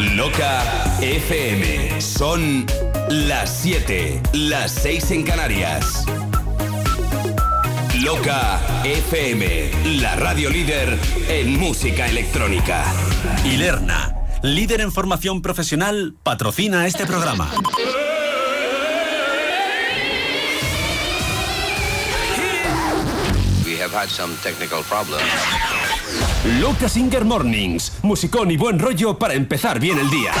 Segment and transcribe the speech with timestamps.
[0.00, 0.62] Loca
[1.02, 2.00] FM.
[2.00, 2.64] Son
[3.10, 6.06] las 7, las 6 en Canarias.
[8.02, 12.82] Loca FM, la radio líder en música electrónica.
[13.44, 17.50] Y Lerna, líder en formación profesional, patrocina este programa.
[23.66, 25.79] We have had some technical problems.
[26.42, 30.32] Loca Singer Mornings, musicón y buen rollo para empezar bien el día.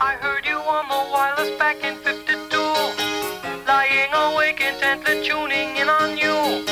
[0.00, 2.94] I heard you on the wireless back in 52.
[3.66, 6.64] Lying awake intently tuning in on you.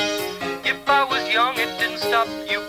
[0.65, 2.63] If I was young, it didn't stop you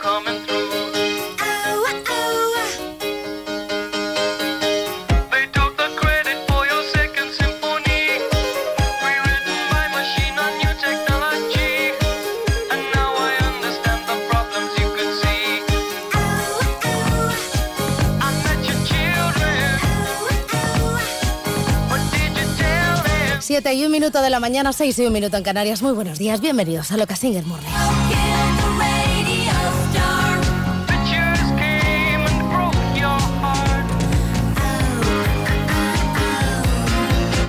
[23.55, 25.81] 7 y un minuto de la mañana, 6 y un minuto en Canarias.
[25.81, 27.69] Muy buenos días, bienvenidos a Loca Singer Morning.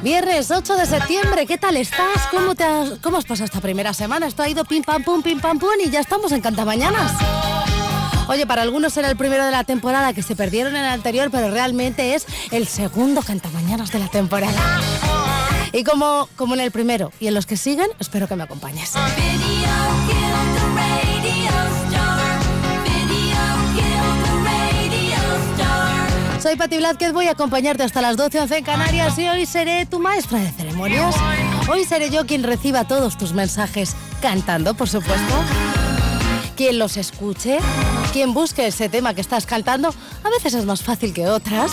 [0.04, 2.28] Viernes 8 de septiembre, ¿qué tal estás?
[2.30, 4.28] ¿Cómo, te has, ¿Cómo has pasado esta primera semana?
[4.28, 7.14] Esto ha ido pim pam pum, pim pam pum y ya estamos en Cantamañanas.
[8.28, 11.30] Oye, para algunos era el primero de la temporada que se perdieron en el anterior,
[11.32, 14.52] pero realmente es el segundo Cantamañanas de la temporada.
[15.72, 18.92] Y como, como en el primero y en los que siguen, espero que me acompañes.
[26.47, 29.84] Soy Pati Blázquez, voy a acompañarte hasta las 12 11 en Canarias y hoy seré
[29.84, 31.17] tu maestra de ceremonias.
[31.69, 35.34] Hoy seré yo quien reciba todos tus mensajes cantando, por supuesto.
[36.55, 37.59] Quien los escuche,
[38.12, 41.72] quien busque ese tema que estás cantando, a veces es más fácil que otras.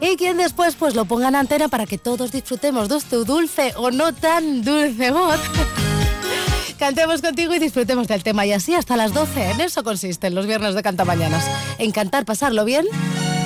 [0.00, 3.72] Y quien después pues lo ponga en antena para que todos disfrutemos de tu dulce
[3.76, 5.40] o no tan dulce voz.
[6.78, 9.50] Cantemos contigo y disfrutemos del tema y así hasta las 12.
[9.50, 11.44] En eso consisten los viernes de Canta Mañanas.
[11.78, 12.86] En cantar, pasarlo bien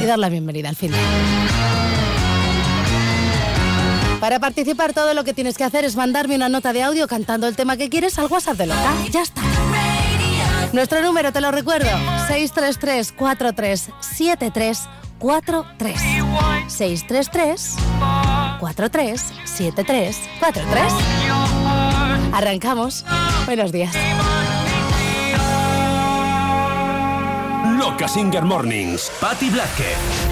[0.02, 1.00] y dar la bienvenida al final.
[4.20, 7.48] Para participar todo lo que tienes que hacer es mandarme una nota de audio cantando
[7.48, 8.92] el tema que quieres al WhatsApp de Loca.
[9.10, 9.42] Ya está.
[10.72, 11.90] Nuestro número te lo recuerdo,
[12.28, 16.00] 633 4373 43
[16.66, 17.76] 633
[18.58, 20.92] 4373 43
[22.32, 23.04] Arrancamos.
[23.46, 23.94] Buenos días.
[27.78, 30.31] Loca Singer Mornings, Patti Blázquez.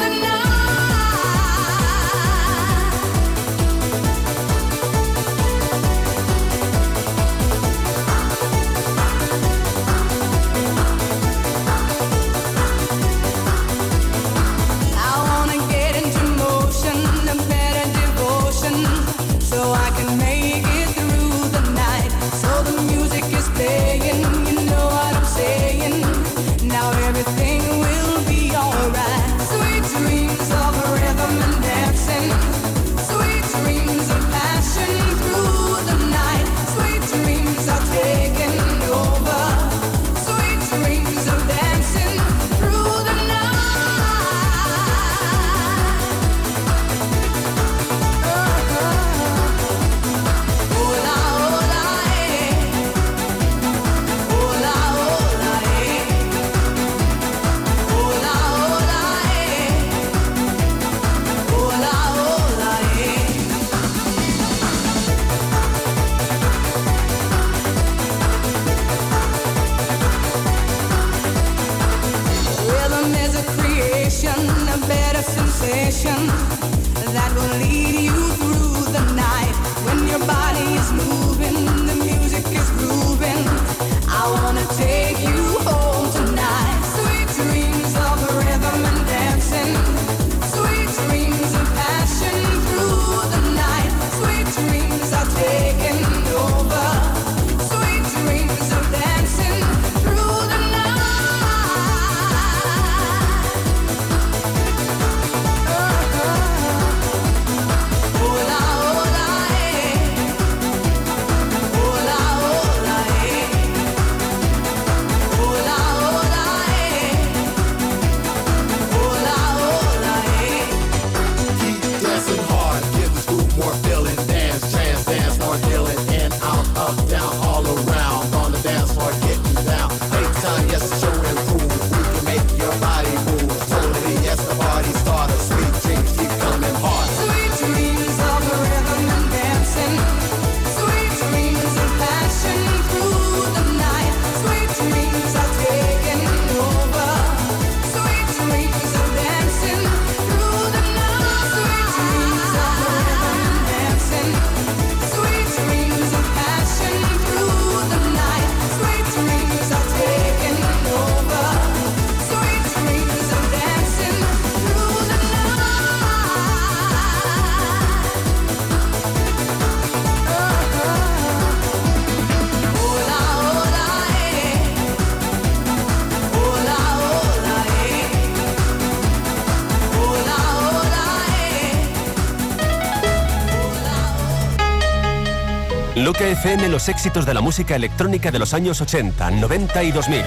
[186.31, 190.23] FM los éxitos de la música electrónica de los años 80, 90 y 2000.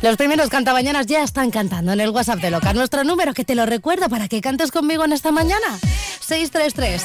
[0.00, 2.72] Los primeros cantabañanas ya están cantando en el WhatsApp de Loca.
[2.72, 5.78] Nuestro número que te lo recuerdo para que cantes conmigo en esta mañana.
[6.20, 7.02] 633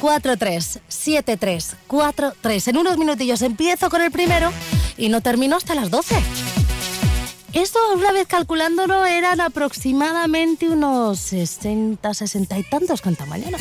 [0.00, 2.68] 43 73 43.
[2.68, 4.52] En unos minutillos empiezo con el primero
[4.96, 6.14] y no termino hasta las 12.
[7.52, 13.60] Esto, una vez calculándolo, eran aproximadamente unos 60, 60 y tantos cantamañanas.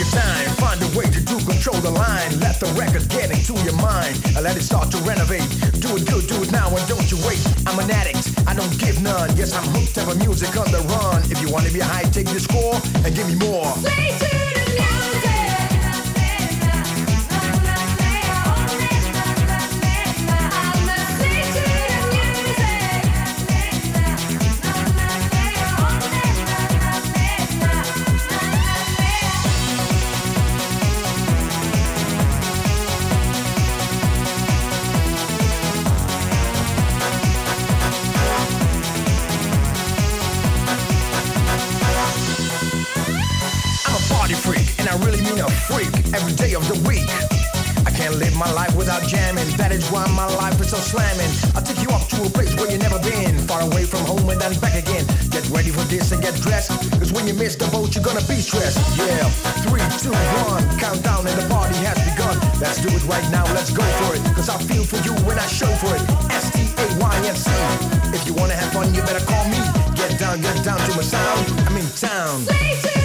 [0.00, 0.48] your time.
[0.56, 2.40] Find a way to do control the line.
[2.40, 4.16] Let the record get into your mind.
[4.34, 5.44] I let it start to renovate.
[5.76, 7.40] Do it good, do it now, and don't you wait.
[7.66, 9.36] I'm an addict, I don't give none.
[9.36, 11.22] Yes, I'm hooked up on music on the run.
[11.30, 13.68] If you wanna be high, take the score and give me more.
[13.84, 15.39] Play to the music.
[46.14, 47.08] every day of the week.
[47.86, 49.48] I can't live my life without jamming.
[49.56, 51.30] That is why my life is so slamming.
[51.54, 53.38] I'll take you up to a place where you never been.
[53.48, 55.06] Far away from home and then back again.
[55.30, 56.70] Get ready for this and get dressed.
[56.98, 58.78] Cause when you miss the boat, you're gonna be stressed.
[58.98, 59.24] Yeah.
[59.64, 60.12] Three, two,
[60.46, 60.64] one.
[60.78, 62.36] Countdown and the party has begun.
[62.60, 63.44] Let's do it right now.
[63.54, 64.22] Let's go for it.
[64.34, 66.02] Cause I feel for you when I show for it.
[66.30, 67.50] S-T-A-Y-N-C.
[68.12, 69.60] If you wanna have fun, you better call me.
[69.96, 71.46] Get down, get down to my sound.
[71.66, 72.99] I'm in town.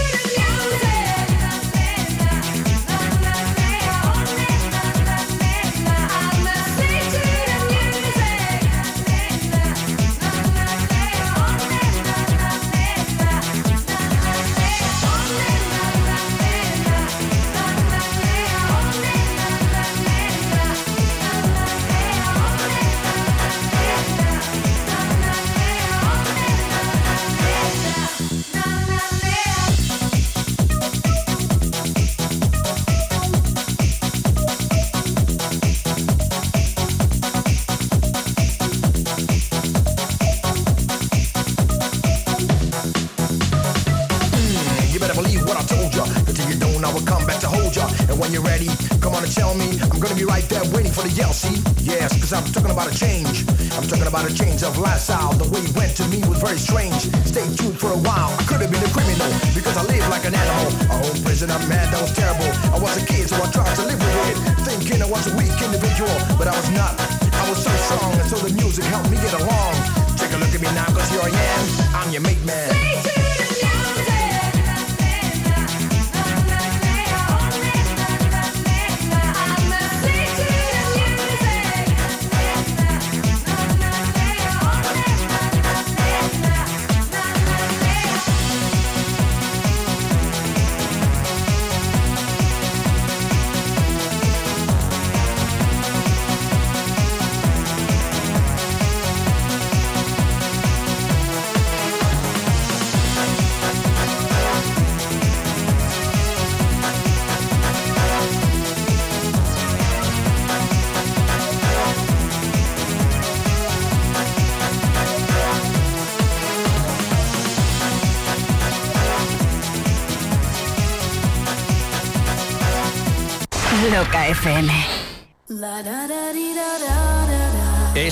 [50.35, 51.55] Right there waiting for the yell, see?
[51.79, 53.47] Yes, cause I'm talking about a change.
[53.79, 55.31] I'm talking about a change of lifestyle.
[55.31, 57.07] The way it went to me was very strange.
[57.23, 58.35] Stay tuned for a while.
[58.35, 60.67] I could have been a criminal because I live like an animal.
[60.91, 62.51] A home prisoner, man, that was terrible.
[62.75, 64.37] I was a kid, so I tried to live with it.
[64.67, 66.99] Thinking I was a weak individual, but I was not.
[67.31, 69.73] I was so strong, and so the music helped me get along.
[70.19, 71.63] Take a look at me now, cause here I am.
[71.95, 73.24] I'm your mate man.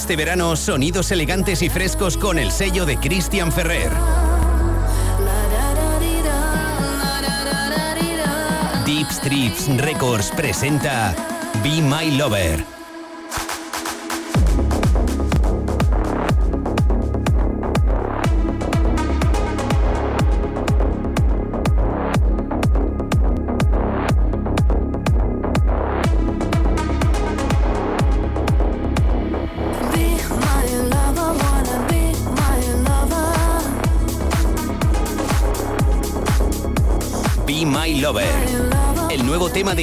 [0.03, 3.89] Este verano, sonidos elegantes y frescos con el sello de Christian Ferrer.
[8.85, 11.15] Deep Strips Records presenta
[11.63, 12.72] Be My Lover.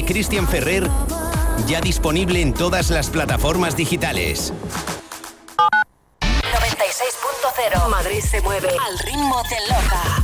[0.01, 0.89] De Christian Ferrer
[1.67, 4.53] ya disponible en todas las plataformas digitales.
[6.21, 10.21] 96.0 Madrid se mueve al ritmo de Loca.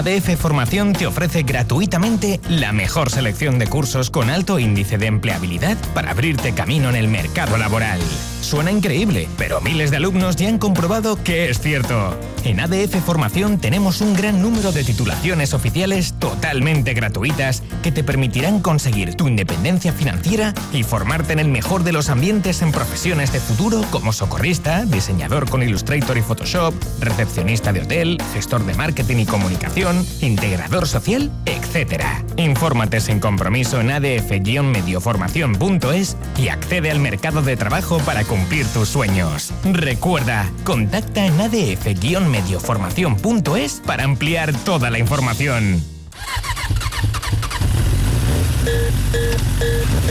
[0.00, 5.76] ADF Formación te ofrece gratuitamente la mejor selección de cursos con alto índice de empleabilidad
[5.94, 8.00] para abrirte camino en el mercado laboral.
[8.40, 12.16] Suena increíble, pero miles de alumnos ya han comprobado que es cierto.
[12.44, 18.60] En ADF Formación tenemos un gran número de titulaciones oficiales totalmente gratuitas que te permitirán
[18.60, 23.40] conseguir tu independencia financiera y formarte en el mejor de los ambientes en profesiones de
[23.40, 29.26] futuro como socorrista, diseñador con Illustrator y Photoshop, recepcionista de hotel, gestor de marketing y
[29.26, 32.04] comunicación, integrador social, etc.
[32.36, 39.54] Infórmate sin compromiso en adf-medioformación.es y accede al mercado de trabajo para cumplir tus sueños.
[39.64, 45.82] Recuerda, contacta en adf-medioformación.es para ampliar toda la información.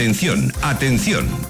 [0.00, 1.49] Atención, atención.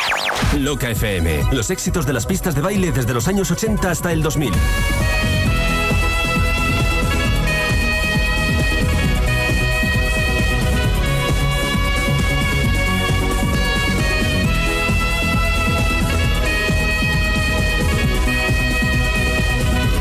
[0.57, 1.45] Loca FM.
[1.51, 4.53] Los éxitos de las pistas de baile desde los años 80 hasta el 2000.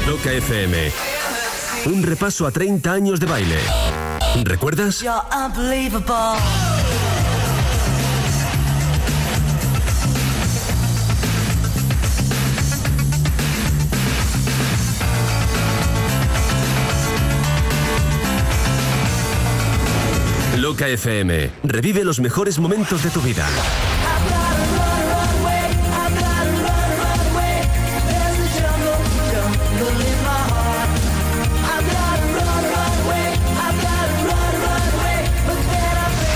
[0.07, 0.93] Loca FM.
[1.87, 3.59] Un repaso a 30 años de baile.
[4.45, 5.01] ¿Recuerdas?
[5.01, 6.70] You're unbelievable.
[20.71, 21.51] Loca FM.
[21.65, 23.45] Revive los mejores momentos de tu vida.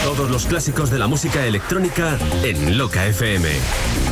[0.03, 4.04] Todos los clásicos de la música electrónica en Loca FM.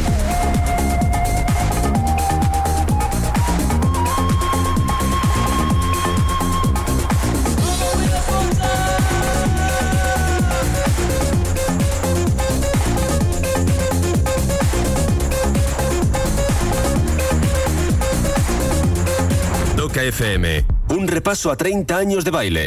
[20.03, 20.65] Loca FM.
[20.89, 22.67] Un repaso a 30 años de baile.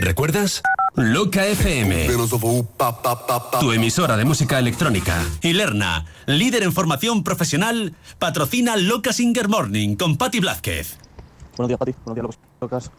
[0.00, 0.62] ¿Recuerdas?
[0.94, 2.08] Loca FM.
[3.60, 5.22] Tu emisora de música electrónica.
[5.42, 10.96] Y Lerna, líder en formación profesional, patrocina Loca Singer Morning con Patti Blázquez.
[11.58, 11.94] Buenos días, Pati.
[12.06, 12.90] Buenos días, locas.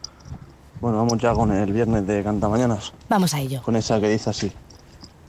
[0.80, 2.92] Bueno, vamos ya con el viernes de Cantamañanas.
[3.08, 3.60] Vamos a ello.
[3.62, 4.52] Con esa que dice así.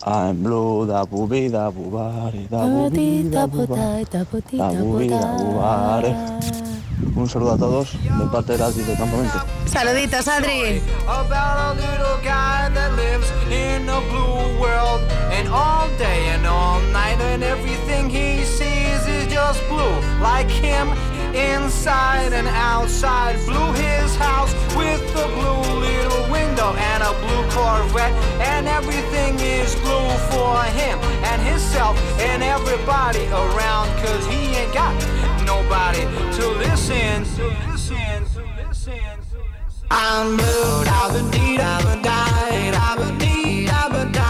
[0.06, 6.14] I'm blue, da bubi, da bubari, da bubi, da buba, da bubi, da bubare.
[7.16, 9.40] Un saludo a todos de parte de Adri de Campamento.
[9.66, 10.82] Saluditos, Adri.
[11.08, 15.00] about a little guy that lives in a blue world
[15.32, 20.90] and all day and all night and everything he sees is just blue like him
[21.34, 28.14] inside and outside blue his house with a blue little window and a blue corvette
[28.42, 30.98] and everything is blue for him
[31.30, 34.94] and himself and everybody around cause he ain't got
[35.46, 36.04] nobody
[36.38, 39.00] to listen to listen to listen
[39.92, 44.23] I'm blue, da ba dee da ba die, da ba dee da ba die,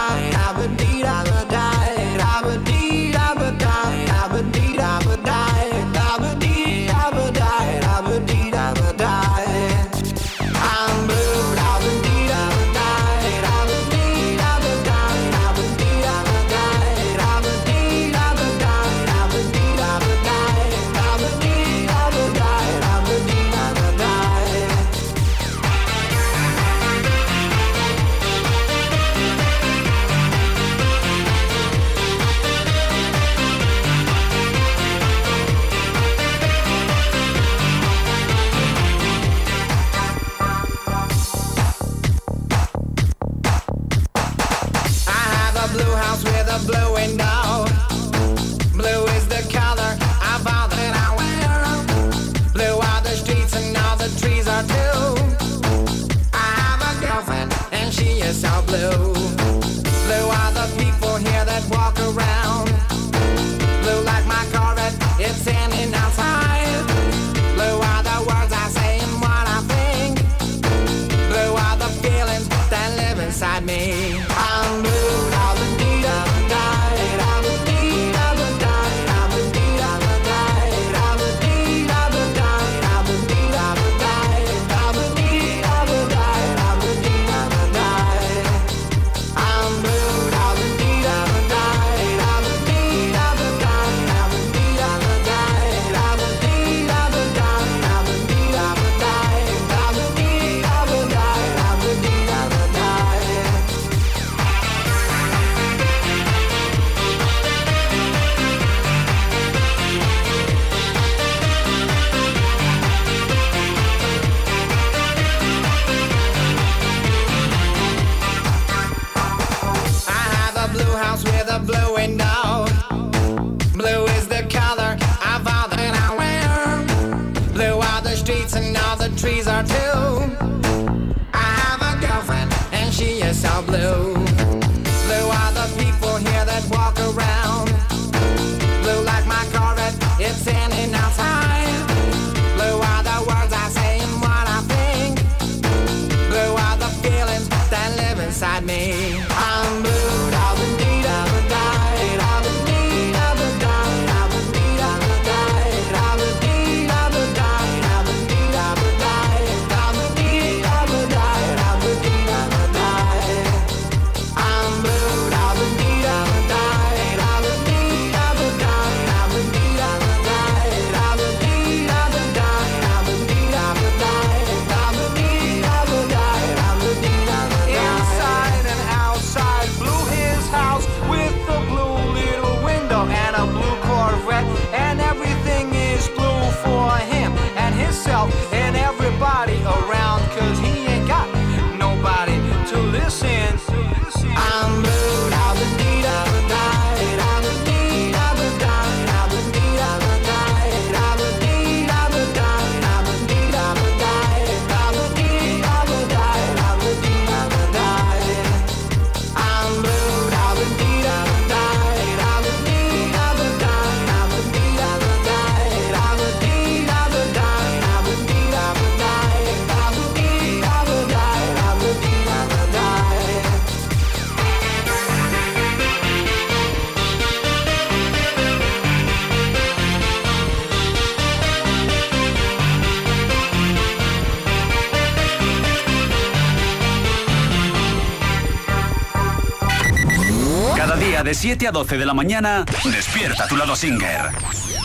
[241.54, 244.22] 7 a 12 de la mañana, despierta tu lado Singer.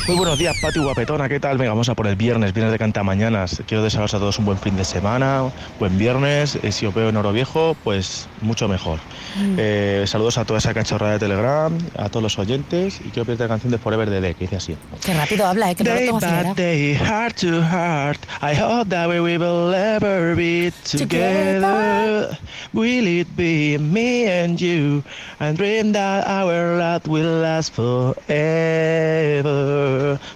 [0.08, 1.58] Muy buenos días, Pati Guapetona, ¿qué tal?
[1.58, 3.64] Venga, vamos a por el viernes, viernes de canta mañanas.
[3.66, 5.46] Quiero desearos a todos un buen fin de semana,
[5.80, 6.60] buen viernes.
[6.62, 9.00] Eh, si os veo en Oro Viejo, pues mucho mejor.
[9.36, 9.56] Mm.
[9.58, 13.44] Eh, saludos a toda esa cachorrada de Telegram, a todos los oyentes y quiero pedirte
[13.44, 14.78] la canción de Forever the Day que dice así.
[15.06, 16.54] Qué rápido habla, eh, que day no lo ¿eh?
[16.56, 22.38] day, heart to heart, I hope that we will ever be together.
[22.74, 25.04] Will it be me and you?
[25.40, 28.20] And dream that our love will last forever.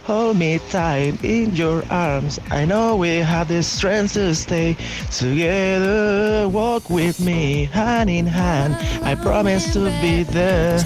[0.06, 2.40] Hold me tight in your arms.
[2.50, 4.76] I know we have the strength to stay
[5.12, 6.48] together.
[6.50, 8.76] Walk with me hand in hand.
[9.04, 10.80] I promise to be there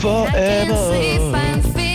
[0.00, 1.93] forever.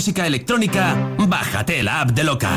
[0.00, 0.96] Música electrónica?
[1.28, 2.48] Bájate la app de Loca.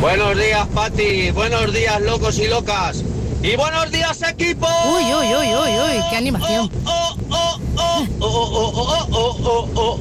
[0.00, 1.30] Buenos días, Pati.
[1.30, 3.04] Buenos días, locos y locas.
[3.40, 4.66] Y buenos días, equipo.
[4.66, 6.68] Uy, uy, uy, uy, uy, qué animación.
[6.86, 10.00] Oh, oh, oh, oh, oh, oh, oh, oh, oh.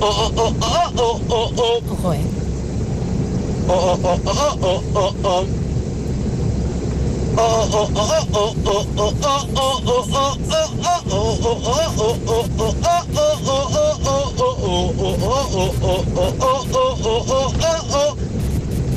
[0.00, 1.82] Oh, oh, oh, oh, oh, oh, oh.
[1.92, 2.24] Ojo, eh.
[3.68, 5.46] Oh, oh, oh, oh, oh, oh, oh.
[7.40, 10.67] Oh, oh, oh, oh, oh, oh, oh, oh, oh, oh, oh, oh,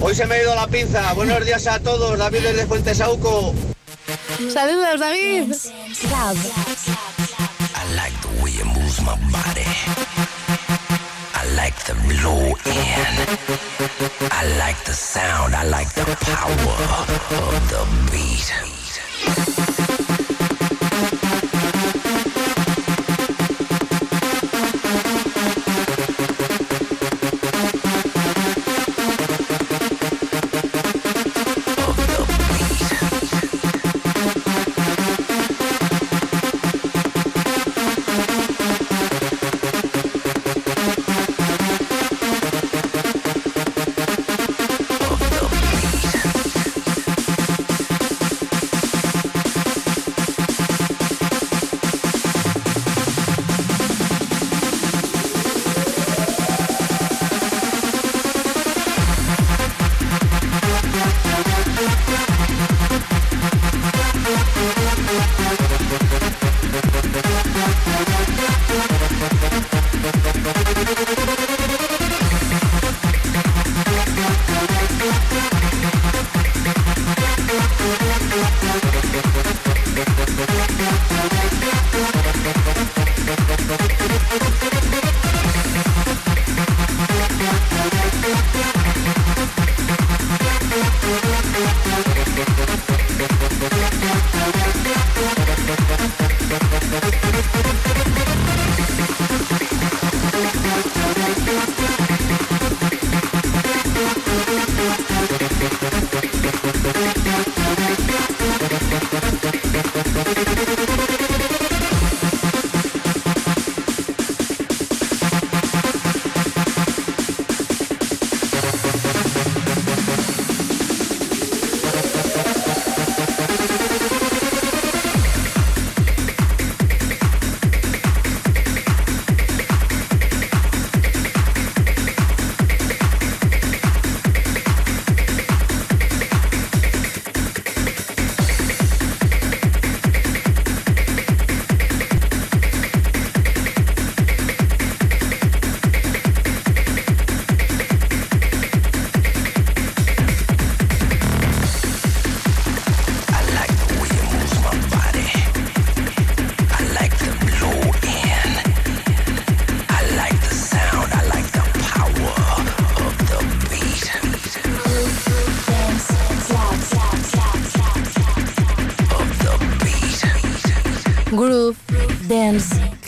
[0.03, 1.13] Hoy se me ha ido la pinza.
[1.13, 2.17] Buenos días a todos.
[2.17, 3.53] David desde Fuente Sauco.
[4.51, 5.55] Saludos, David.
[7.75, 9.65] I like the way it moves my body.
[11.33, 13.17] I like the low end.
[14.31, 15.55] I like the sound.
[15.55, 16.77] I like the power
[17.37, 19.70] of the beat.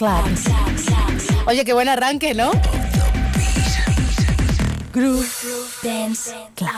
[0.04, 1.46] Club.
[1.48, 2.52] Oye, qué buen arranque, ¿no?
[4.92, 5.26] Groove
[5.82, 6.70] Dance Club.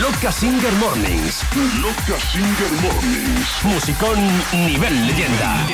[0.00, 1.42] Loca Singer Mornings.
[1.78, 3.64] Loca Singer Mornings.
[3.64, 4.16] Musicón
[4.66, 5.66] nivel leyenda.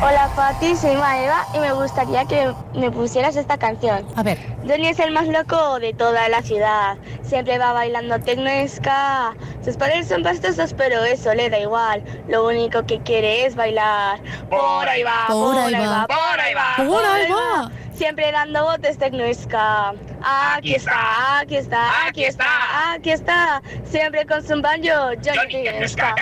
[0.00, 4.06] Hola Pati, soy Maeva y me gustaría que me pusieras esta canción.
[4.14, 4.38] A ver.
[4.64, 6.98] Johnny es el más loco de toda la ciudad.
[7.26, 9.34] Siempre va bailando tecno ska.
[9.68, 12.02] Sus padres son pastosos, pero eso le da igual.
[12.26, 14.18] Lo único que quiere es bailar.
[14.48, 17.70] Por ahí va, por, ahí va, por ahí va, por ahí va.
[17.94, 19.92] Siempre dando botes tecno y ska.
[20.22, 23.62] Aquí está, aquí está, aquí está, aquí está.
[23.84, 26.14] Siempre con su banjo, Johnny Tecno y ska.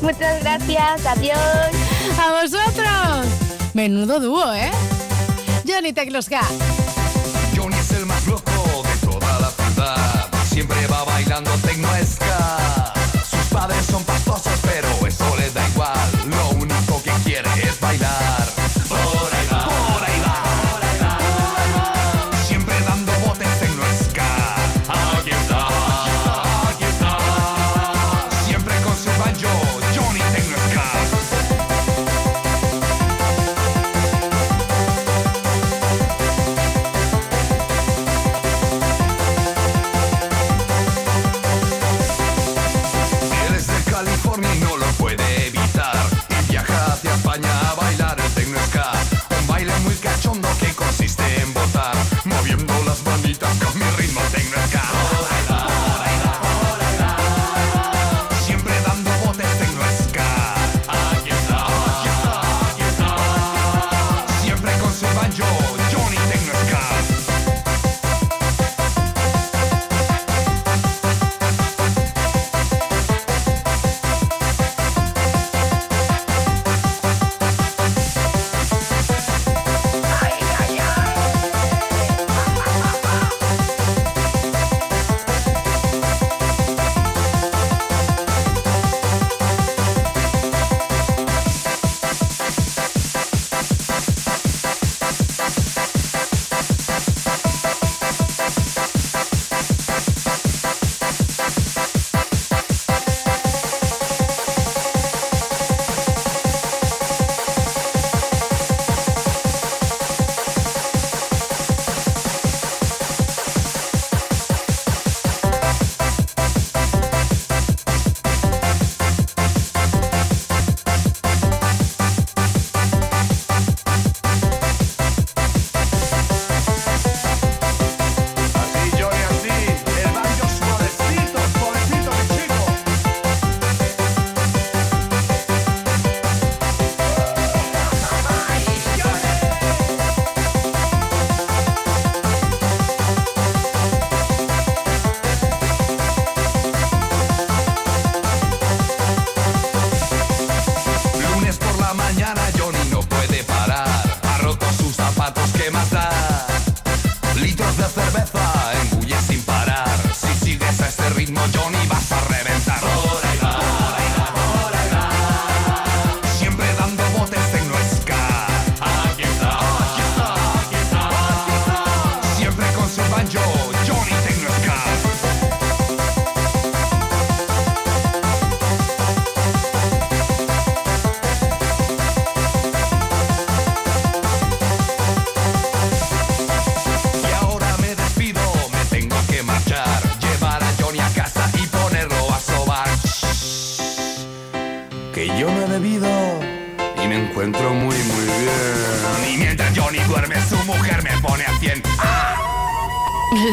[0.00, 1.38] Muchas gracias, adiós.
[2.18, 3.26] ¡A vosotros!
[3.74, 4.70] Menudo dúo, ¿eh?
[5.66, 6.40] Johnny Teclosca.
[11.40, 12.37] não tenho mais carro.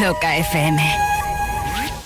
[0.06, 0.80] Loca FM.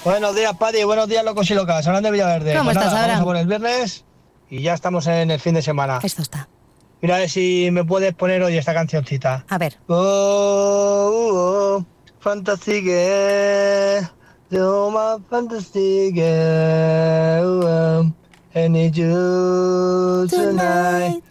[0.02, 0.84] Buenos días, Paddy.
[0.84, 1.86] Buenos días, locos y locas.
[1.86, 2.54] Hablando de Villaverde.
[2.54, 3.12] ¿Cómo pues estás, nada, ahora?
[3.12, 4.06] Vamos a por el viernes
[4.48, 6.00] y ya estamos en el fin de semana.
[6.02, 6.48] Esto está.
[7.02, 9.44] Mira a ver si me puedes poner hoy esta cancioncita.
[9.50, 9.76] A ver.
[9.86, 11.84] Oh, oh, oh
[12.20, 14.08] fantasy girl,
[14.90, 18.14] my fantasy girl,
[18.54, 21.22] I need you tonight.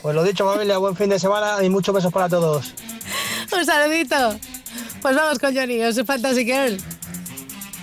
[0.00, 2.72] Pues lo dicho, familia, buen fin de semana y muchos besos para todos.
[3.52, 4.37] Un saludito.
[5.08, 6.76] Pues vamos con Johnny, o su Fantasy Girl.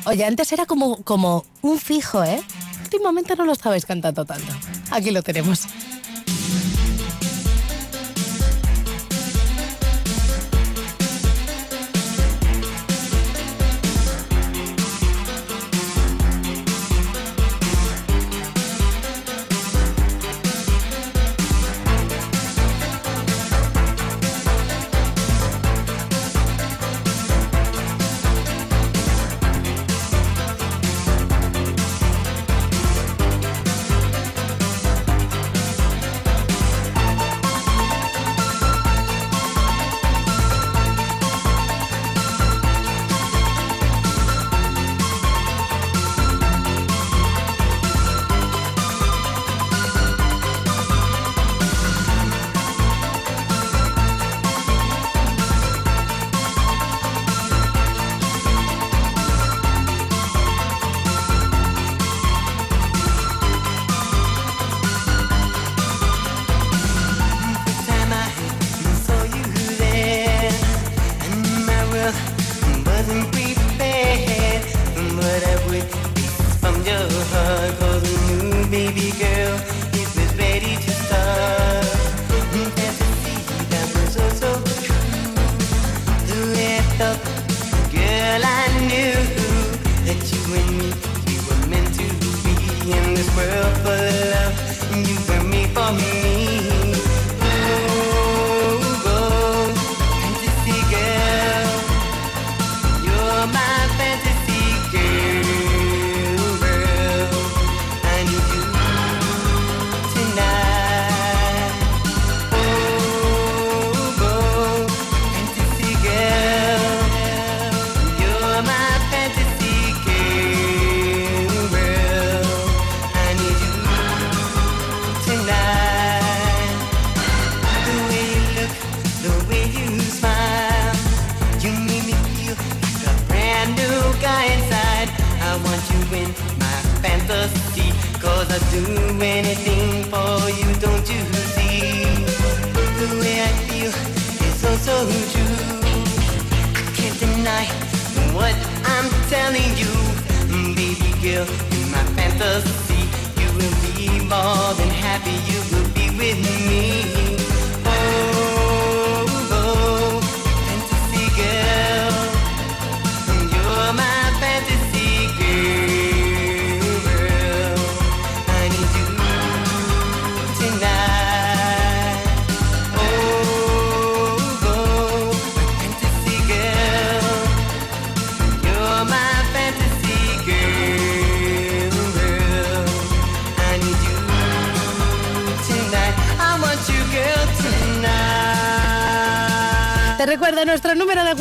[0.05, 2.39] Oye, antes era como, como un fijo, ¿eh?
[2.83, 4.53] Últimamente no lo estabais cantando tanto.
[4.91, 5.63] Aquí lo tenemos.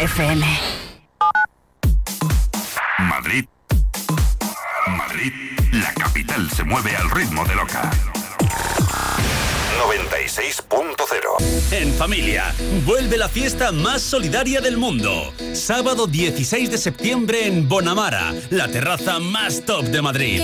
[0.01, 0.45] FM.
[2.99, 3.45] Madrid.
[4.87, 5.31] Madrid,
[5.71, 7.89] la capital se mueve al ritmo de Loca.
[9.87, 12.53] 96.0 En familia,
[12.85, 15.33] vuelve la fiesta más solidaria del mundo.
[15.53, 20.41] Sábado 16 de septiembre en Bonamara, la terraza más top de Madrid.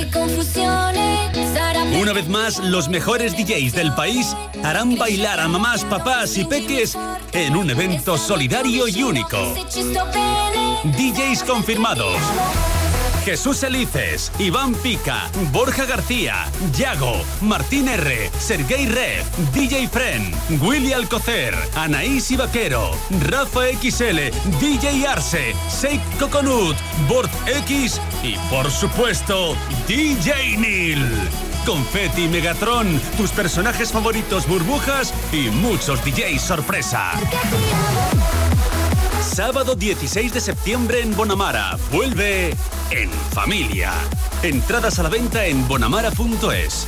[2.00, 6.98] Una vez más, los mejores DJs del país harán bailar a mamás, papás y peques
[7.34, 9.38] en un evento solidario y único.
[10.84, 12.16] DJs confirmados.
[13.24, 19.24] Jesús Elices, Iván Pica, Borja García, Yago, Martín R, Sergei Rev,
[19.54, 22.92] DJ Fren, Willy Alcocer, Anaís y Vaquero,
[23.28, 26.76] Rafa XL, DJ Arce, Seik Coconut,
[27.08, 27.30] Bord
[27.68, 29.56] X y por supuesto
[29.88, 31.30] DJ Neil.
[31.66, 37.12] Confetti Megatron, tus personajes favoritos burbujas y muchos DJs sorpresa.
[39.22, 41.78] Sábado 16 de septiembre en Bonamara.
[41.92, 42.56] Vuelve
[42.90, 43.94] en familia.
[44.44, 46.88] Entradas a la venta en bonamara.es.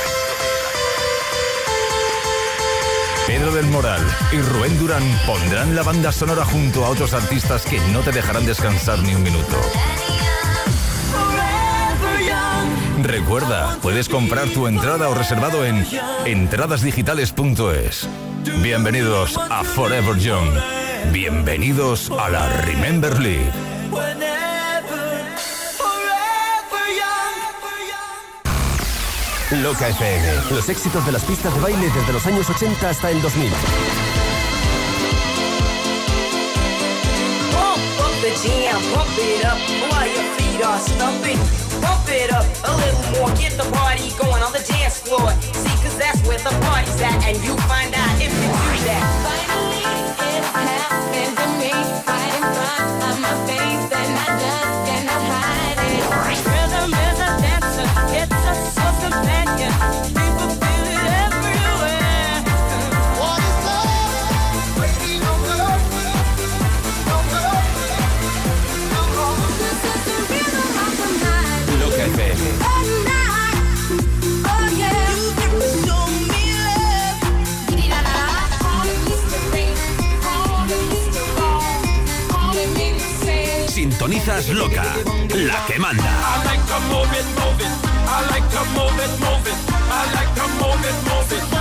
[3.49, 3.99] Del Moral
[4.31, 8.45] y Rubén Durán pondrán la banda sonora junto a otros artistas que no te dejarán
[8.45, 9.57] descansar ni un minuto.
[13.01, 15.85] Recuerda, puedes comprar tu entrada o reservado en
[16.25, 18.07] entradasdigitales.es.
[18.61, 20.51] Bienvenidos a Forever Young.
[21.11, 23.70] Bienvenidos a la Remember League.
[29.57, 30.43] Loca FM.
[30.51, 33.51] Los éxitos de las pistas de baile desde los años 80 hasta el 2000.
[37.51, 38.31] Pump up the.
[49.21, 49.83] Finally,
[50.81, 51.71] happened to me
[53.21, 54.80] my face, and I
[84.01, 84.83] Sintonizas Loca,
[85.33, 86.11] la que manda.
[88.21, 89.57] I like to move it, move it.
[89.89, 90.97] I like to it, it.
[91.09, 91.51] Move it.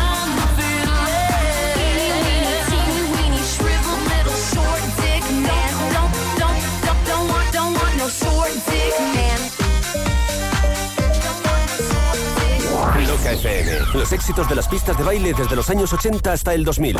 [13.07, 13.71] Loca FM.
[13.95, 16.97] Los éxitos de las pistas de baile desde los años 80 hasta el 2000.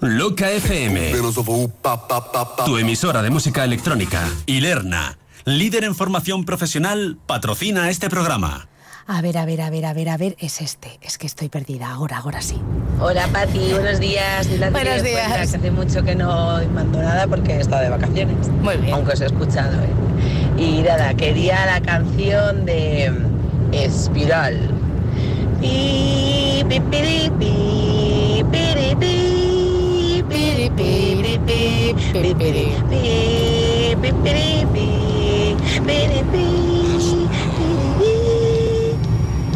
[0.00, 1.12] Loca FM.
[2.66, 4.28] Tu emisora de música electrónica.
[4.46, 8.68] Ilerna, líder en formación profesional, patrocina este programa.
[9.06, 10.98] A ver, a ver, a ver, a ver, a ver, es este.
[11.02, 11.90] Es que estoy perdida.
[11.90, 12.58] Ahora, ahora sí.
[13.00, 14.48] Hola Pati, buenos días.
[14.48, 15.28] Buenos días.
[15.28, 18.48] cuenta que hace mucho que no mando nada porque he estado de vacaciones.
[18.62, 18.94] Muy bien.
[18.94, 19.72] Aunque os he escuchado.
[19.82, 20.62] ¿eh?
[20.62, 23.12] Y nada, quería la canción de
[23.72, 24.74] Espiral.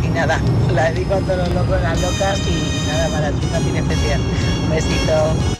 [0.02, 0.40] Y nada,
[0.74, 4.20] la dedico a todos los locos, las locas y nada, para ti no tiene especial.
[4.64, 5.57] Un besito.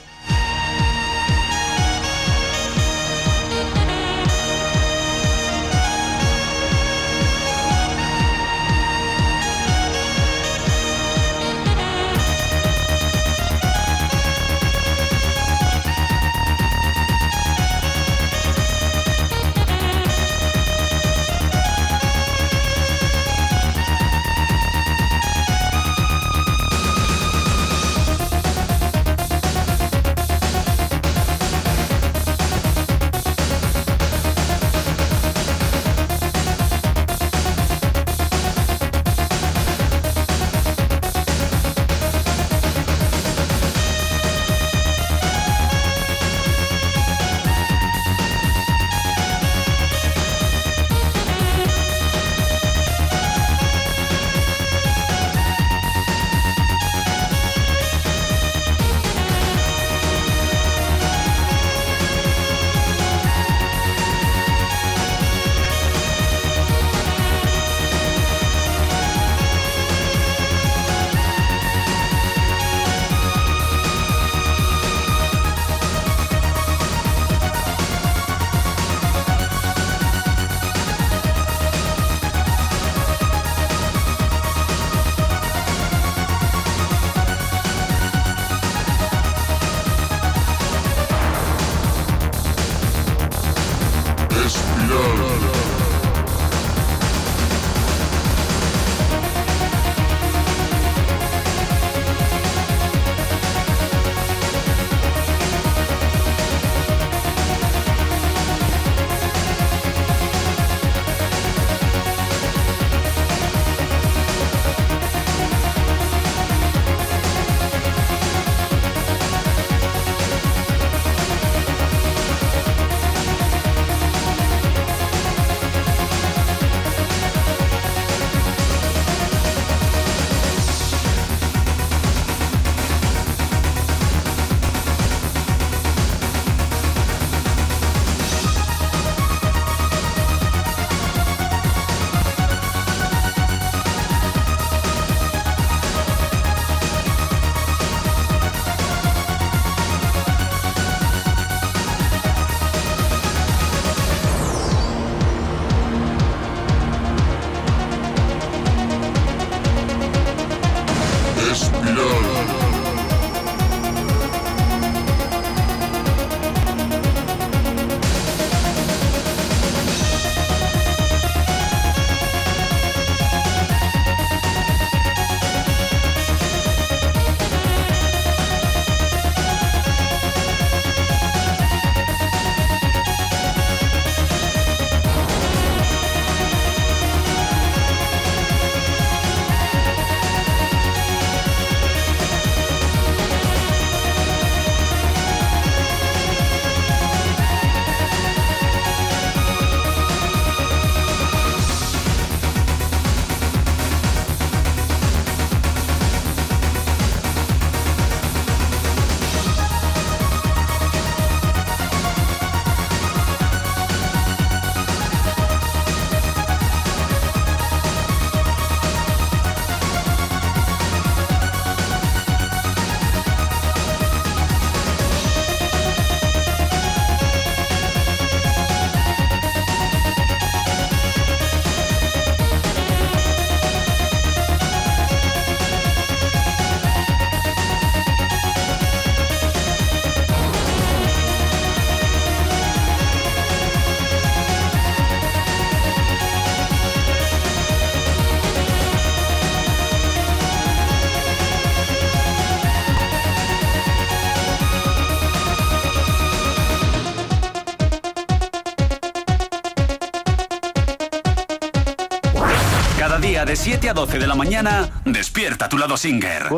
[263.88, 266.48] 7 a 12 de la mañana, despierta tu lado singer.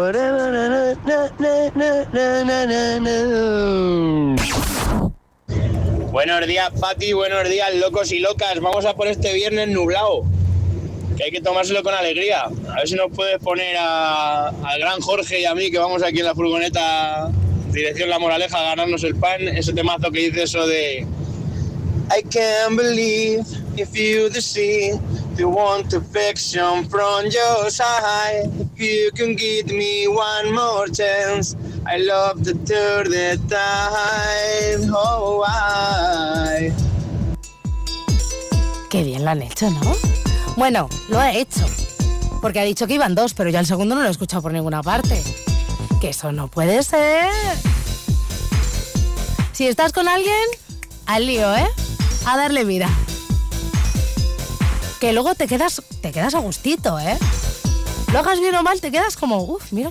[6.11, 7.13] Buenos días, Pati.
[7.13, 8.59] Buenos días, locos y locas.
[8.61, 10.25] Vamos a por este viernes nublado.
[11.17, 12.47] Que hay que tomárselo con alegría.
[12.69, 16.19] A ver si nos puedes poner al gran Jorge y a mí, que vamos aquí
[16.19, 17.31] en la furgoneta,
[17.71, 19.47] dirección La Moraleja, a ganarnos el pan.
[19.47, 21.07] Ese temazo que dice eso de.
[22.11, 23.45] I can't believe
[23.77, 24.99] if you deceive
[25.41, 25.91] to want
[26.91, 28.51] from your side.
[28.77, 33.09] You can give me one more chance, I love the third
[33.49, 34.91] time.
[34.93, 35.45] Oh.
[38.91, 39.81] Qué bien lo han hecho, ¿no?
[40.57, 41.65] Bueno, lo ha hecho.
[42.43, 44.53] Porque ha dicho que iban dos, pero ya el segundo no lo he escuchado por
[44.53, 45.23] ninguna parte.
[46.01, 47.31] Que eso no puede ser.
[49.53, 50.35] Si estás con alguien,
[51.07, 51.69] al lío, ¿eh?
[52.27, 52.91] A darle vida.
[55.01, 57.17] Que luego te quedas, te quedas a gustito, ¿eh?
[58.13, 59.91] Lo hagas bien o mal, te quedas como, uff, mira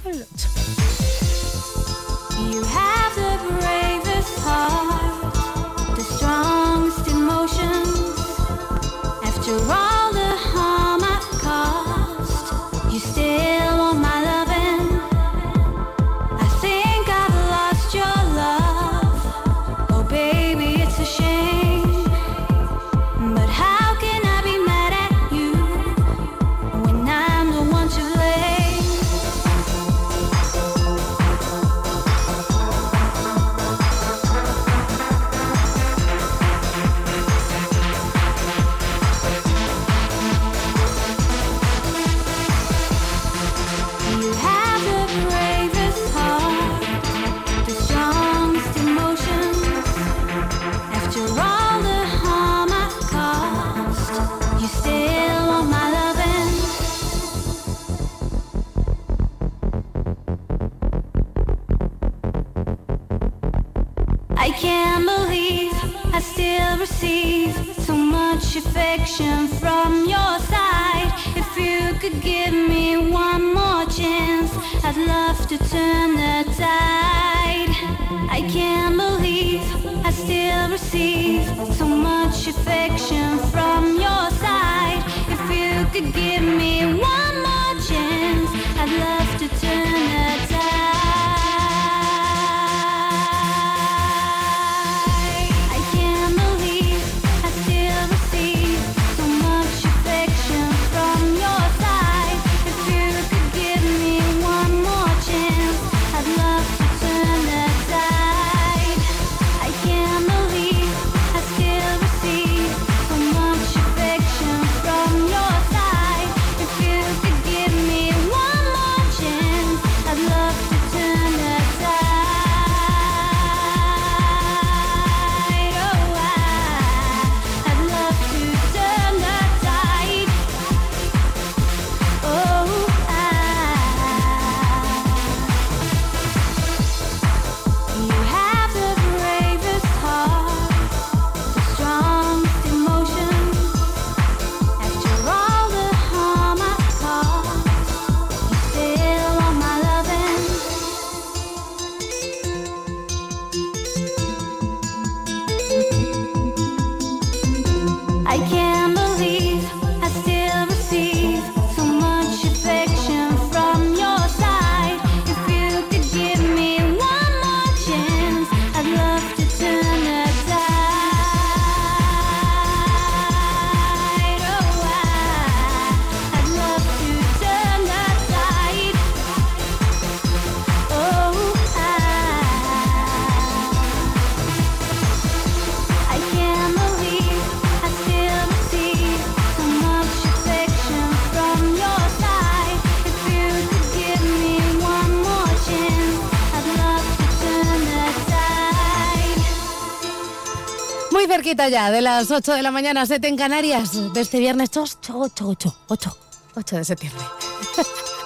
[201.30, 205.14] cerquita ya, de las 8 de la mañana, 7 en Canarias, de este viernes 8,
[205.14, 206.18] 8, 8, 8,
[206.56, 207.24] 8 de septiembre.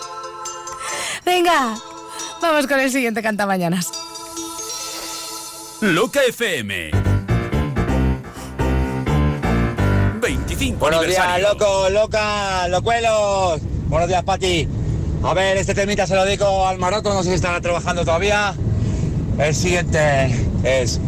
[1.25, 1.75] Venga,
[2.41, 3.91] vamos con el siguiente Canta Mañanas.
[5.81, 6.91] Loca FM.
[10.21, 13.59] 25 Buenos días, loco, loca, locuelos.
[13.89, 14.65] Buenos días, Pati.
[15.23, 18.55] A ver, este temita se lo dedico al Maroto, no sé si estará trabajando todavía.
[19.37, 21.01] El siguiente es.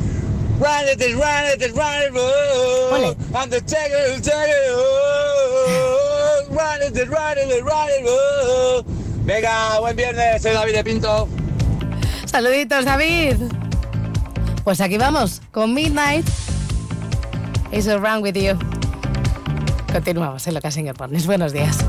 [0.60, 7.38] Run it, run it, run it, oh, and the tiger, tiger, oh, run it, run
[7.38, 8.84] it, run it, oh.
[9.26, 11.28] Venga, buen viernes, soy David de Pinto.
[12.26, 13.36] Saluditos, David.
[14.64, 16.26] Pues aquí vamos, con Midnight.
[17.72, 18.58] Is wrong with you.
[19.91, 21.26] Continuamos en lo que hacen Mornings.
[21.26, 21.84] Buenos días.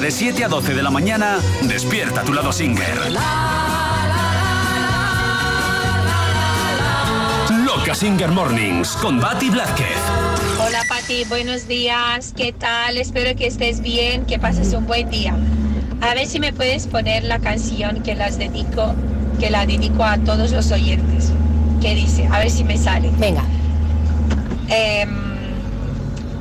[0.00, 3.12] De 7 a 12 de la mañana, despierta tu lado singer.
[7.64, 9.98] Loca Singer Mornings con Batty Blázquez.
[10.58, 12.96] Hola Pati, buenos días, ¿qué tal?
[12.96, 15.36] Espero que estés bien, que pases un buen día.
[16.00, 18.94] A ver si me puedes poner la canción que las dedico,
[19.38, 21.30] que la dedico a todos los oyentes.
[21.82, 22.26] ¿Qué dice?
[22.32, 23.10] A ver si me sale.
[23.18, 23.44] Venga.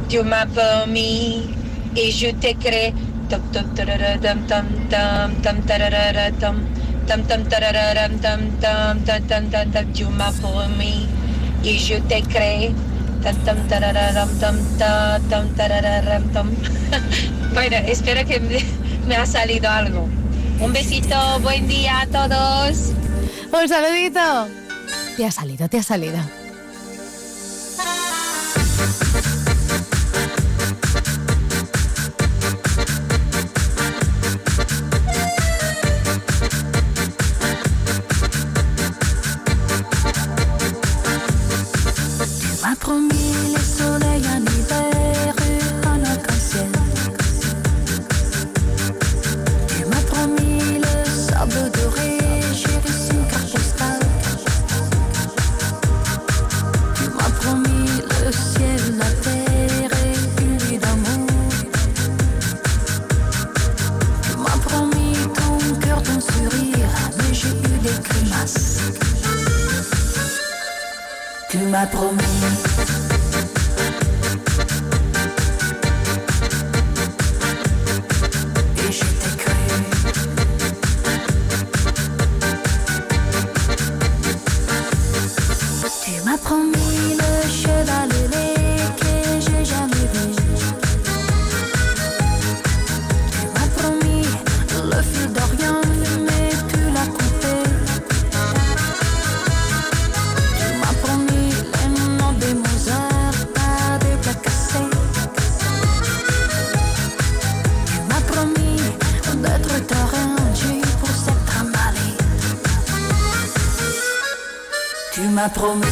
[0.09, 1.43] tu m'as promis
[1.95, 2.93] et je te crée.
[3.29, 4.65] Tom tom tarararam, tom
[8.61, 9.93] tom tom tom tom tom.
[9.93, 11.07] Tu m'as promis
[11.63, 11.99] et je.
[11.99, 16.49] Tom tom tarararam, tom tom tom tarararam, tom.
[17.53, 18.63] Bueno, espero que me,
[19.07, 20.07] me ha salido algo.
[20.59, 22.93] Un besito, buen día a todos.
[23.51, 24.47] Un saludito.
[25.17, 26.38] Te ha salido, te ha salido.
[115.53, 115.88] Tu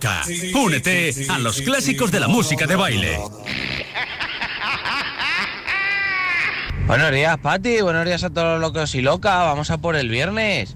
[0.00, 0.22] Únete a Loca.
[0.54, 3.18] Únete a los clásicos de la música de baile.
[6.86, 7.82] Buenos días, Pati.
[7.82, 9.38] Buenos días a todos los locos y locas.
[9.40, 10.74] Vamos a por el viernes.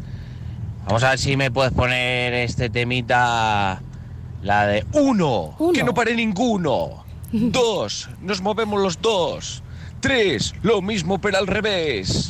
[0.84, 3.82] Vamos a ver si me puedes poner este temita.
[4.42, 7.04] La de uno, que no pare ninguno.
[7.32, 9.62] Dos, nos movemos los dos.
[10.00, 12.23] Tres, lo mismo pero al revés.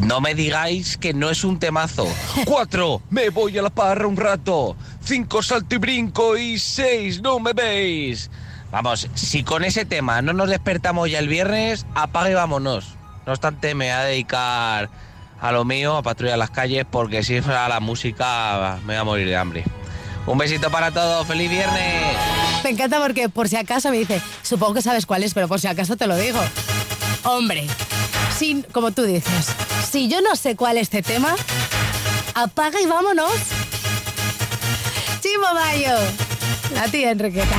[0.00, 2.08] No me digáis que no es un temazo.
[2.46, 4.76] Cuatro, me voy a la parra un rato.
[5.02, 6.36] Cinco, salto y brinco.
[6.36, 8.30] Y seis, no me veis.
[8.70, 12.94] Vamos, si con ese tema no nos despertamos ya el viernes, apague y vámonos.
[13.26, 14.90] No obstante, me voy a dedicar
[15.40, 19.04] a lo mío, a patrullar las calles, porque si fuera la música me voy a
[19.04, 19.64] morir de hambre.
[20.26, 22.16] Un besito para todos, feliz viernes.
[22.62, 25.60] Me encanta porque por si acaso me dice, supongo que sabes cuál es, pero por
[25.60, 26.38] si acaso te lo digo.
[27.24, 27.66] Hombre,
[28.40, 29.48] sin, como tú dices,
[29.90, 31.36] si yo no sé cuál es este tema,
[32.34, 33.34] apaga y vámonos.
[35.20, 35.98] Chimo Bayo,
[36.74, 37.56] la tía Enriqueta.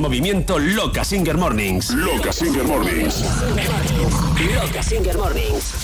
[0.00, 1.90] Movimiento Loca Singer Mornings.
[1.90, 3.22] Loca Singer Mornings.
[4.52, 5.74] Loca Singer Mornings.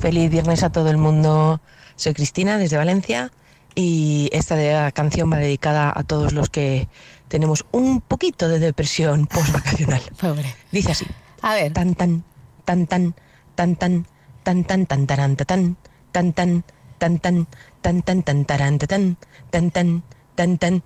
[0.00, 1.58] Feliz viernes a todo el mundo.
[1.96, 3.32] Soy Cristina desde Valencia
[3.74, 6.88] y esta de- canción va dedicada a todos los que
[7.28, 10.02] tenemos un poquito de depresión postvacacional.
[10.20, 10.54] Pobre.
[10.70, 11.06] Dice así.
[11.40, 11.72] A ver.
[11.72, 12.24] Tan tan
[12.66, 13.14] tan tan
[13.46, 14.06] tan tan
[14.44, 15.76] tan tan tan taran, ta, tan
[16.12, 16.64] tan tan
[16.98, 17.46] tan tan
[17.80, 19.16] tan tan tan taran, ta, tan
[19.70, 20.02] tan
[20.58, 20.82] tan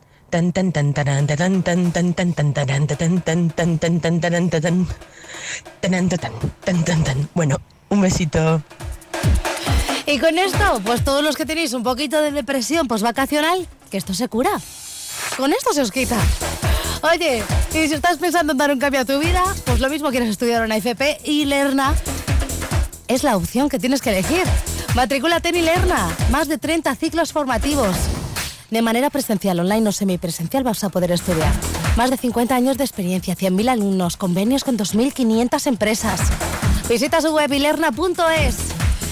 [7.34, 7.56] Bueno,
[7.88, 8.62] un besito.
[10.06, 14.14] Y con esto, pues todos los que tenéis un poquito de depresión postvacacional, que esto
[14.14, 14.50] se cura.
[15.36, 16.18] Con esto se os quita.
[17.02, 20.10] Oye, y si estás pensando en dar un cambio a tu vida, pues lo mismo
[20.10, 21.94] quieres estudiar una FP y Lerna
[23.08, 24.44] es la opción que tienes que elegir.
[24.94, 27.96] Matrículate en Ilerna, más de 30 ciclos formativos.
[28.70, 31.52] De manera presencial, online o semipresencial vas a poder estudiar.
[31.96, 36.20] Más de 50 años de experiencia, 100.000 alumnos, convenios con 2.500 empresas.
[36.88, 38.56] Visita su web ilerna.es.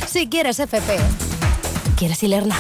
[0.09, 0.99] Si quieres FP,
[1.97, 2.57] quieres Ilerna.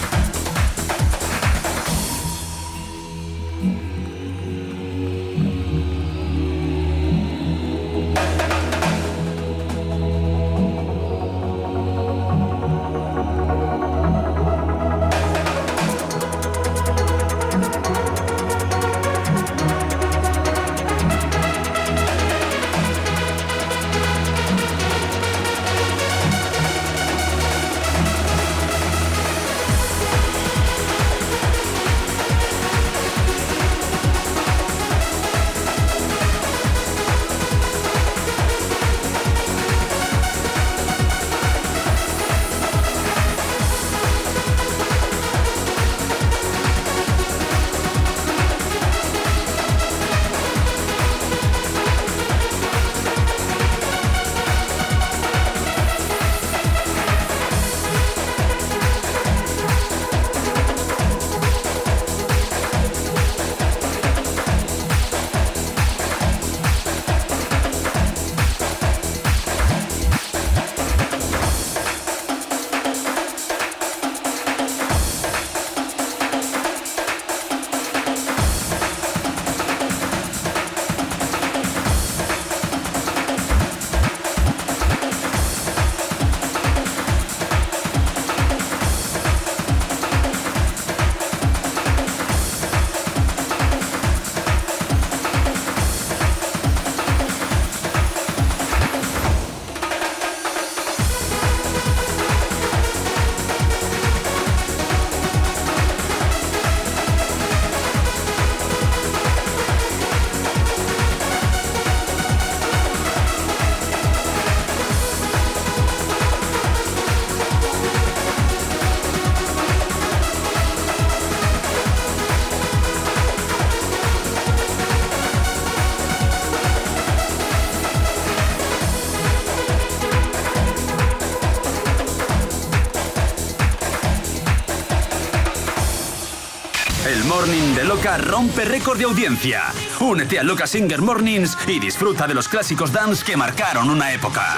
[137.94, 139.72] Loca rompe récord de audiencia.
[140.00, 144.56] Únete a Loca Singer Mornings y disfruta de los clásicos dance que marcaron una época.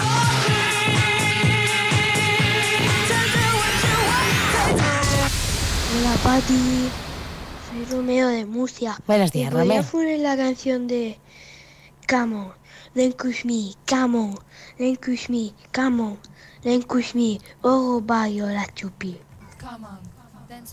[5.92, 6.88] Hola Pati,
[7.68, 8.96] soy Romeo de Murcia.
[9.06, 10.06] Buenos días, ¿Me podrías Romeo.
[10.06, 11.18] poner la canción de
[12.08, 12.52] Come on,
[12.94, 13.14] then
[13.44, 14.38] me, come on,
[14.78, 14.98] then
[15.28, 16.18] me, come on,
[16.62, 16.82] then
[17.12, 19.25] me, oh bye, la chupi.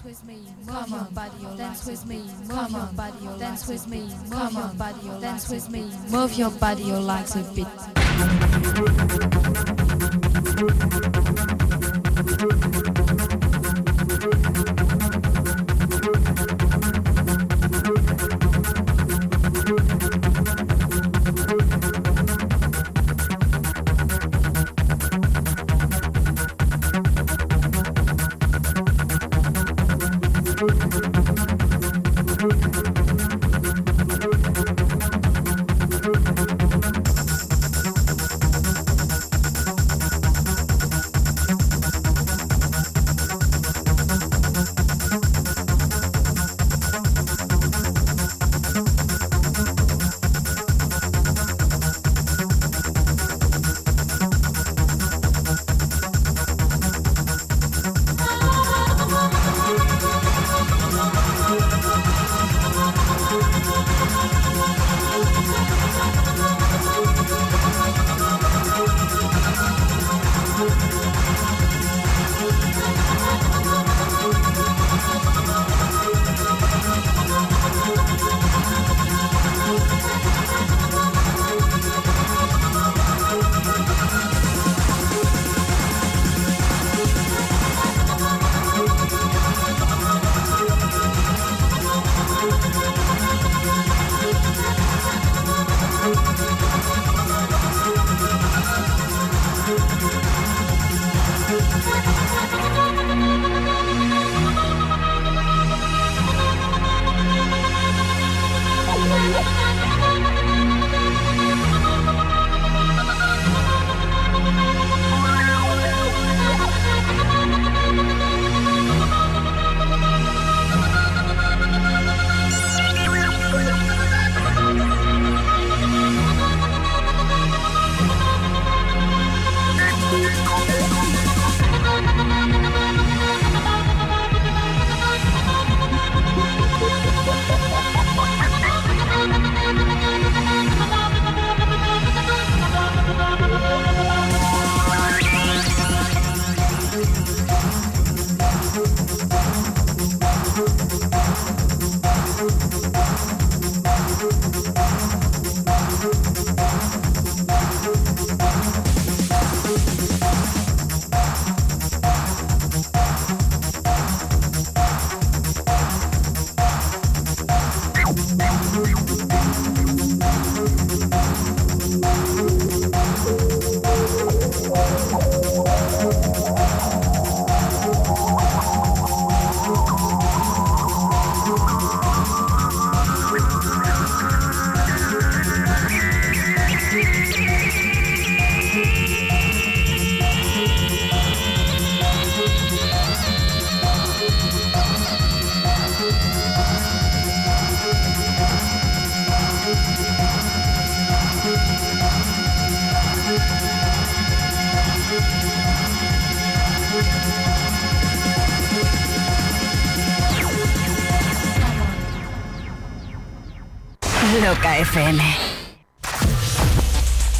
[0.03, 0.37] Dance with me.
[0.67, 2.17] Come on, body, dance with me.
[2.45, 3.99] move your body, dance with me.
[4.29, 5.91] move your body, dance with me.
[6.09, 7.67] Move your body, your legs a bit.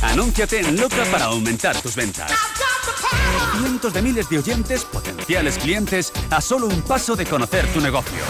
[0.01, 2.31] Anúnciate en Loca para aumentar tus ventas.
[3.59, 8.23] Cientos de miles de oyentes, potenciales clientes, a solo un paso de conocer tu negocio.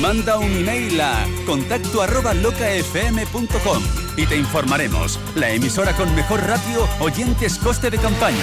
[0.00, 3.82] Manda un email a contacto arroba locafm.com
[4.16, 5.18] y te informaremos.
[5.34, 8.38] La emisora con mejor ratio, oyentes, coste de campaña.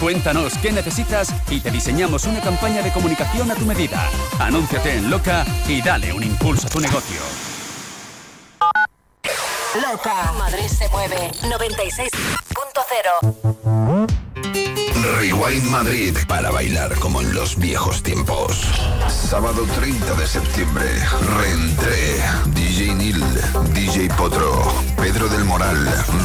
[0.00, 4.08] Cuéntanos qué necesitas y te diseñamos una campaña de comunicación a tu medida.
[4.38, 7.47] Anúnciate en Loca y dale un impulso a tu negocio.
[9.80, 10.32] Loca.
[10.38, 11.30] Madrid se mueve.
[11.42, 14.06] 96.0.
[15.18, 18.60] Rewind Madrid para bailar como en los viejos tiempos.
[19.08, 20.84] Sábado 30 de septiembre,
[21.38, 22.22] Reentré,
[22.54, 23.24] DJ Nil,
[23.72, 25.76] DJ Potro, Pedro del Moral,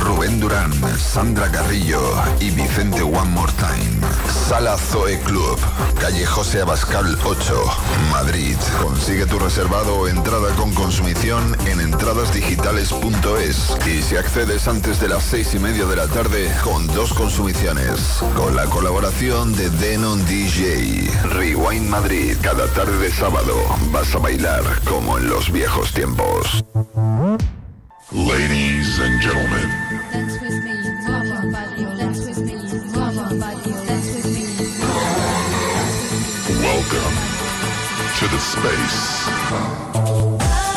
[0.01, 2.01] Rubén Durán, Sandra Carrillo
[2.39, 3.99] y Vicente One More Time.
[4.47, 5.57] Sala Zoe Club,
[5.99, 7.63] calle José Abascal 8,
[8.11, 8.57] Madrid.
[8.81, 15.23] Consigue tu reservado o entrada con consumición en entradasdigitales.es y si accedes antes de las
[15.23, 18.19] seis y media de la tarde con dos consumiciones.
[18.35, 21.09] Con la colaboración de Denon DJ.
[21.29, 22.35] Rewind Madrid.
[22.73, 23.55] Tarde de sábado
[23.91, 26.63] vas a bailar como en los viejos tiempos.
[28.11, 29.69] Ladies and gentlemen,
[36.61, 37.15] welcome
[38.19, 40.02] to the space.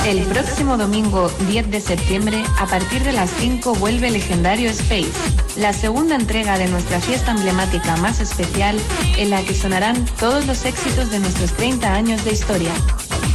[0.07, 5.11] El próximo domingo 10 de septiembre, a partir de las 5, vuelve Legendario Space,
[5.57, 8.79] la segunda entrega de nuestra fiesta emblemática más especial,
[9.17, 12.71] en la que sonarán todos los éxitos de nuestros 30 años de historia.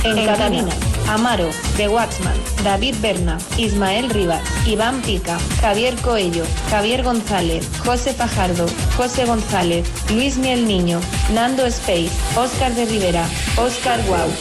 [0.06, 0.72] En cabina,
[1.10, 8.66] Amaro, The Waxman, David Berna, Ismael Rivas, Iván Pica, Javier Coello, Javier González, José Fajardo,
[8.96, 11.02] José González, Luis Miel Niño,
[11.34, 13.28] Nando Space, Oscar de Rivera,
[13.58, 14.32] Oscar Wow.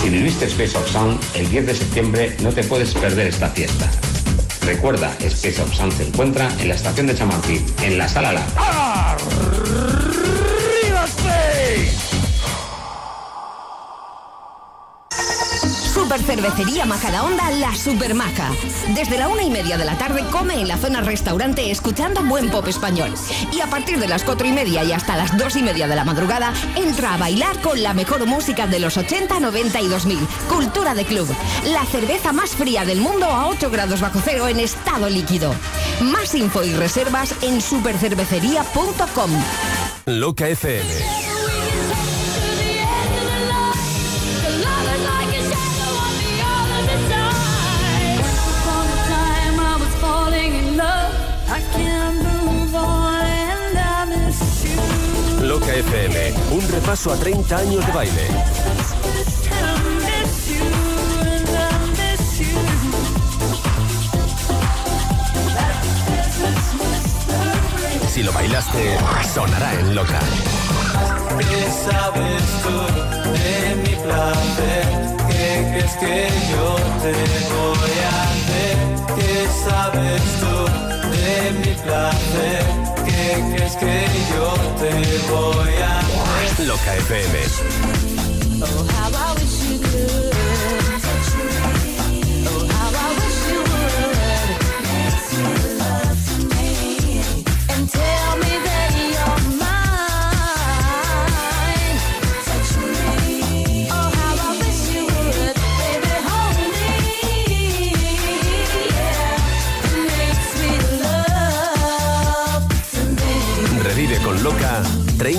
[0.00, 3.90] Si viviste Space of Sound, el 10 de septiembre no te puedes perder esta fiesta.
[4.62, 9.16] Recuerda, Space of Sound se encuentra en la estación de Chamartín, en la Sala La.
[16.20, 18.50] Cervecería Majadahonda La Supermaja.
[18.94, 22.50] Desde la una y media de la tarde come en la zona restaurante escuchando buen
[22.50, 23.12] pop español.
[23.52, 25.96] Y a partir de las cuatro y media y hasta las dos y media de
[25.96, 30.18] la madrugada entra a bailar con la mejor música de los 80, 90 y 2000.
[30.48, 31.28] Cultura de club.
[31.66, 35.54] La cerveza más fría del mundo a 8 grados bajo cero en estado líquido.
[36.00, 39.30] Más info y reservas en supercervecería.com.
[40.06, 41.29] Loca FM.
[56.50, 58.28] Un repaso a 30 años de baile.
[68.08, 68.98] Si lo bailaste,
[69.32, 70.18] sonará en Loca.
[71.38, 72.76] ¿Qué sabes tú
[73.32, 75.16] de mi placer?
[75.28, 77.12] ¿Qué crees que yo te
[77.54, 78.76] voy a hacer?
[79.16, 80.54] ¿Qué sabes tú
[81.10, 82.89] de mi placer?
[83.10, 84.90] ¿Qué crees que yo te
[85.30, 86.66] voy a hacer?
[86.66, 87.38] Loca FM.
[88.62, 90.29] Oh, how I wish you could.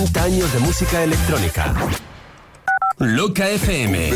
[0.02, 1.76] 30 años de música electrónica.
[2.98, 4.10] Loca FM.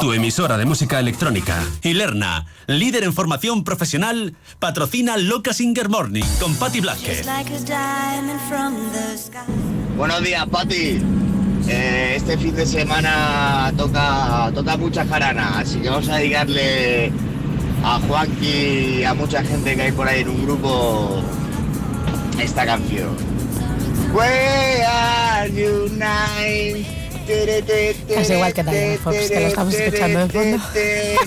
[0.00, 1.60] Tu emisora de música electrónica.
[1.82, 7.26] Y Lerna, líder en formación profesional, patrocina Loca Singer Morning con Patty Blasquez.
[9.96, 11.00] Buenos días, Pati.
[11.66, 17.10] Eh, este fin de semana toca, toca mucha jarana, así que vamos a dedicarle
[17.82, 21.24] a Juanqui y a mucha gente que hay por ahí en un grupo
[22.38, 23.27] esta canción.
[24.12, 26.86] Where are you nine?
[27.28, 30.64] Es igual que Diana Fox, que lo estamos escuchando de fondo.
[30.72, 31.18] Te,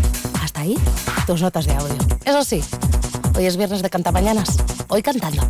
[0.41, 0.77] Hasta ahí,
[1.25, 1.97] tus notas de audio.
[2.23, 2.63] Eso sí,
[3.35, 4.57] hoy es viernes de cantamañanas.
[4.87, 5.43] Hoy cantando.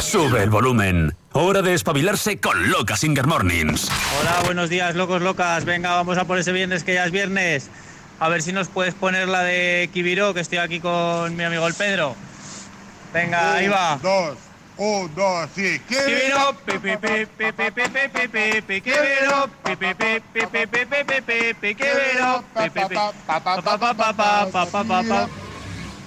[0.00, 1.14] Sube el volumen.
[1.32, 3.88] Hora de espabilarse con Loca Singer Mornings.
[4.20, 5.64] Hola, buenos días, locos, locas.
[5.64, 7.68] Venga, vamos a por ese viernes que ya es viernes.
[8.18, 11.66] A ver si nos puedes poner la de Kibiro, que estoy aquí con mi amigo
[11.66, 12.16] el Pedro.
[13.12, 13.98] Venga, ahí va.
[14.02, 14.36] Dos,
[14.78, 15.80] un, dos, sí.
[15.88, 16.30] Que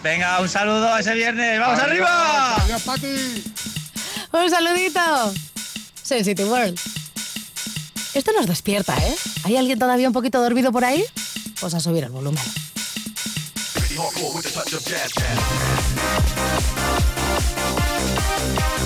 [0.02, 1.60] Venga, un saludo ese viernes.
[1.60, 2.56] ¡Vamos arriba!
[2.56, 3.44] ¡Adiós, Pati!
[4.32, 5.34] ¡Un saludito!
[6.20, 6.78] City World.
[8.14, 9.16] Esto nos despierta, ¿eh?
[9.44, 11.06] ¿Hay alguien todavía un poquito dormido por ahí?
[11.60, 12.44] Pues a subir el volumen.
[18.56, 18.81] Bye.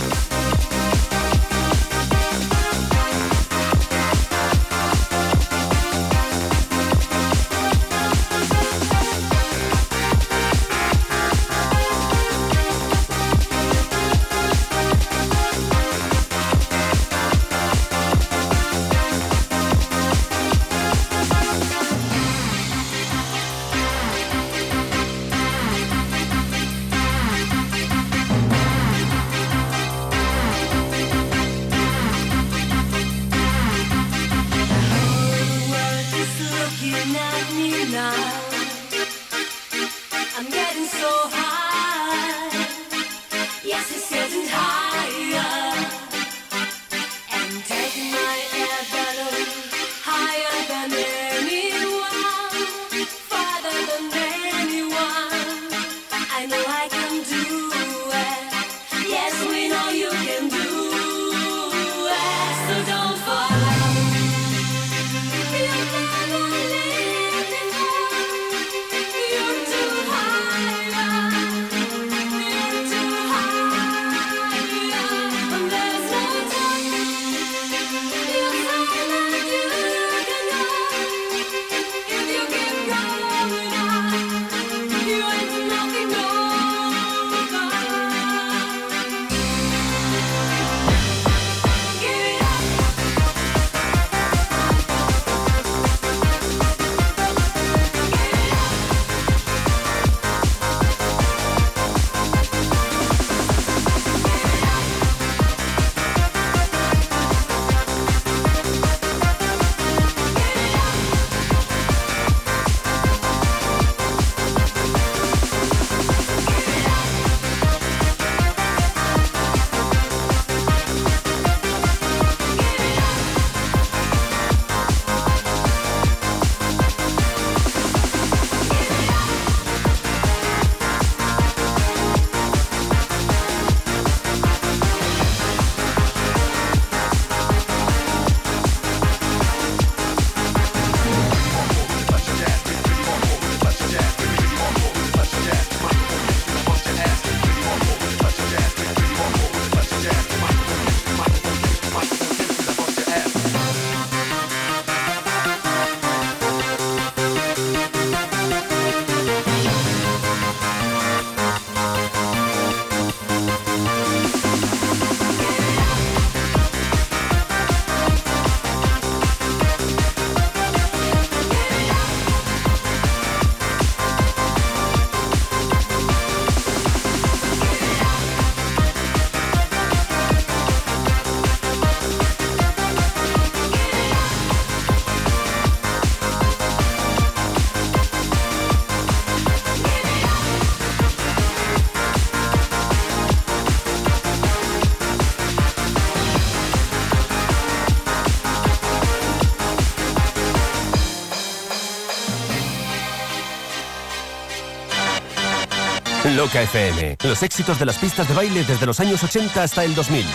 [207.23, 210.25] Los éxitos de las pistas de baile desde los años 80 hasta el 2000.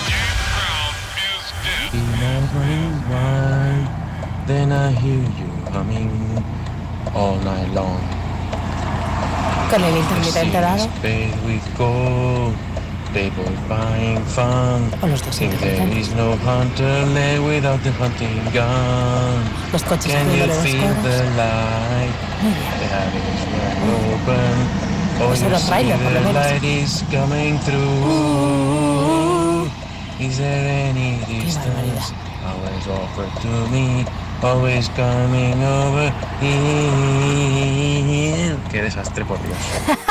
[9.71, 9.97] Con el
[15.07, 15.23] los
[19.73, 21.05] dos coches de dos cuerdas.
[22.43, 22.71] Muy bien.
[25.21, 26.35] Por lo the menos.
[26.35, 29.21] light is coming through.
[30.19, 32.15] Is there any distance?
[32.43, 34.07] Always offered to me,
[34.43, 36.11] always coming over
[36.41, 37.11] here.
[38.71, 39.59] Qué desastre, por Dios.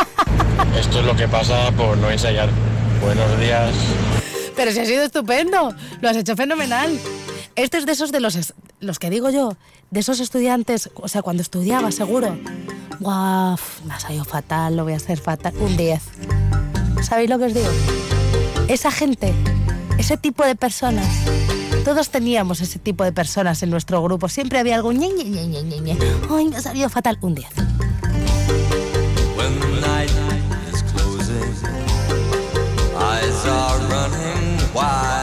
[0.79, 2.49] Esto es lo que pasa por no ensayar.
[3.01, 3.73] Buenos días.
[4.55, 6.99] Pero si ha sido estupendo, lo has hecho fenomenal.
[7.55, 9.57] Este es de esos de los, los que digo yo,
[9.89, 12.37] de esos estudiantes, o sea, cuando estudiaba, seguro.
[12.99, 15.53] Guau, me ha salido fatal, lo voy a hacer fatal.
[15.59, 16.01] Un 10.
[17.01, 17.69] ¿Sabéis lo que os digo?
[18.67, 19.33] Esa gente,
[19.97, 21.07] ese tipo de personas,
[21.85, 24.27] todos teníamos ese tipo de personas en nuestro grupo.
[24.27, 25.09] Siempre había algo, ñe.
[26.29, 27.17] Ay, me ha salido fatal.
[27.21, 27.47] Un 10.
[29.37, 30.11] When the night
[30.73, 31.55] is closing,
[32.99, 35.18] eyes are running wild.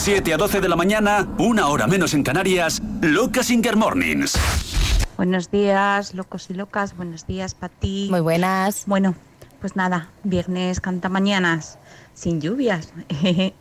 [0.00, 4.32] 7 a 12 de la mañana, una hora menos en Canarias, Loca Singer Mornings.
[5.18, 6.96] Buenos días, locos y locas.
[6.96, 8.08] Buenos días, Pati.
[8.10, 8.84] Muy buenas.
[8.86, 9.14] Bueno,
[9.60, 11.78] pues nada, viernes canta mañanas,
[12.14, 12.94] sin lluvias.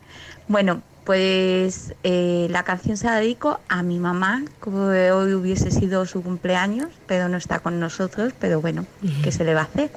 [0.48, 6.06] bueno, pues eh, la canción se la dedico a mi mamá, como hoy hubiese sido
[6.06, 8.86] su cumpleaños, pero no está con nosotros, pero bueno,
[9.24, 9.91] ¿qué se le va a hacer?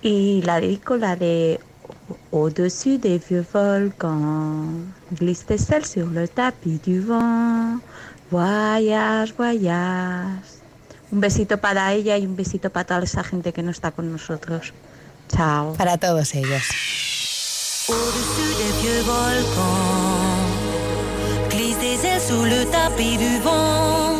[0.00, 1.58] Y la dedico la de
[2.30, 4.64] Au-dessus des vieux volcans,
[5.12, 7.78] glisse des selles sur le tapis du vent,
[8.30, 10.56] voyage, voyage.
[11.12, 14.10] Un besito para ella y un besito para toda esa gente que no está con
[14.10, 14.72] nosotros.
[15.28, 15.72] Chao.
[15.74, 16.62] Para todos ellos.
[17.88, 20.46] Au-dessus des vieux volcans,
[21.50, 24.14] glisse des ailes sous le tapis du vent.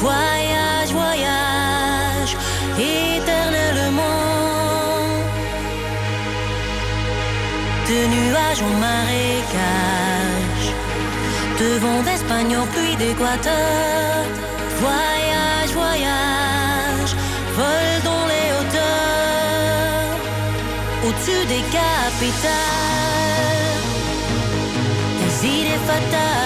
[0.00, 2.36] Voyage, voyage,
[2.78, 4.27] éternellement.
[7.88, 10.66] De nuages en marécage,
[11.58, 12.66] de vent d'Espagne en
[12.98, 14.26] d'Équateur.
[14.78, 17.12] Voyage, voyage,
[17.56, 20.18] vol dans les hauteurs
[21.06, 22.52] au-dessus des capitales,
[25.20, 26.37] des idées fatales.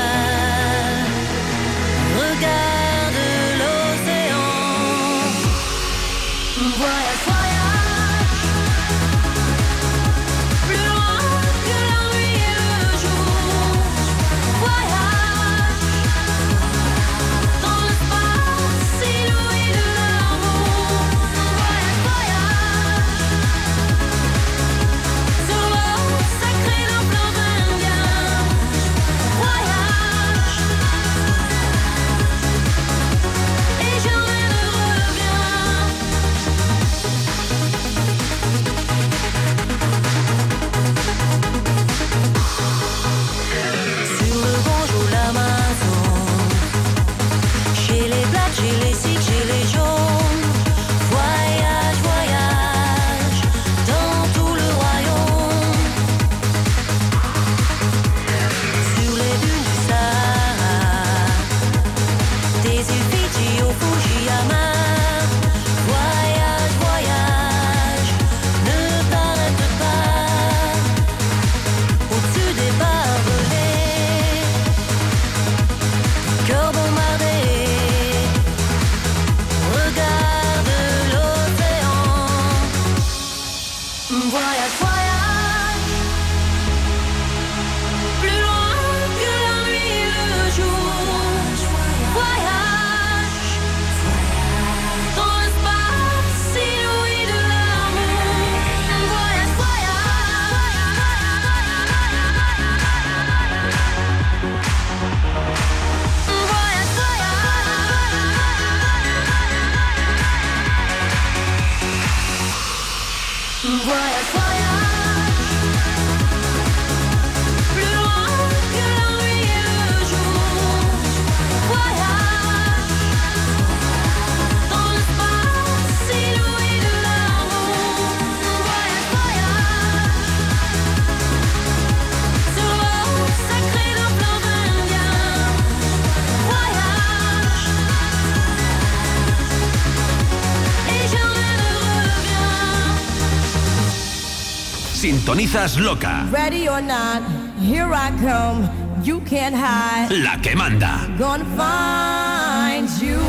[145.23, 147.23] Sintonizas Loca, Ready or not,
[147.61, 148.69] here I come.
[149.05, 150.09] You can't hide.
[150.11, 150.99] la que manda.
[151.16, 153.20] Gonna find you.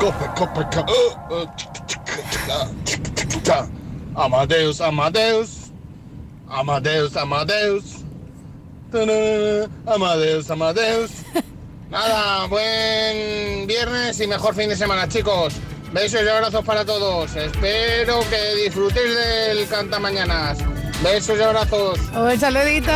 [0.00, 0.88] Cope, cope, cope.
[0.88, 1.44] Uh,
[3.50, 3.66] uh.
[4.16, 5.70] Amadeus, Amadeus.
[6.48, 8.02] Amadeus, Amadeus.
[9.86, 11.24] Amadeus, Amadeus.
[11.90, 15.60] Nada, buen viernes y mejor fin de semana, chicos.
[15.92, 17.34] Besos y abrazos para todos.
[17.34, 20.58] Espero que disfrutéis del Canta Mañanas.
[21.02, 21.98] Besos y abrazos.
[22.14, 22.92] Un saludito.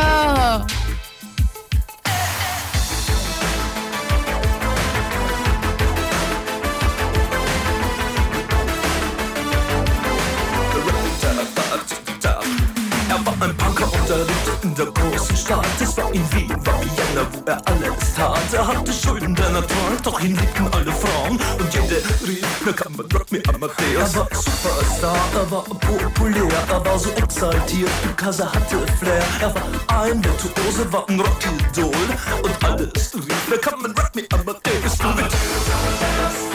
[14.15, 15.65] Er lebte in der großen Stadt.
[15.79, 18.53] Es war in Wien, war Vienna, wo er alles tat.
[18.53, 21.39] Er hatte Schulden, denn er trank, doch ihn liebten alle Frauen.
[21.59, 24.13] Und jede rief, na kann man Rock me Amadeus.
[24.13, 29.23] Er war Superstar, er war populär, er war so exaltiert, because er hatte Flair.
[29.41, 32.07] Er war ein Virtuose, war ein Rockidol.
[32.43, 34.97] Und alles rief, na kann man Rock me Amadeus.
[34.97, 36.54] Du mit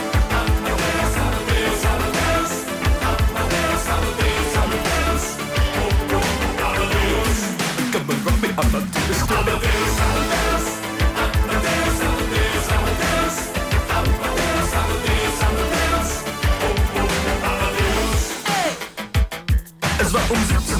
[8.61, 8.90] Come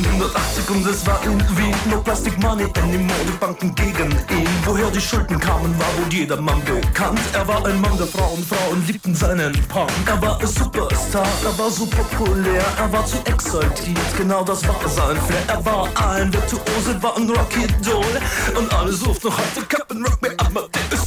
[0.07, 3.21] um 1780 und es war irgendwie no plastic money anymore.
[3.27, 4.49] Die Banken gegen ihn.
[4.65, 7.21] Woher die Schulden kamen, war wohl jedermann bekannt.
[7.33, 9.91] Er war ein Mann der Frauen, Frauen liebten seinen Punk.
[10.07, 13.99] Er war ein Superstar, er war so populär, er war zu exaltiert.
[14.17, 15.43] Genau das war sein Flair.
[15.49, 18.05] Er war ein Virtuose, war ein Rocky Doll.
[18.57, 21.00] Und alle suchten heute Captain Rock Me Amadeus.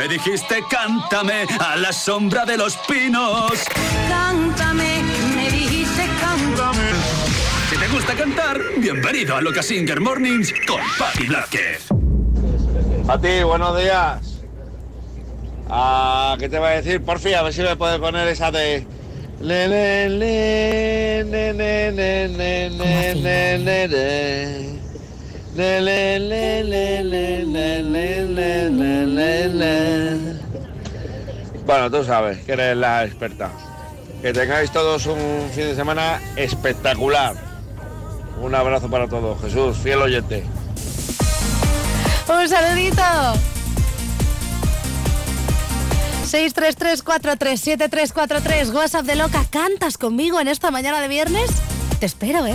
[0.00, 3.52] Me dijiste cántame a la sombra de los pinos.
[4.08, 5.02] Cántame,
[5.36, 6.88] me dijiste cántame.
[7.68, 11.88] Si te gusta cantar, bienvenido a Loca Singer Mornings con Patti Blázquez.
[13.08, 14.40] A ti, buenos días.
[15.68, 17.02] Ah, ¿Qué te va a decir?
[17.02, 18.86] Por fin, a ver si me puedes poner esa de...
[19.38, 21.24] Le, le, le,
[31.66, 33.50] Bueno, tú sabes que eres la experta.
[34.22, 37.34] Que tengáis todos un fin de semana espectacular.
[38.40, 39.38] Un abrazo para todos.
[39.42, 40.44] Jesús, fiel oyente.
[42.28, 43.02] Un saludito.
[46.30, 49.44] 633-437343, WhatsApp de loca.
[49.50, 51.50] ¿Cantas conmigo en esta mañana de viernes?
[51.98, 52.54] Te espero, ¿eh?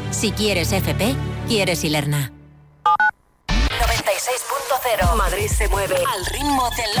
[0.11, 1.15] Si quieres FP,
[1.47, 2.31] quieres Ilerna.
[3.47, 7.00] 96.0 Madrid se mueve al ritmo de Loca.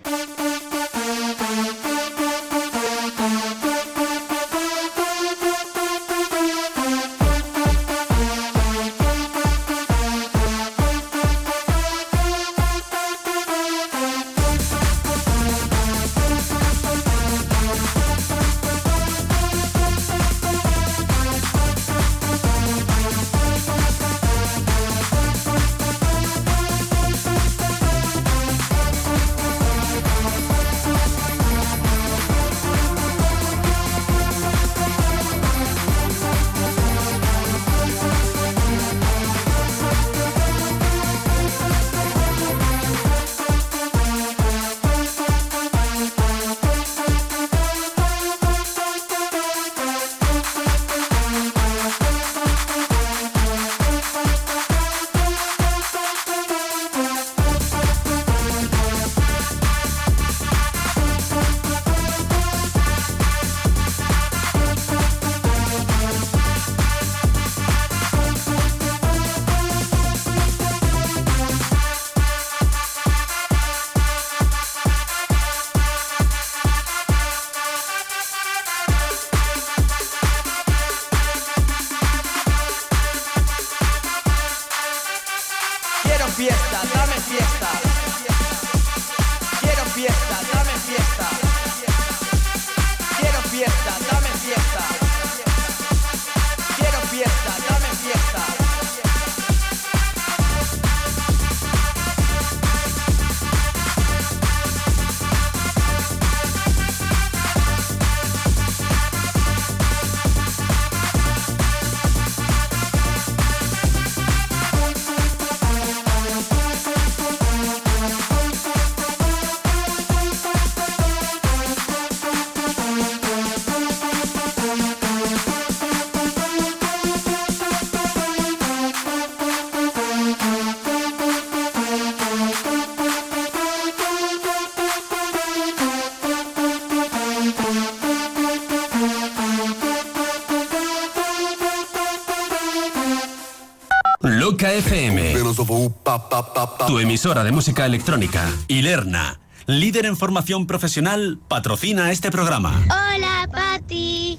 [147.01, 148.47] Emisora de música electrónica.
[148.67, 149.39] Ilerna.
[149.67, 152.81] Líder en formación profesional, patrocina este programa.
[152.85, 154.37] Hola, Pati.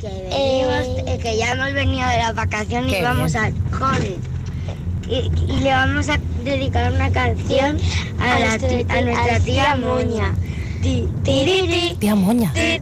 [0.00, 3.44] Que, venimos- eh, que ya hemos venido de las vacaciones Qué y vamos bien.
[3.44, 4.16] al cole.
[5.08, 7.78] Y, y le vamos a dedicar una canción
[8.18, 10.34] a, la ti- a nuestra tía Moña.
[10.82, 12.52] Ti- tiriri, Tía Moña.
[12.52, 12.80] ti-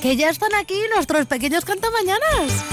[0.00, 2.64] que ya están aquí nuestros pequeños cantamañanas.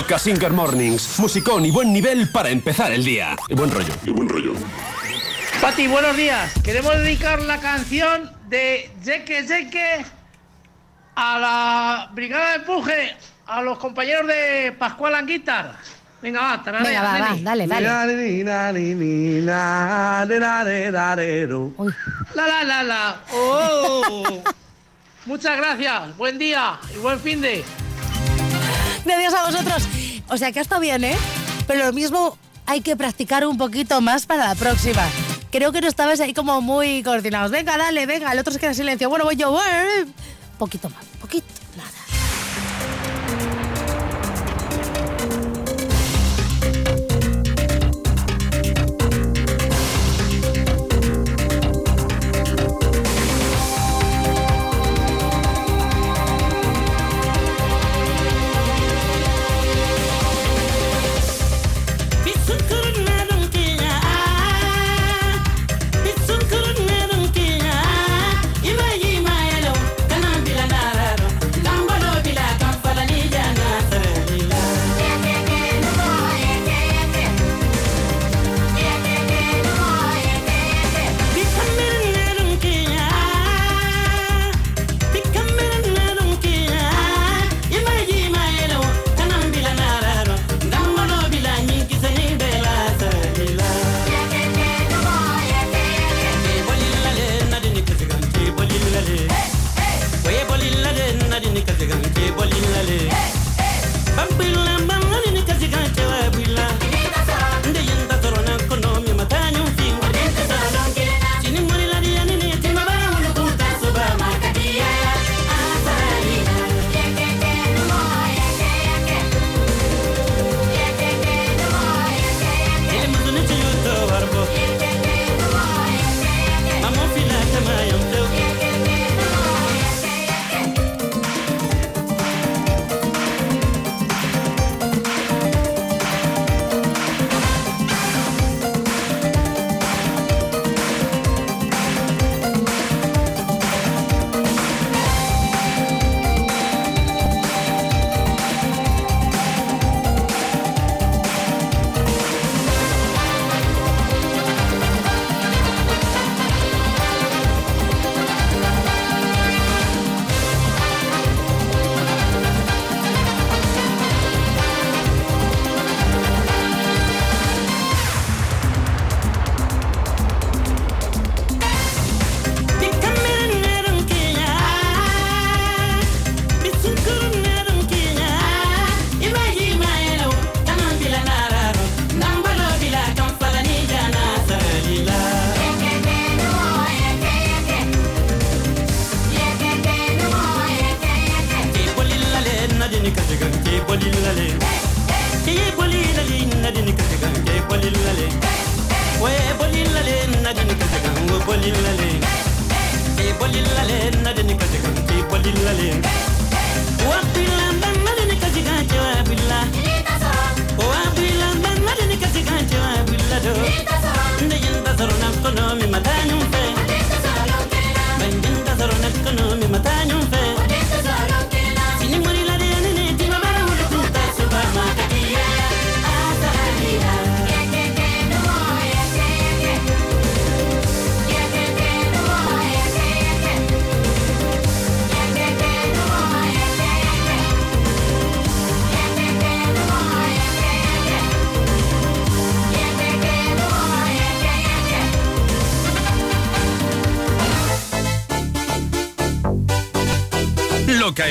[0.00, 1.18] Loca Singer Mornings.
[1.18, 3.36] Musicón y buen nivel para empezar el día.
[3.50, 3.92] Y buen rollo.
[4.06, 4.54] Y buen rollo.
[5.60, 6.54] Pati, buenos días.
[6.64, 10.06] Queremos dedicar la canción de Jeque Jeque
[11.16, 13.16] a la Brigada de Empuje,
[13.46, 15.76] a los compañeros de Pascual Anguitar.
[16.22, 17.86] Venga, va, tararea, Venga, va, va, dale, dale.
[22.34, 23.20] La, la, la, la.
[23.34, 24.42] Oh.
[25.26, 26.16] Muchas gracias.
[26.16, 27.62] Buen día y buen fin de.
[29.04, 29.82] Gracias a vosotros.
[30.28, 31.16] O sea que ha estado bien, ¿eh?
[31.66, 32.36] Pero lo mismo
[32.66, 35.02] hay que practicar un poquito más para la próxima.
[35.50, 37.50] Creo que no estabais ahí como muy coordinados.
[37.50, 38.32] Venga, dale, venga.
[38.32, 39.08] El otro se queda en silencio.
[39.08, 39.58] Bueno, voy yo.
[39.60, 40.06] eh,
[40.58, 41.46] Poquito más, poquito.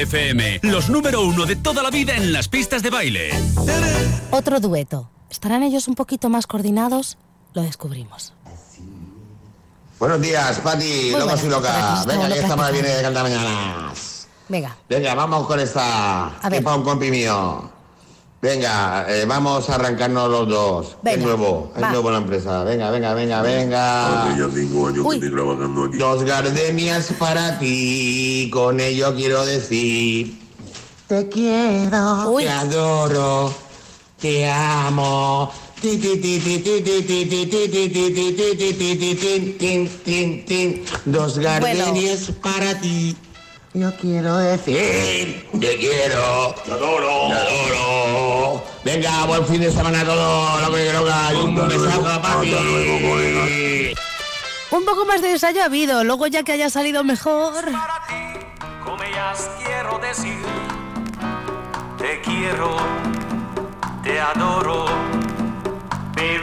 [0.09, 3.29] FM, los número uno de toda la vida en las pistas de baile.
[4.31, 5.07] Otro dueto.
[5.29, 7.19] ¿Estarán ellos un poquito más coordinados?
[7.53, 8.33] Lo descubrimos.
[9.99, 12.05] Buenos días, Pati, Muy locos y locas.
[12.07, 12.71] Venga, que esta madre practicando.
[12.71, 14.27] viene de cantar mañanas.
[14.47, 14.77] Venga.
[14.89, 16.39] Venga, vamos con esta.
[16.39, 16.59] A ver.
[16.59, 17.68] Que pa' un compi mío.
[18.41, 20.97] Venga, vamos a arrancarnos los dos.
[21.03, 22.63] Venga, nuevo, es nuevo la empresa.
[22.63, 24.29] Venga, venga, venga, venga.
[24.29, 25.97] Hace ya cinco años que estoy trabajando aquí.
[25.97, 30.39] Dos gardenias para ti, con ello quiero decir.
[31.07, 33.53] Te quiero, te adoro,
[34.21, 35.51] te amo.
[41.05, 43.17] Dos gardenias para ti.
[43.73, 45.47] Yo quiero decir.
[45.59, 46.55] Te quiero.
[46.65, 47.27] Te adoro.
[47.27, 47.98] Te adoro.
[48.83, 52.55] Venga, buen fin de semana a todos, lo que y un besazo, papi.
[54.71, 57.65] Un poco más de ensayo ha habido, luego ya que haya salido mejor.
[58.83, 60.41] Como ellas quiero decir,
[61.97, 62.77] te quiero,
[64.03, 64.85] te adoro,
[66.15, 66.37] mi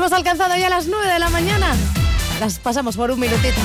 [0.00, 1.76] hemos alcanzado ya las 9 de la mañana.
[2.40, 3.60] Las pasamos por un minutito.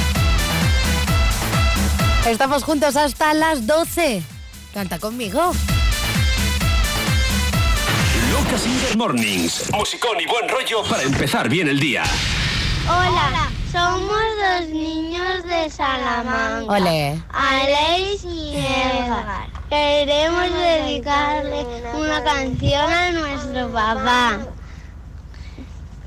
[2.28, 4.22] Estamos juntos hasta las 12.
[4.74, 5.54] Canta conmigo.
[8.32, 9.72] Lucas in the Mornings.
[9.72, 12.04] Musicón y buen rollo para empezar bien el día.
[12.86, 16.74] Hola, somos dos niños de Salamanca.
[16.74, 17.24] Ole.
[17.32, 19.48] Aleix y Edgar.
[19.70, 24.40] Queremos dedicarle una canción a nuestro papá.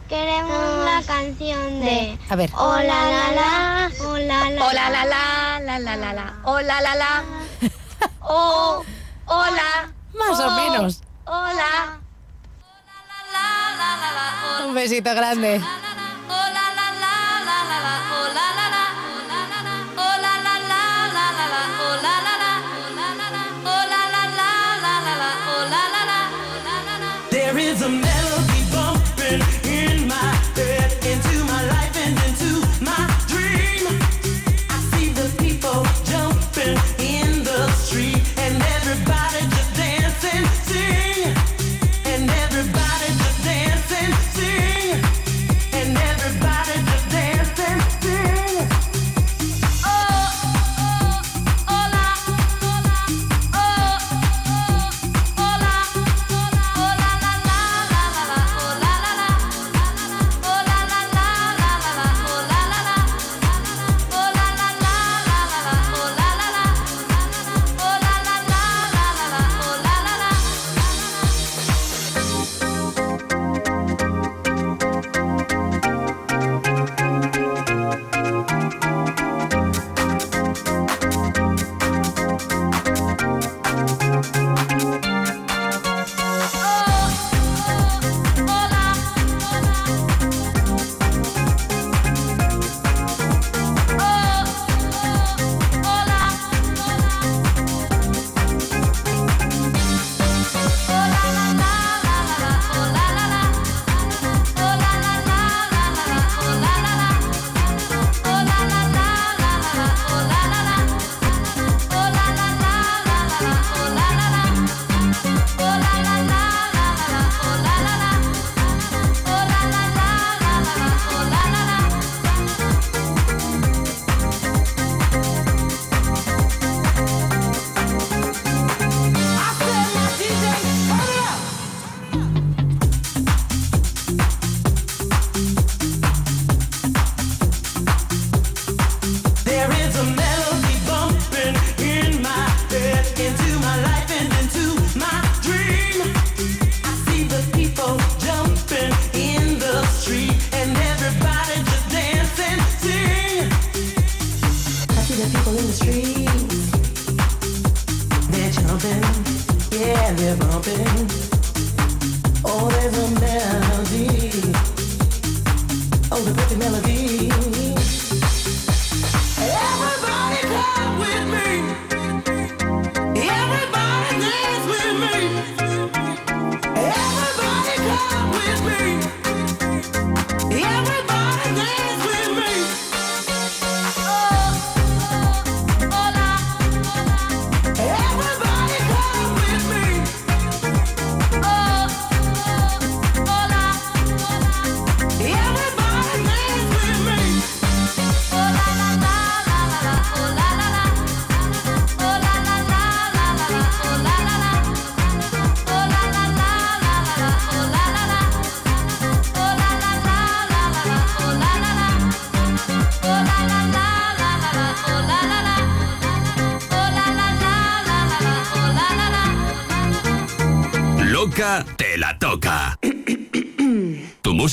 [0.09, 2.51] Queremos la canción de A ver.
[2.55, 6.35] Hola la la, hola la Hola la la, la la la la.
[6.45, 7.25] Hola la la.
[8.21, 8.83] Oh,
[9.27, 9.93] hola.
[10.15, 11.03] Más o menos.
[11.27, 12.01] Hola.
[14.67, 15.61] Un besito grande.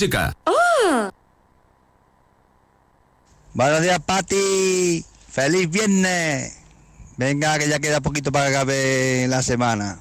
[0.06, 0.36] música.
[0.45, 1.10] Oh.
[3.53, 5.06] Buenos días, Pati.
[5.30, 6.57] Feliz viernes.
[7.18, 9.99] Venga, que ya queda poquito para que acabe la semana.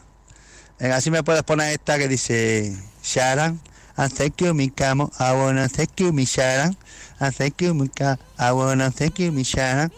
[0.79, 3.61] Venga, así me puedes poner esta que dice Sharon.
[3.97, 5.11] I thank mi camo.
[5.21, 6.77] I wanna thank you, mi Sharon.
[7.19, 8.19] Thank mi camo.
[8.39, 9.93] I wanna thank you, mi Sharon.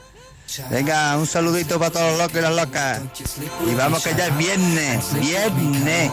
[0.71, 3.01] Venga, un saludito para todos los locos y las locas.
[3.67, 6.13] Y vamos que ya es viernes, viernes.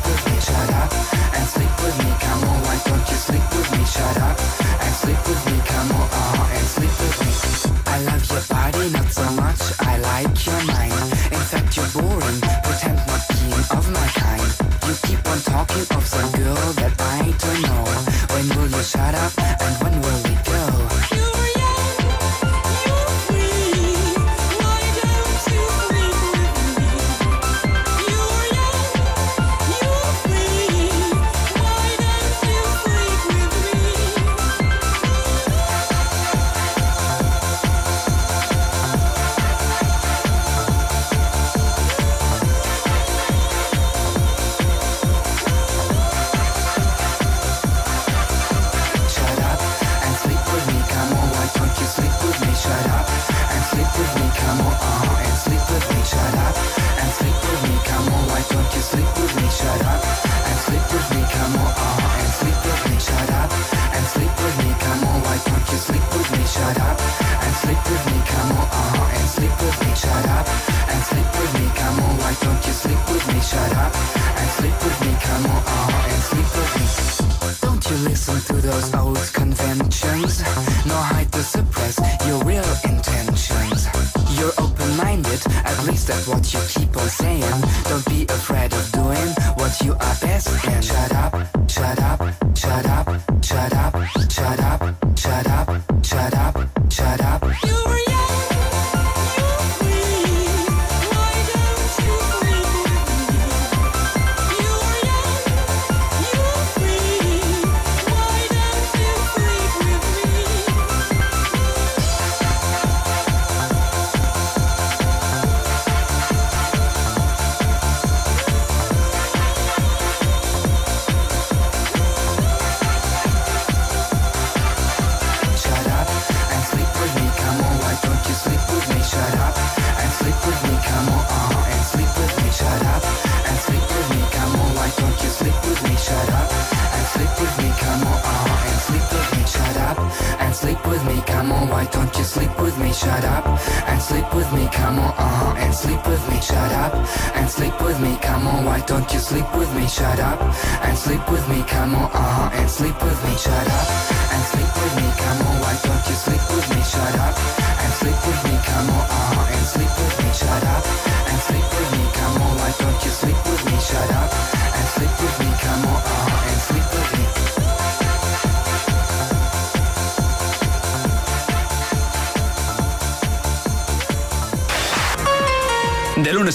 [19.01, 19.40] got up.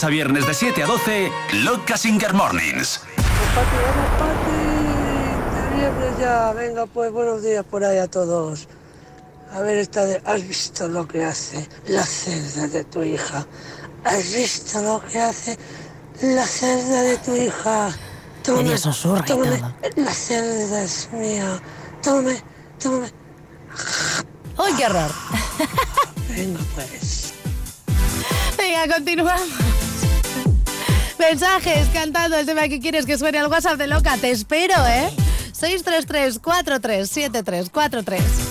[0.06, 1.32] a viernes de 7 a 12,
[1.64, 3.00] Loca Singer Mornings.
[6.20, 8.68] ya, venga pues, buenos días por ahí a todos.
[9.52, 13.46] A ver, esta de, ¿has visto lo que hace la cerda de tu hija?
[14.04, 15.58] ¿Has visto lo que hace
[16.22, 17.90] la cerda de tu hija?
[18.44, 18.76] Tome,
[19.26, 19.60] tome,
[19.96, 21.60] la cerda es mía.
[22.00, 22.40] Tome,
[22.80, 23.10] tome.
[24.56, 25.10] ¡Ay, qué horror!
[26.28, 27.34] Venga, pues.
[28.56, 29.65] Venga, continuamos.
[31.28, 34.16] Mensajes cantando el tema que quieres que suene al WhatsApp de Loca.
[34.16, 35.10] Te espero, ¿eh?
[35.52, 38.45] 633 437343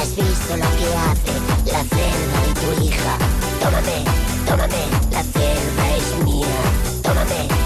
[0.00, 3.18] ¿Has visto lo que hace la cerda de tu hija?
[3.60, 4.04] Tómame,
[4.46, 6.46] tómame, la cerda es mía.
[7.02, 7.59] Tómame.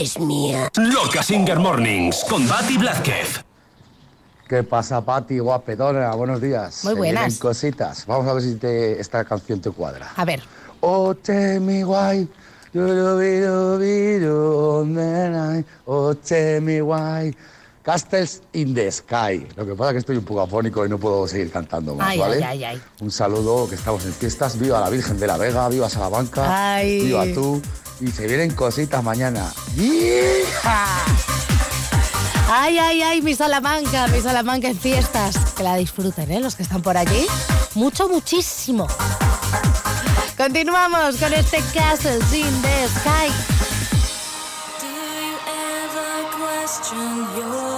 [0.00, 0.70] Es mía.
[0.76, 3.44] Loca Singer Mornings con Bati Blázquez.
[4.48, 6.10] ¿Qué pasa, Pati, guapetona?
[6.14, 6.84] Buenos días.
[6.84, 7.38] Muy buenas.
[7.38, 8.06] cositas.
[8.06, 10.12] Vamos a ver si te- esta canción te cuadra.
[10.16, 10.42] A ver.
[10.80, 12.28] Oche mi guay,
[15.86, 17.34] oche mi guay.
[17.82, 19.46] Castles in the Sky.
[19.56, 22.08] Lo que pasa es que estoy un poco afónico y no puedo seguir cantando más,
[22.10, 22.36] Ay, ¿vale?
[22.36, 22.82] ay, ay, ay.
[23.00, 24.58] Un saludo, que estamos en fiestas.
[24.58, 27.00] Viva la Virgen de la Vega, viva Salamanca, Ay.
[27.04, 27.62] viva tú.
[28.00, 29.52] Y se vienen cositas mañana.
[29.76, 30.86] ¡Hija!
[32.50, 35.36] Ay, ay, ay, mi Salamanca, mi Salamanca en fiestas.
[35.56, 36.40] Que la disfruten, ¿eh?
[36.40, 37.26] Los que están por allí.
[37.74, 38.86] Mucho, muchísimo.
[40.36, 43.32] Continuamos con este Castles in the Sky.
[45.48, 47.77] ever question your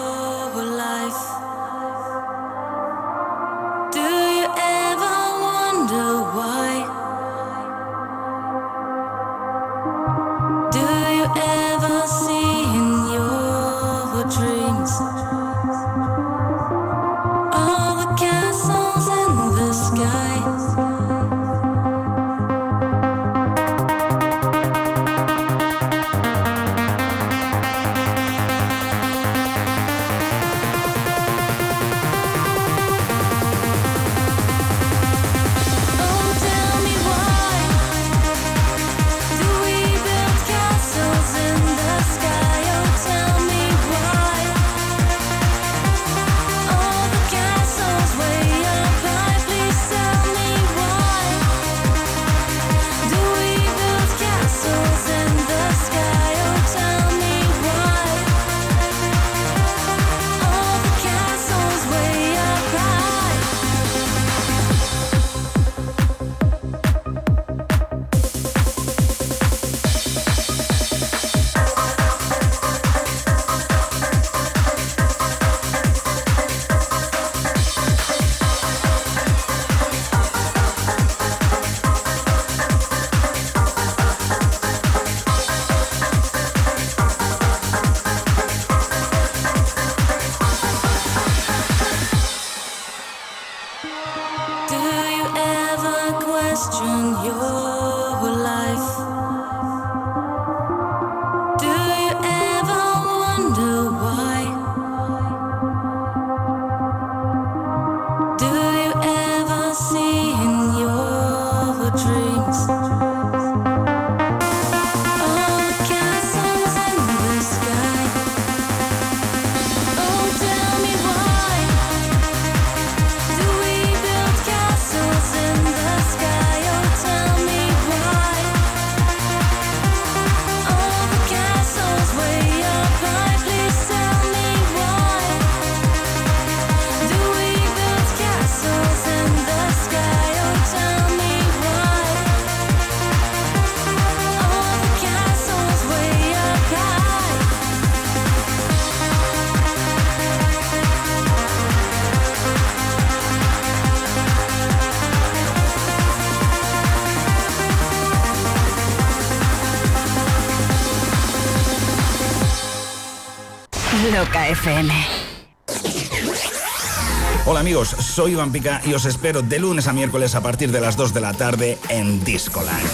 [167.46, 170.82] Hola amigos, soy Iván Pica y os espero de lunes a miércoles a partir de
[170.82, 172.86] las 2 de la tarde en Discoland.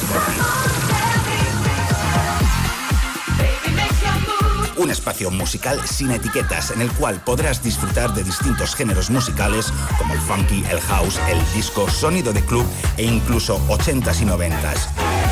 [4.77, 10.15] Un espacio musical sin etiquetas en el cual podrás disfrutar de distintos géneros musicales como
[10.15, 12.65] el funky, el house, el disco, sonido de club
[12.97, 15.27] e incluso 80s y 90s.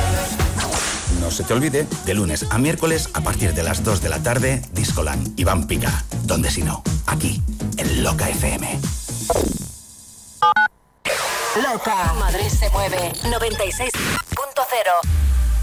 [1.21, 4.23] No se te olvide, de lunes a miércoles a partir de las 2 de la
[4.23, 6.04] tarde, Discoland, Iván Pica.
[6.35, 7.41] Donde si no, aquí,
[7.77, 8.81] en Loca FM.
[11.63, 12.13] Loca.
[12.19, 13.13] Madrid se mueve.
[13.23, 13.93] 96.0.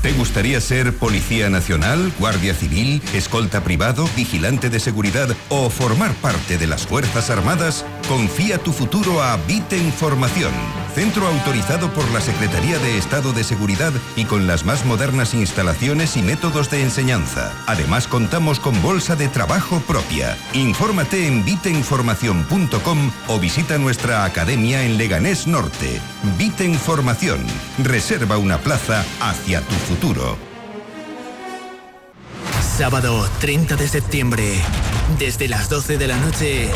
[0.01, 6.57] ¿Te gustaría ser policía nacional, guardia civil, escolta privado, vigilante de seguridad o formar parte
[6.57, 7.85] de las Fuerzas Armadas?
[8.07, 10.53] Confía tu futuro a Viten Formación,
[10.91, 16.17] centro autorizado por la Secretaría de Estado de Seguridad y con las más modernas instalaciones
[16.17, 17.51] y métodos de enseñanza.
[17.67, 20.37] Además contamos con bolsa de trabajo propia.
[20.53, 25.99] Infórmate en vitenformación.com o visita nuestra academia en Leganés Norte.
[26.37, 27.39] Viten Formación.
[27.83, 30.37] Reserva una plaza hacia tu futuro.
[32.77, 34.55] Sábado 30 de septiembre,
[35.17, 36.69] desde las 12 de la noche,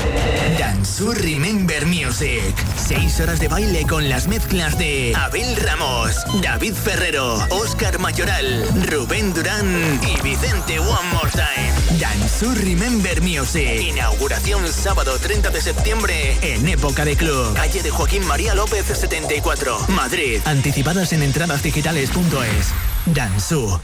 [0.57, 2.53] Danzu Remember Music.
[2.75, 9.33] Seis horas de baile con las mezclas de Abel Ramos, David Ferrero, Oscar Mayoral, Rubén
[9.33, 11.99] Durán y Vicente One More Time.
[11.99, 13.81] Danzu Remember Music.
[13.81, 17.53] Inauguración sábado 30 de septiembre en Época de Club.
[17.53, 20.39] Calle de Joaquín María López 74, Madrid.
[20.45, 22.73] Anticipadas en entradasdigitales.es.
[23.05, 23.79] Danzu.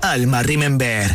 [0.00, 1.14] Alma Remember.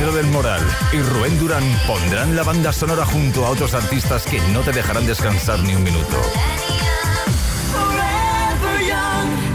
[0.00, 0.62] Del Moral
[0.94, 5.06] y Rubén Durán pondrán la banda sonora junto a otros artistas que no te dejarán
[5.06, 6.16] descansar ni un minuto.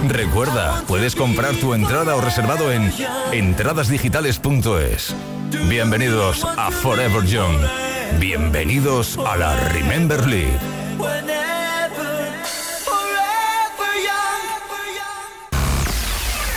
[0.07, 2.93] Recuerda, puedes comprar tu entrada o reservado en
[3.33, 5.15] entradasdigitales.es.
[5.67, 7.57] Bienvenidos a Forever Young.
[8.19, 10.74] Bienvenidos a la Remember League.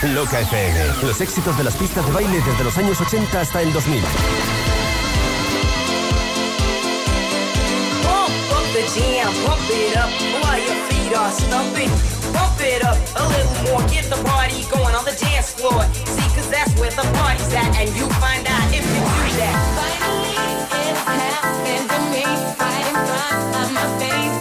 [0.03, 1.03] Loca FM.
[1.03, 4.01] Los éxitos de las pistas de baile desde los años 80 hasta el 2000.
[8.03, 10.09] Pump up the jam, pump it up
[10.41, 11.89] while your feet are stumping.
[12.31, 15.83] Pump it up a little more, get the party going on the dance floor.
[16.05, 19.55] See, cause that's where the party's at, and you find out if you do that.
[19.75, 20.31] Finally,
[20.87, 22.23] it's happened to me,
[22.55, 24.38] right in front of my face,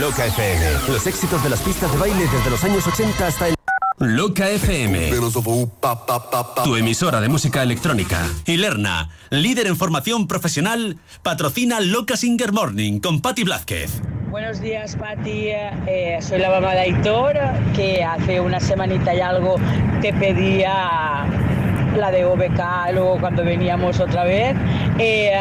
[0.00, 0.64] Loca FM.
[0.88, 3.54] Los éxitos de las pistas de baile desde los años 80 hasta el...
[3.98, 5.10] Loca FM.
[6.64, 8.26] Tu emisora de música electrónica.
[8.46, 14.00] Y Lerna, líder en formación profesional, patrocina Loca Singer Morning con Patti Blázquez.
[14.30, 15.48] Buenos días, Pati.
[15.50, 17.36] Eh, soy la mamá de Aitor,
[17.76, 19.56] que hace una semanita y algo
[20.00, 21.26] te pedía
[21.96, 22.60] la de OBK,
[22.92, 24.56] luego cuando veníamos otra vez,
[24.98, 25.32] eh,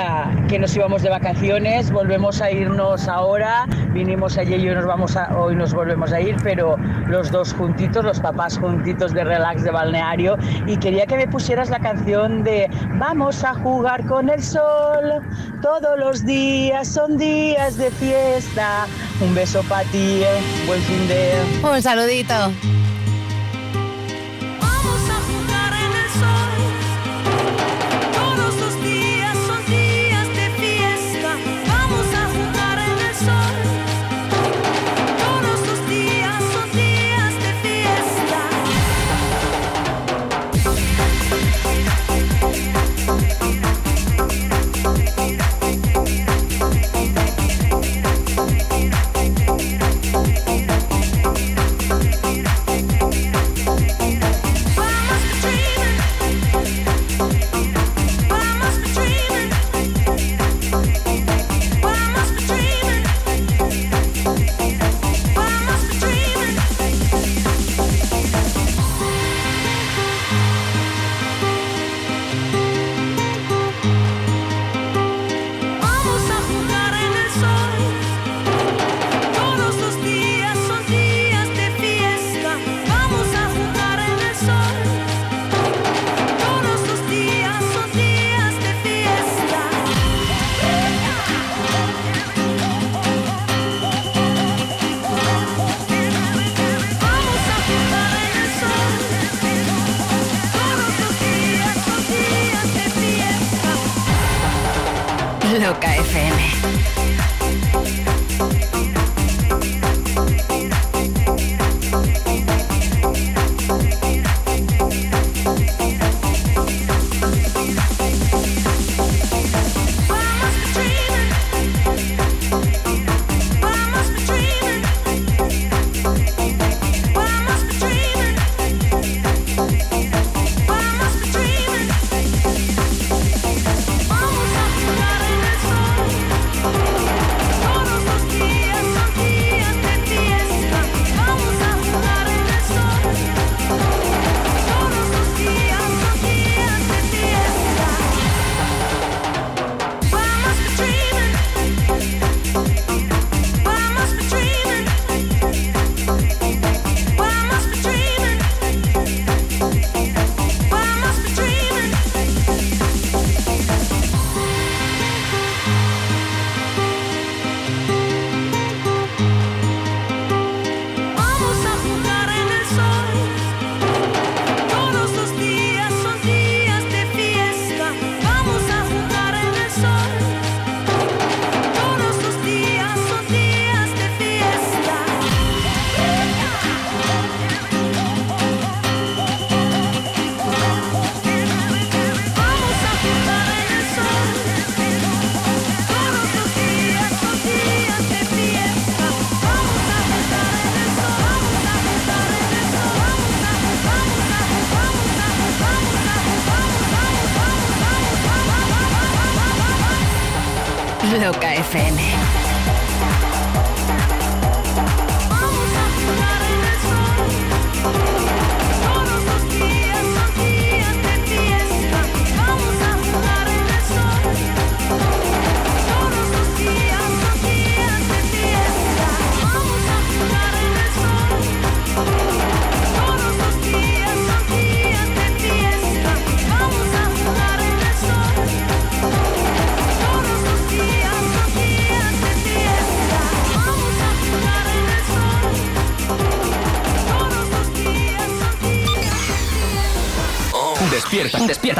[0.47, 5.17] que nos íbamos de vacaciones, volvemos a irnos ahora, vinimos ayer y hoy nos, vamos
[5.37, 9.71] hoy nos volvemos a ir, pero los dos juntitos, los papás juntitos de relax de
[9.71, 15.21] balneario, y quería que me pusieras la canción de Vamos a jugar con el sol,
[15.61, 18.85] todos los días son días de fiesta.
[19.21, 21.31] Un beso para ti, eh, buen fin de...
[21.63, 22.33] Un saludito.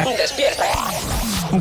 [0.04, 0.64] Despierta,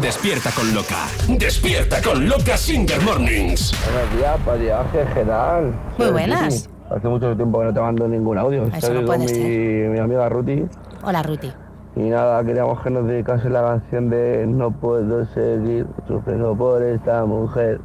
[0.01, 1.07] despierta, con Loca.
[1.29, 3.75] Despierta con Loca Singer Mornings.
[3.85, 5.75] Buenos días, para viaje general.
[5.99, 6.71] Muy buenas.
[6.91, 8.65] Hace mucho tiempo que no te mando ningún audio.
[8.65, 10.65] Eso Estoy no con puede mi, mi amiga Ruti.
[11.03, 11.53] Hola, Ruti.
[11.97, 17.27] Y nada, queríamos que nos dedicase la canción de No puedo seguir sufriendo por esta
[17.27, 17.79] mujer.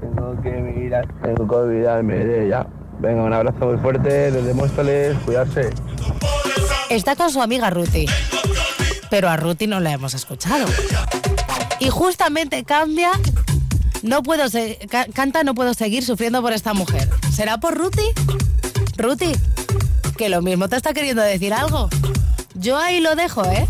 [0.00, 2.66] Tengo que mirar, tengo que olvidarme de ella.
[3.00, 5.70] Venga, un abrazo muy fuerte, les demuéstrales cuidarse.
[6.88, 8.06] Está con su amiga Ruti.
[9.12, 10.64] Pero a Ruti no la hemos escuchado.
[11.80, 13.10] Y justamente cambia.
[14.02, 14.44] No puedo
[15.12, 17.10] canta No puedo seguir sufriendo por esta mujer.
[17.30, 18.06] ¿Será por Ruti?
[18.96, 19.32] Ruti,
[20.16, 21.90] que lo mismo te está queriendo decir algo.
[22.54, 23.68] Yo ahí lo dejo, ¿eh?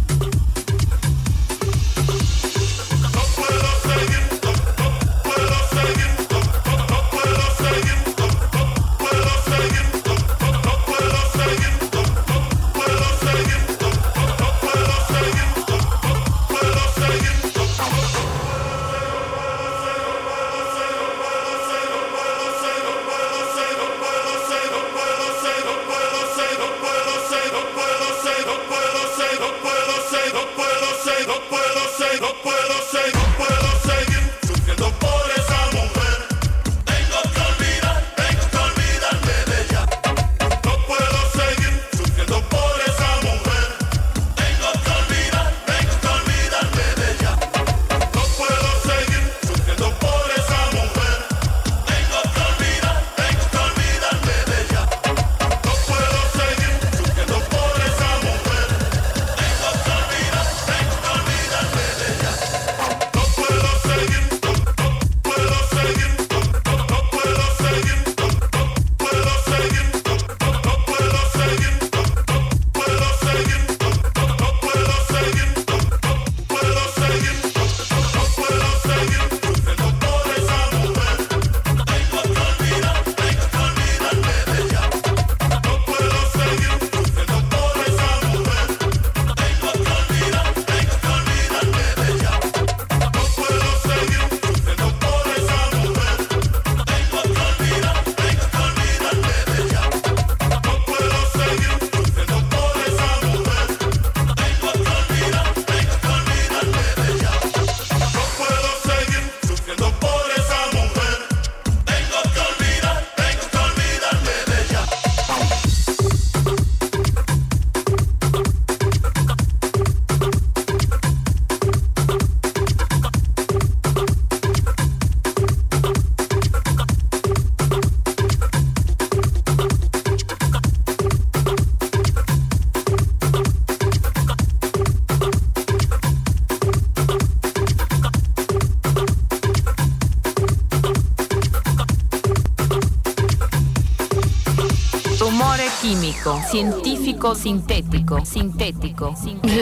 [146.51, 149.15] Científico, sintético, sintético.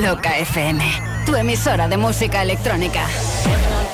[0.02, 0.84] Loca FM,
[1.24, 3.06] tu emisora de música electrónica.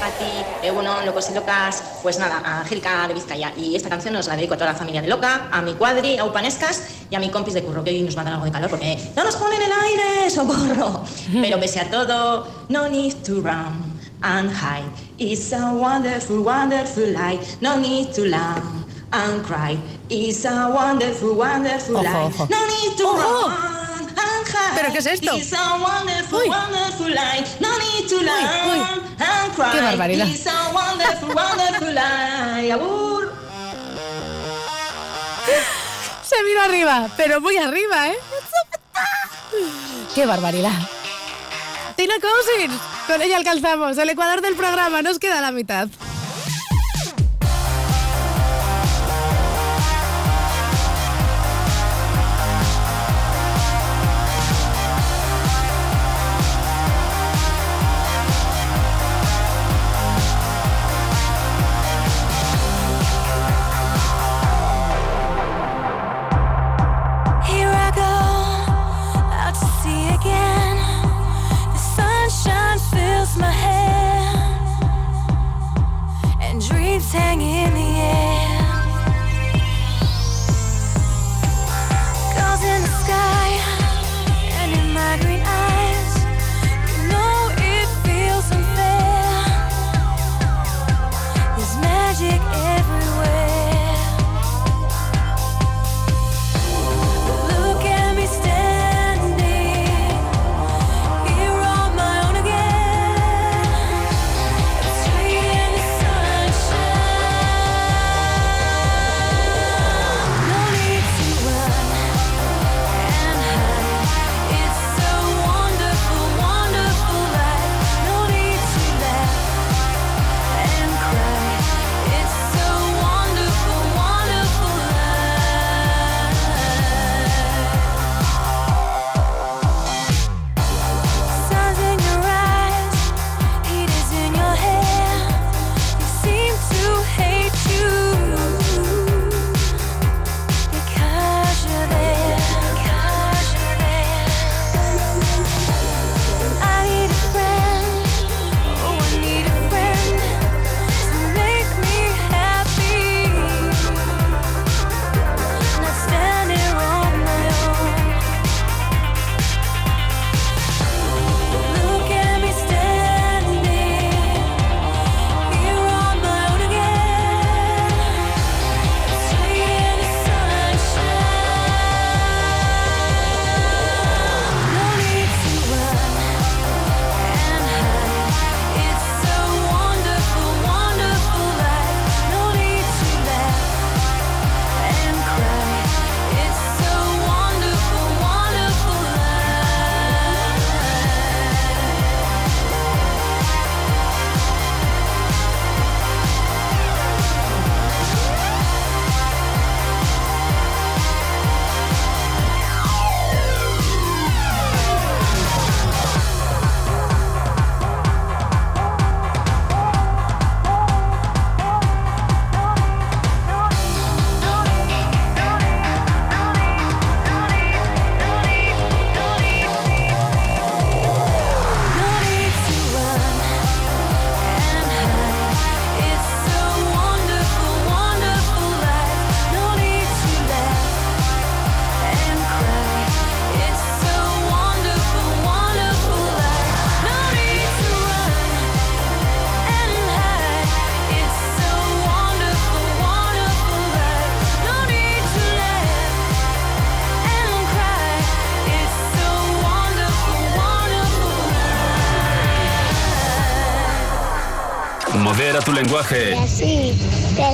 [0.00, 3.52] Pati, bueno, locos y locas, pues nada, a Angélica de Vizcaya.
[3.56, 6.18] Y esta canción nos la dedico a toda la familia de Loca, a mi cuadri,
[6.18, 8.68] a Upanescas y a mi compis de curro, que hoy nos dar algo de calor
[8.68, 11.04] porque no nos ponen el aire, socorro.
[11.32, 14.90] Pero pese a todo, no need to run and hide.
[15.18, 17.58] It's a wonderful, wonderful life.
[17.60, 18.64] No need to laugh
[19.12, 19.78] and cry.
[20.08, 22.34] It's a wonderful, wonderful Ojo, life.
[22.40, 22.48] ojo.
[22.48, 23.48] No need to Ojo.
[23.48, 24.76] run and hide.
[24.76, 25.36] ¿Pero qué es esto?
[25.36, 26.48] It's a wonderful, Uy.
[26.48, 27.56] wonderful life.
[27.60, 28.24] No need to uy.
[28.24, 29.72] laugh and cry.
[29.72, 30.26] Qué barbaridad.
[30.28, 32.72] It's a wonderful, wonderful life.
[32.72, 33.32] Abur.
[36.22, 38.16] Se vino arriba, pero muy arriba, ¿eh?
[40.14, 40.72] ¡Qué barbaridad!
[41.96, 45.88] Tina Cousins, con ella alcanzamos el ecuador del programa, nos queda la mitad.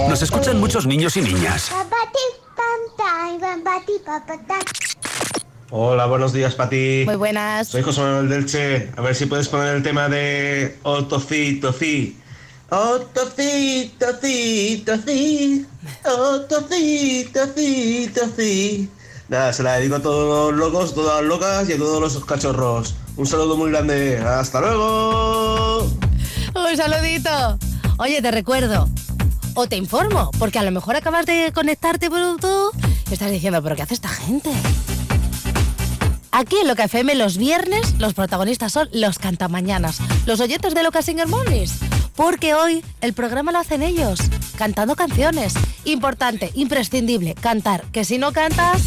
[0.09, 1.73] Nos escuchan muchos niños y niñas.
[5.71, 7.05] Hola, buenos días, Pati.
[7.07, 7.69] Muy buenas.
[7.69, 8.91] Soy José Manuel Delche.
[8.95, 12.19] A ver si puedes poner el tema de Otofi, Tofi.
[12.69, 15.67] Otofi, Tofi, Tofi.
[16.05, 18.91] Otofi, Tofi, Tofi.
[19.31, 22.25] Nada, se la dedico a todos los locos, todas las locas y a todos los
[22.27, 22.95] cachorros.
[23.17, 24.19] Un saludo muy grande.
[24.19, 25.91] ¡Hasta luego!
[26.55, 27.59] Un saludito.
[28.03, 28.89] Oye, te recuerdo.
[29.55, 32.73] O te informo, porque a lo mejor acabas de conectarte por YouTube
[33.09, 34.51] y estás diciendo, ¿pero qué hace esta gente?
[36.33, 41.01] Aquí en Loca FM los viernes los protagonistas son los cantamañanas, los oyentes de Loca
[41.01, 41.75] Singer Mornings,
[42.17, 44.19] porque hoy el programa lo hacen ellos,
[44.59, 45.55] cantando canciones.
[45.85, 48.83] Importante, imprescindible, cantar, que si no cantas,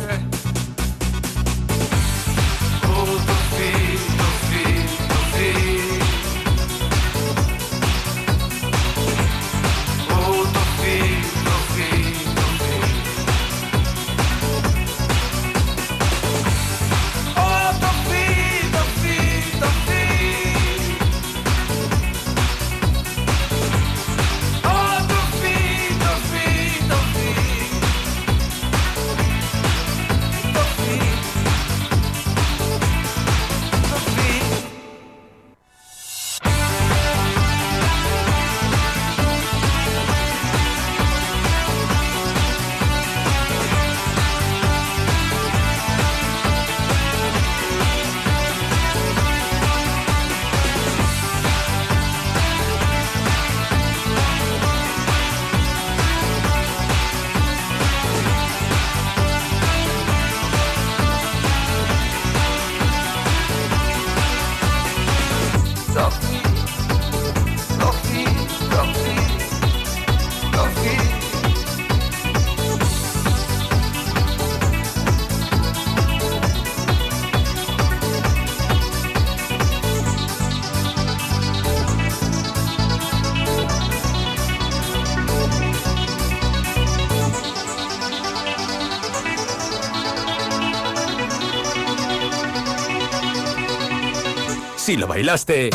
[95.17, 95.71] Bailaste,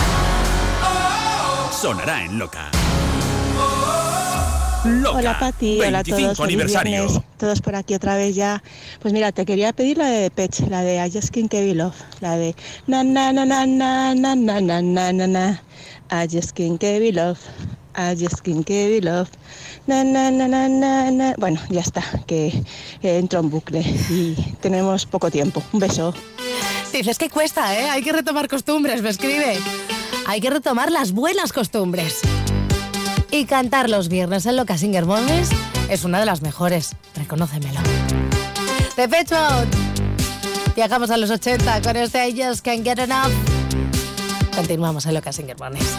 [1.71, 2.69] sonará en Loca.
[4.85, 5.17] Loca.
[5.17, 6.37] Hola Pati, hola a 25 todos.
[6.37, 7.19] feliz viernes.
[7.37, 8.61] Todos por aquí otra vez ya.
[8.99, 11.95] Pues mira, te quería pedir la de Pech, la de I Just Can't You Love,
[12.19, 12.55] la de
[12.85, 15.61] na na na na na na na na na na na.
[16.11, 17.39] I just can't you love.
[17.95, 19.31] I just can't you love.
[19.87, 21.33] Na na na na na na.
[21.39, 22.63] Bueno, ya está, que
[23.01, 25.63] eh, entro en bucle y tenemos poco tiempo.
[25.73, 26.13] Un beso.
[26.91, 27.89] Dices que cuesta, ¿eh?
[27.89, 29.57] Hay que retomar costumbres, me escribe.
[30.27, 32.19] Hay que retomar las buenas costumbres.
[33.31, 35.49] Y cantar los viernes en Loca Singer Mornings
[35.89, 37.79] es una de las mejores, reconócemelo.
[38.97, 39.37] De pecho.
[40.75, 43.31] Viajamos a los 80 con este I Just Can't Get Enough.
[44.53, 45.97] Continuamos en Loca Singer Mornings.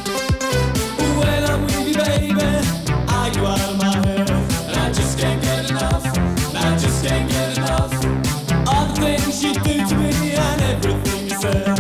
[11.43, 11.72] master.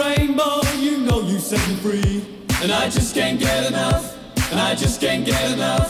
[0.00, 2.24] Rainbow, you know you set me free.
[2.62, 4.16] And I just can't get enough.
[4.50, 5.89] And I just can't get enough.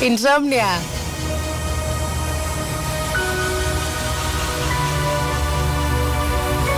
[0.00, 0.78] Insomnia.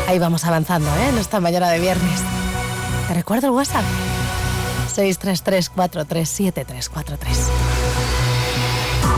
[0.08, 1.08] Ahí vamos avanzando, ¿eh?
[1.10, 2.23] En esta mañana de viernes.
[3.07, 3.84] Te recuerdo el WhatsApp.
[4.97, 7.50] 633-437-343.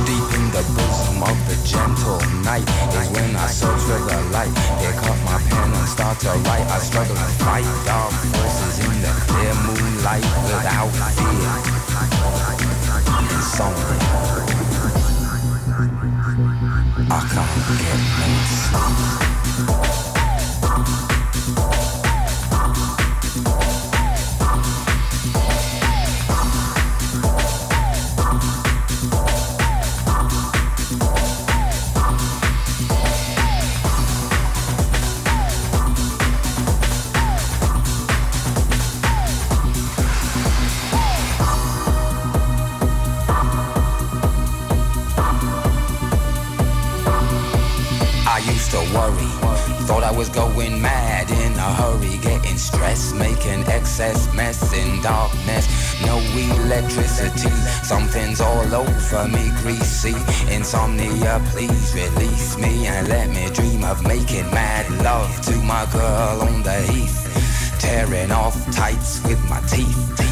[0.04, 4.50] Deep in the bosom of the gentle night is when I search for the light.
[4.80, 6.66] Pick up my pen and start to write.
[6.66, 11.52] I struggle to fight dark forces in the clear moonlight without fear.
[13.52, 13.84] Insomnia.
[17.10, 18.32] I can't get no
[19.66, 19.91] sleep.
[52.72, 55.66] Stressed, making excess mess in darkness.
[56.06, 56.18] No
[56.64, 57.50] electricity,
[57.82, 60.14] something's all over me, greasy.
[60.52, 66.42] Insomnia, please release me and let me dream of making mad love to my girl
[66.42, 67.18] on the heath.
[67.78, 70.31] Tearing off tights with my teeth.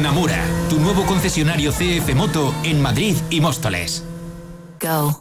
[0.00, 4.02] Namura, tu nuevo concesionario CF Moto en Madrid y Móstoles.
[4.80, 5.20] Go.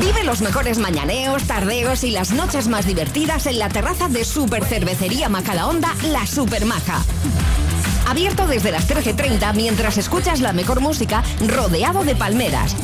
[0.00, 4.64] Vive los mejores mañaneos, tardeos y las noches más divertidas en la terraza de Super
[4.64, 7.04] Cervecería Macalaonda, La Supermaja.
[8.08, 12.74] Abierto desde las 13.30 mientras escuchas la mejor música rodeado de palmeras.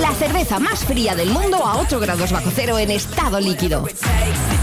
[0.00, 3.86] La cerveza más fría del mundo a 8 grados bajo cero en estado líquido.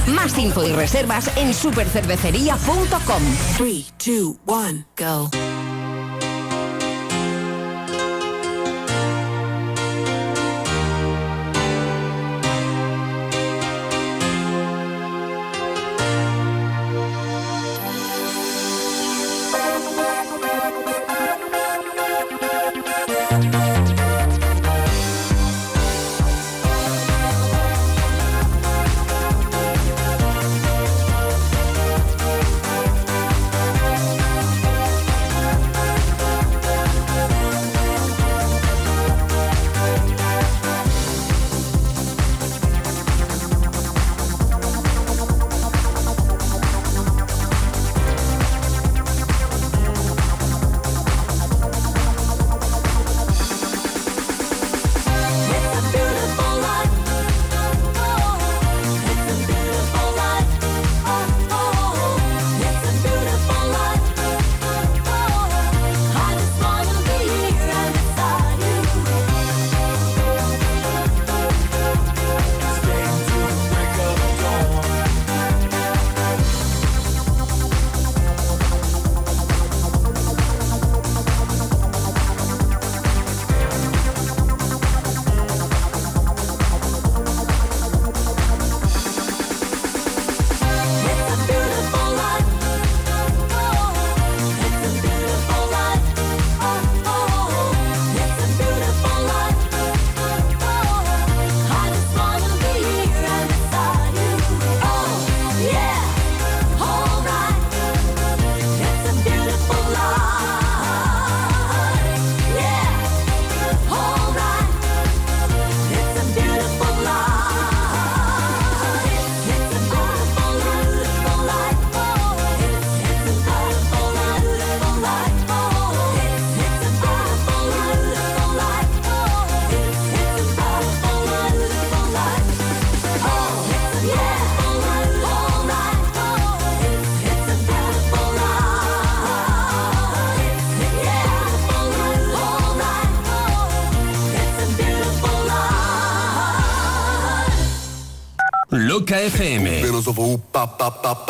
[0.07, 3.23] Más info y reservas en supercervecería.com.
[3.57, 5.44] 3, 2, 1, go.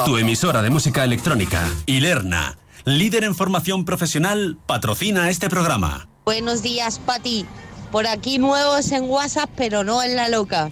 [0.06, 1.68] Tu emisora de música electrónica.
[1.86, 6.08] Y Lerna, líder en formación profesional, patrocina este programa.
[6.26, 7.46] Buenos días, Pati.
[7.92, 10.72] Por aquí nuevos en WhatsApp, pero no en la loca.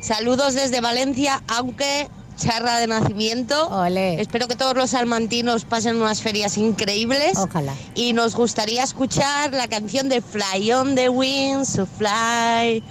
[0.00, 3.86] Saludos desde Valencia, aunque charra de nacimiento.
[3.86, 7.38] Espero que todos los salmantinos pasen unas ferias increíbles.
[7.38, 7.74] Ojalá.
[7.94, 12.82] Y nos gustaría escuchar la canción de Fly on the Wings to Fly.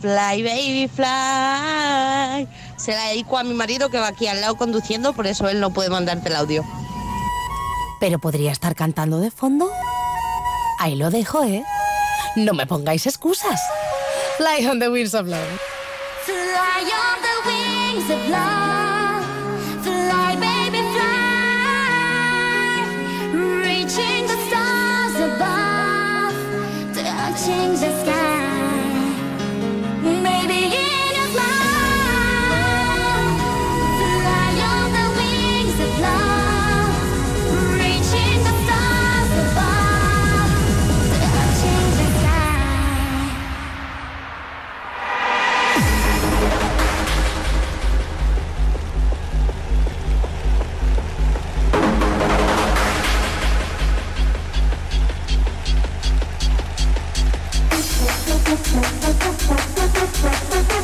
[0.00, 2.48] Fly, baby, fly.
[2.80, 5.60] Se la dedico a mi marido que va aquí al lado conduciendo, por eso él
[5.60, 6.64] no puede mandarte el audio.
[8.00, 9.70] Pero podría estar cantando de fondo.
[10.78, 11.62] Ahí lo dejo, ¿eh?
[12.36, 13.60] No me pongáis excusas.
[14.38, 15.44] Fly on the wings of love.
[16.24, 19.24] Fly on the wings of love.
[19.82, 21.50] Fly, baby, fly.
[23.62, 26.34] Reaching the stars above.
[26.94, 28.19] Touching the sky.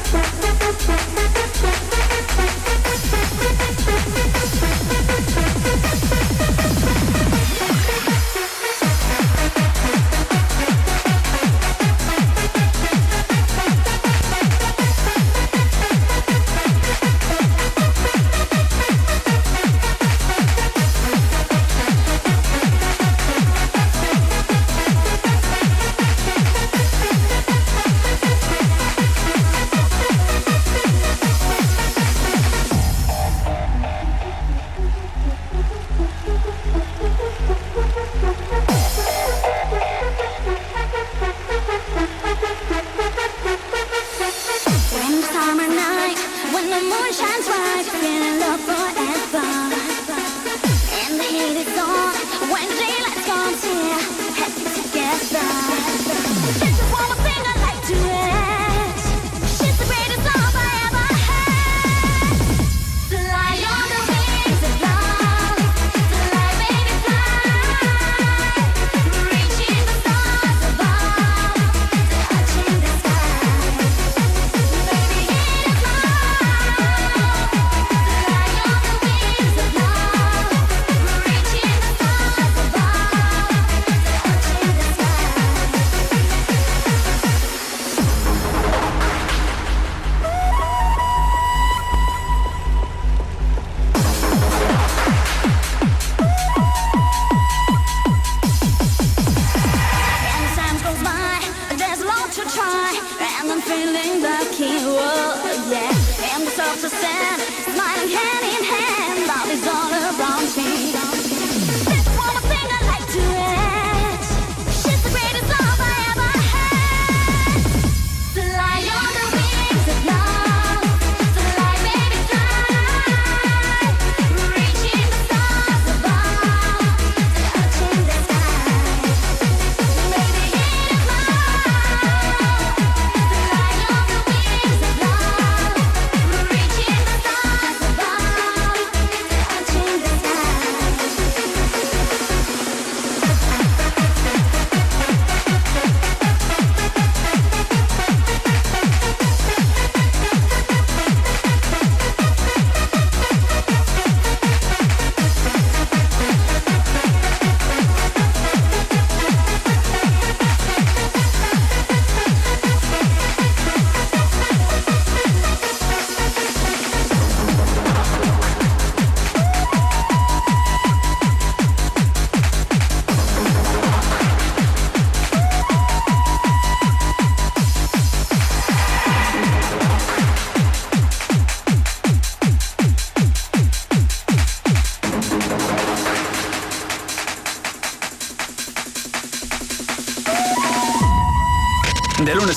[0.09, 1.36] Thank you.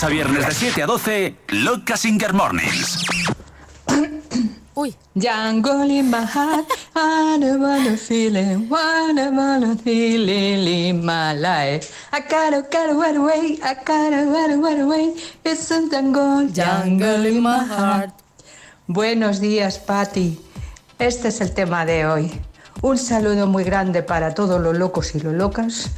[0.09, 3.05] A viernes de 7 a 12, Loca Singer Mornings.
[4.73, 4.95] Uy.
[5.13, 6.65] Jungle in my heart,
[6.95, 11.91] I don't wanna feel it, wanna wanna feel it in my life.
[12.11, 15.13] I gotta gotta run away, I gotta gotta run away.
[15.43, 18.11] It's a jungle, jungle in my heart.
[18.87, 20.39] Buenos días, Patti.
[20.97, 22.41] Este es el tema de hoy.
[22.81, 25.91] Un saludo muy grande para todos los locos y los locas.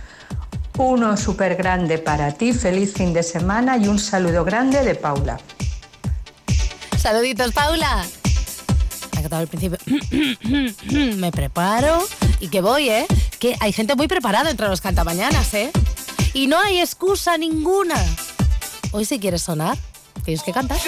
[0.84, 5.40] Uno súper grande para ti, feliz fin de semana y un saludo grande de Paula.
[6.98, 8.04] Saluditos, Paula.
[9.14, 9.78] Me ha cantado al principio.
[11.18, 12.04] Me preparo
[12.40, 13.06] y que voy, ¿eh?
[13.38, 15.72] Que hay gente muy preparada entre los cantamañanas, ¿eh?
[16.34, 18.04] Y no hay excusa ninguna.
[18.92, 19.78] Hoy si quieres sonar,
[20.26, 20.80] tienes que cantar.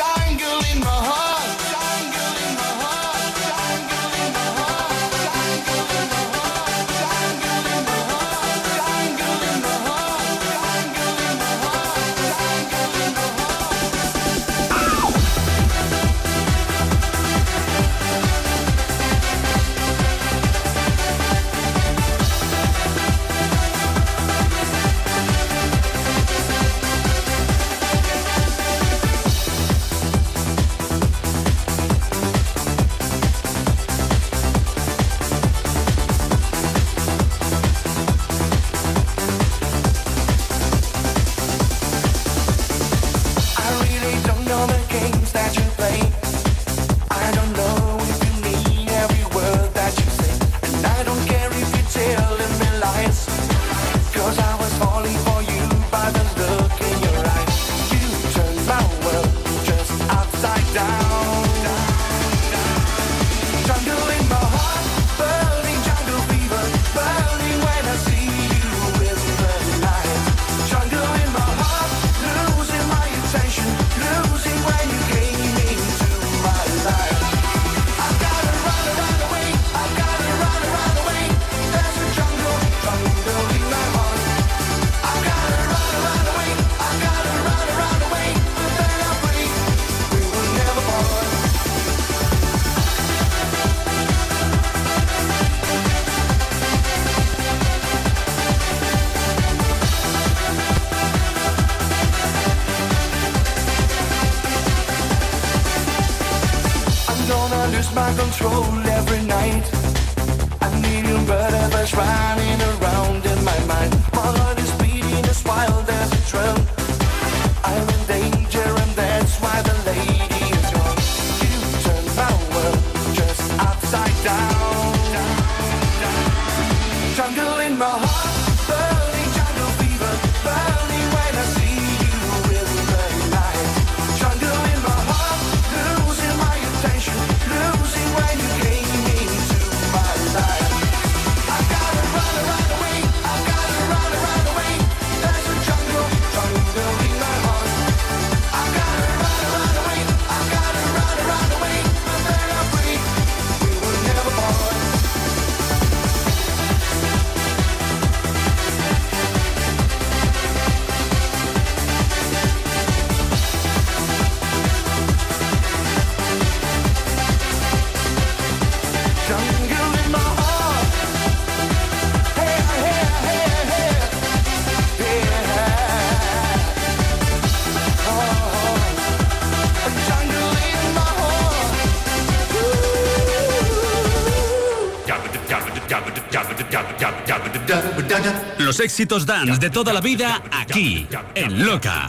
[188.83, 192.05] Éxitos dance de toda la vida aquí, en Loca.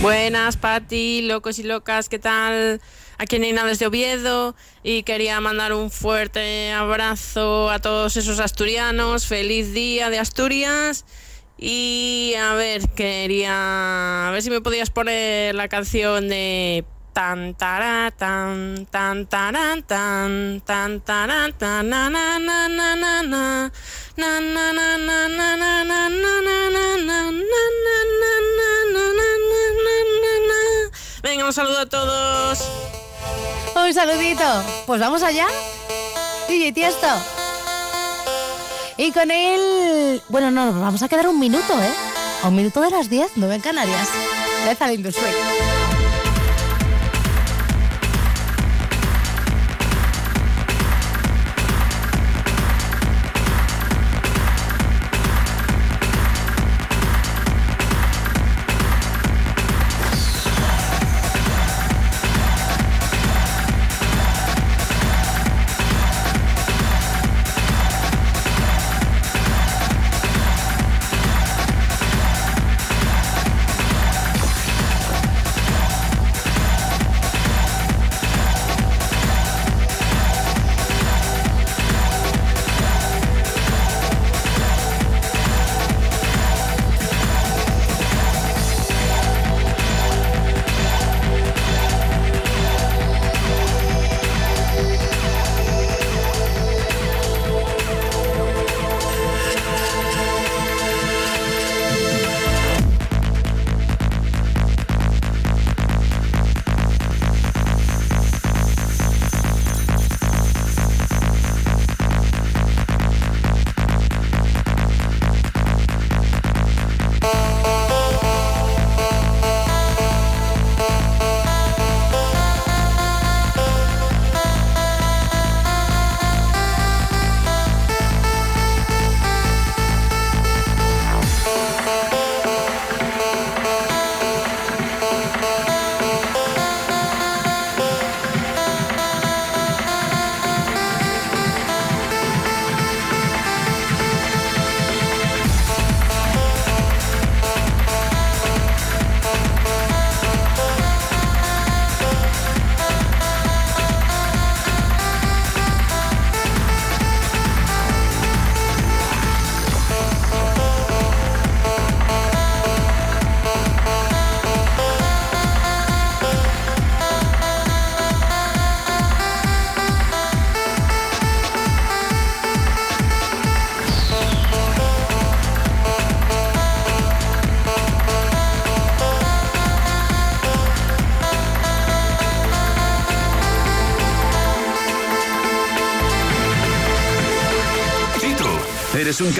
[0.00, 2.80] Buenas, Pati, locos y locas, ¿qué tal?
[3.18, 9.26] Aquí en Inales de Oviedo y quería mandar un fuerte abrazo a todos esos asturianos.
[9.26, 11.04] Feliz día de Asturias.
[11.56, 14.28] Y a ver, quería.
[14.28, 16.84] A ver si me podías poner la canción de.
[17.12, 23.72] Tan tará, tan tan tan tan tan na na na na
[31.22, 32.58] Venga, un saludo a todos.
[33.76, 34.44] Un saludito.
[34.86, 35.46] Pues vamos allá.
[36.48, 37.06] DJ Tiesto.
[38.96, 40.20] Y con él.
[40.28, 41.92] Bueno, no, nos vamos a quedar un minuto, ¿eh?
[42.42, 44.08] Un minuto de las 10, 9 en Canarias.
[44.66, 45.49] Let's al Industry.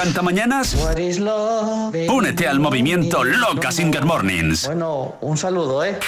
[0.00, 0.76] ¿Eres un cantamañanas?
[2.08, 4.64] Únete al movimiento Loca Singer Mornings.
[4.66, 5.98] Bueno, un saludo, ¿eh?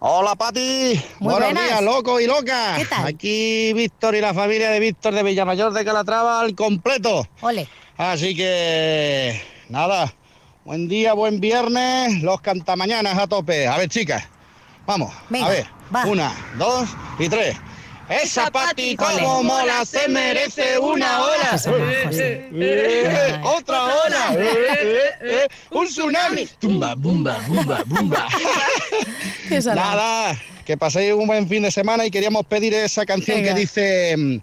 [0.00, 1.64] Hola Pati, Muy buenos buenas.
[1.64, 2.74] días, loco y loca.
[2.78, 3.06] ¿Qué tal?
[3.06, 7.24] Aquí Víctor y la familia de Víctor de Villamayor de Calatrava al completo.
[7.40, 7.68] Ole.
[7.96, 10.12] Así que nada,
[10.64, 13.68] buen día, buen viernes, los cantamañanas a tope.
[13.68, 14.24] A ver chicas,
[14.86, 15.66] Vamos, Venga, a ver.
[15.94, 16.04] va.
[16.06, 16.88] Una, dos
[17.20, 17.56] y tres.
[18.08, 21.50] Esa pati como mola se merece una ola.
[21.54, 21.72] Eso,
[22.04, 22.48] José.
[22.52, 24.34] Eh, otra ola.
[24.34, 26.46] Eh, eh, eh, un tsunami.
[26.58, 28.28] Tumba, bumba, bumba, bumba.
[29.74, 33.54] Nada, que paséis un buen fin de semana y queríamos pedir esa canción Venga.
[33.54, 34.36] que dice mm,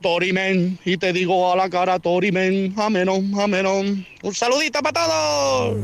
[0.00, 4.06] Torimen y te digo a la cara Torimen, amenón, amenón.
[4.22, 5.76] Un saludito para todos.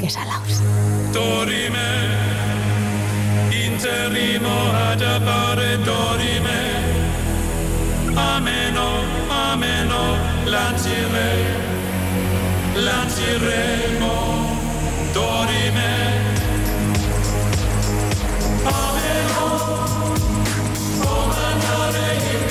[0.00, 0.60] Qué salaos.
[1.12, 1.78] Dorime,
[3.76, 6.60] interrimo ad appare dorime.
[8.14, 11.28] Ameno, ameno, lancire,
[12.72, 14.14] lanciremo,
[15.12, 15.92] dorime.
[18.64, 19.44] Ameno,
[21.00, 22.45] comandare in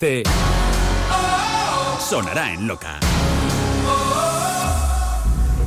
[0.00, 0.22] Bailaste,
[2.00, 2.98] sonará en loca.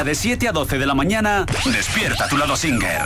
[0.00, 3.02] Día de 7 a 12 de la mañana, despierta tu lado Singer.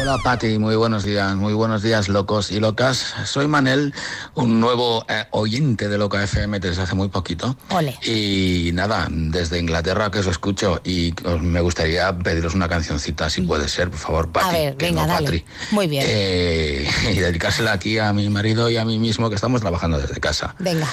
[0.00, 3.14] Hola Pati, muy buenos días, muy buenos días locos y locas.
[3.24, 3.92] Soy Manel,
[4.34, 7.56] un nuevo eh, oyente de Loca FM desde hace muy poquito.
[7.70, 7.96] Ole.
[8.04, 13.42] Y nada, desde Inglaterra que os escucho y os- me gustaría pediros una cancioncita, si
[13.42, 14.46] puede ser, por favor, Pati.
[14.48, 15.24] A ver, que venga, no, dale.
[15.24, 15.44] Patri.
[15.72, 16.04] Muy bien.
[16.06, 20.20] Eh, y dedicársela aquí a mi marido y a mí mismo que estamos trabajando desde
[20.20, 20.54] casa.
[20.60, 20.86] Venga.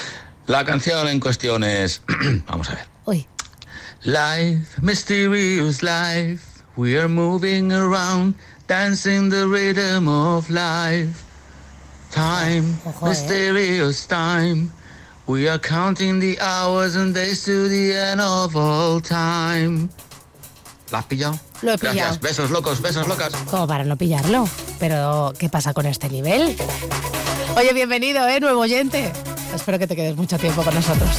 [0.47, 2.01] La canción en cuestión es,
[2.47, 2.85] vamos a ver.
[3.05, 3.27] Uy.
[4.05, 8.35] Life, mysterious life, we are moving around,
[8.67, 11.23] dancing the rhythm of life.
[12.11, 13.09] Time, Ojo, eh.
[13.09, 14.71] mysterious time,
[15.25, 19.89] we are counting the hours and days to the end of all time.
[20.91, 21.39] ¿La has pillado?
[21.61, 22.19] Lo he Gracias, pillado.
[22.19, 23.31] besos locos, besos locas.
[23.49, 24.47] Como para no pillarlo.
[24.79, 26.55] Pero, ¿qué pasa con este nivel?
[27.55, 28.39] Oye, bienvenido, ¿eh?
[28.41, 29.11] Nuevo oyente.
[29.55, 31.09] Espero que te quedes mucho tiempo con nosotros.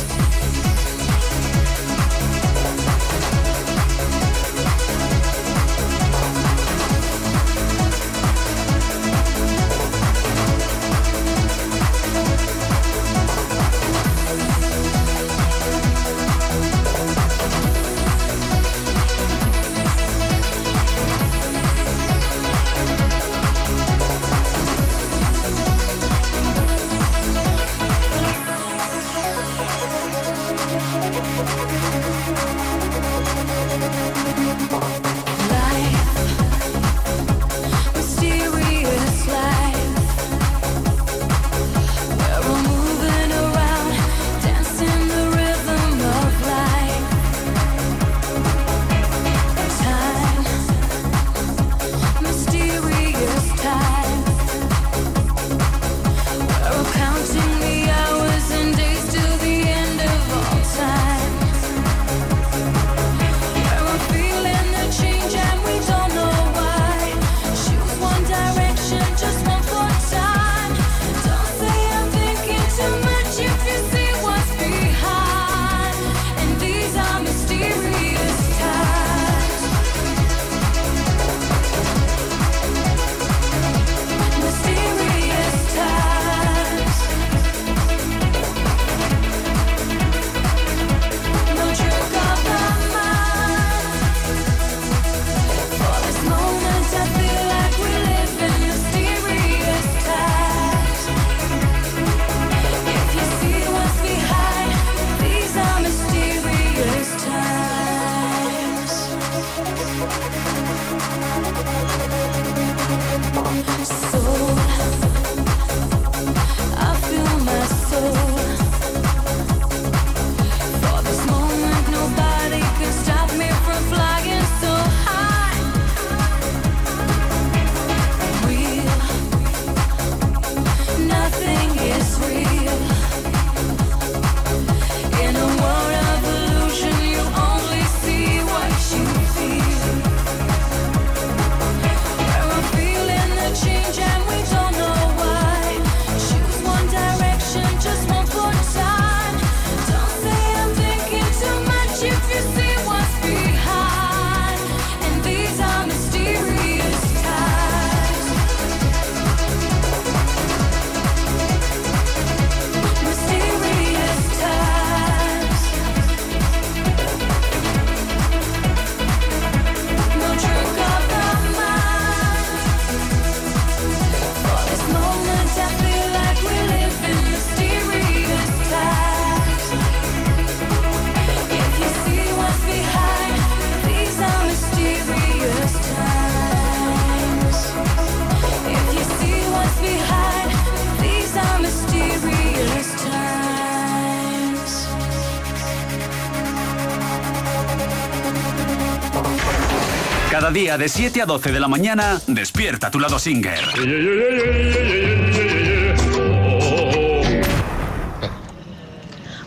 [200.64, 203.60] Día de 7 a 12 de la mañana, despierta tu lado singer.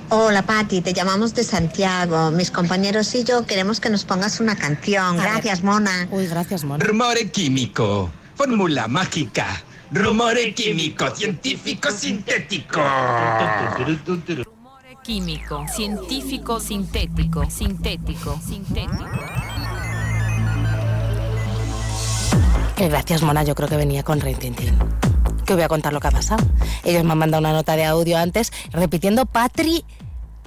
[0.09, 2.29] Hola Patti, te llamamos de Santiago.
[2.29, 5.17] Mis compañeros y yo queremos que nos pongas una canción.
[5.17, 6.07] Gracias, Mona.
[6.11, 6.85] Uy, gracias, Mona.
[6.85, 9.63] Rumore químico, fórmula mágica.
[9.91, 12.79] Rumore químico, científico sintético.
[15.03, 19.26] Químico, científico, sintético, sintético, sintético.
[22.77, 24.77] Que gracias, Mona, yo creo que venía con Rintintín.
[25.47, 26.45] Que voy a contar lo que ha pasado.
[26.83, 29.83] Ellos me han mandado una nota de audio antes repitiendo Patri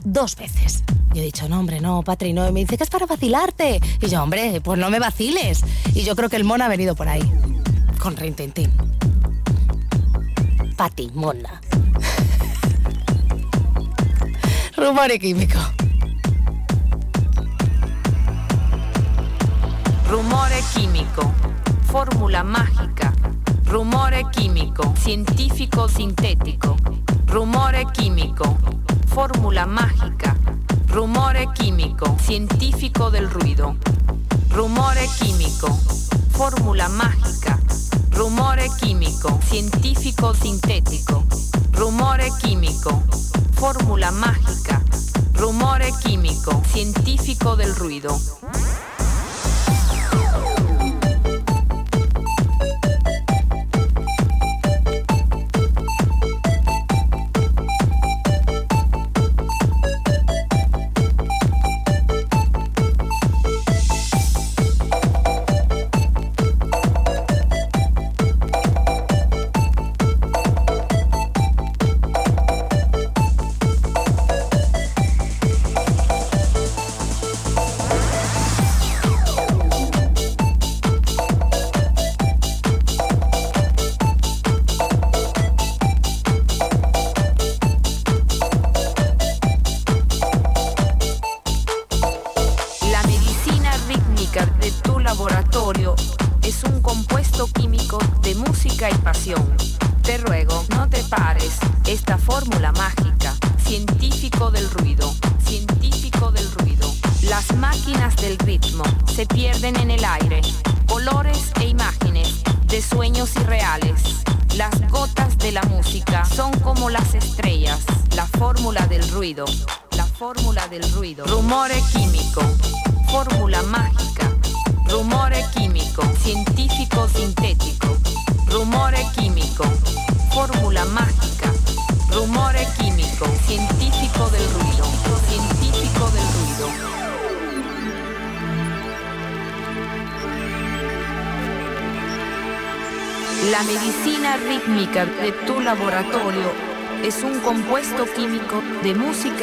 [0.05, 0.85] dos veces.
[1.13, 2.49] Yo he dicho, no, hombre, no, Patri, no.
[2.49, 3.81] Y me dice que es para vacilarte.
[4.01, 5.65] Y yo, hombre, pues no me vaciles.
[5.93, 7.29] Y yo creo que el Mona ha venido por ahí.
[7.99, 8.73] Con Rintintín.
[10.77, 11.61] Pati, Mona.
[14.77, 15.59] Rumore químico.
[20.09, 21.33] Rumore químico,
[21.91, 23.13] fórmula mágica.
[23.67, 26.77] Rumore químico, científico sintético.
[27.27, 28.57] Rumore químico,
[29.09, 30.37] fórmula mágica.
[30.87, 33.75] Rumore químico, científico del ruido.
[34.51, 35.69] Rumore químico,
[36.31, 37.59] fórmula mágica.
[38.13, 41.25] Rumore químico, científico sintético.
[41.73, 43.03] Rumore químico,
[43.55, 44.81] fórmula mágica.
[45.35, 48.17] Rumore químico, científico del ruido.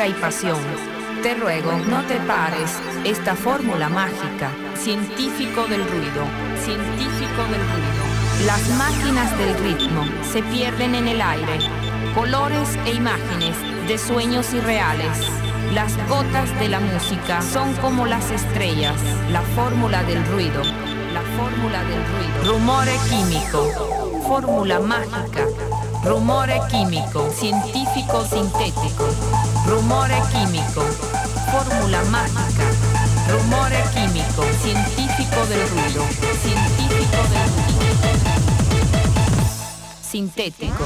[0.06, 0.60] Y pasión.
[1.24, 2.72] Te ruego, no te pares.
[3.04, 6.24] Esta fórmula mágica, científico del ruido,
[6.64, 8.46] científico del ruido.
[8.46, 11.58] Las máquinas del ritmo se pierden en el aire.
[12.14, 13.56] Colores e imágenes
[13.88, 15.18] de sueños irreales.
[15.74, 19.02] Las gotas de la música son como las estrellas.
[19.32, 20.62] La fórmula del ruido.
[21.14, 22.54] La fórmula del ruido.
[22.54, 24.22] Rumore químico.
[24.28, 25.46] Fórmula mágica.
[26.04, 27.30] Rumore químico.
[27.32, 29.08] Científico sintético.
[29.68, 30.82] Rumore químico.
[31.52, 32.64] Fórmula mágica.
[33.30, 34.44] Rumore químico.
[34.64, 36.06] Científico del ruido.
[36.42, 37.88] Científico del ruido.
[40.02, 40.86] Sintético.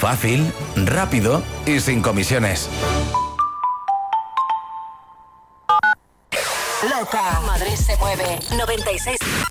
[0.00, 2.70] Fácil, rápido y sin comisiones.
[6.98, 7.40] Loca.
[7.44, 8.38] Madrid se mueve.
[8.48, 9.49] 96.0.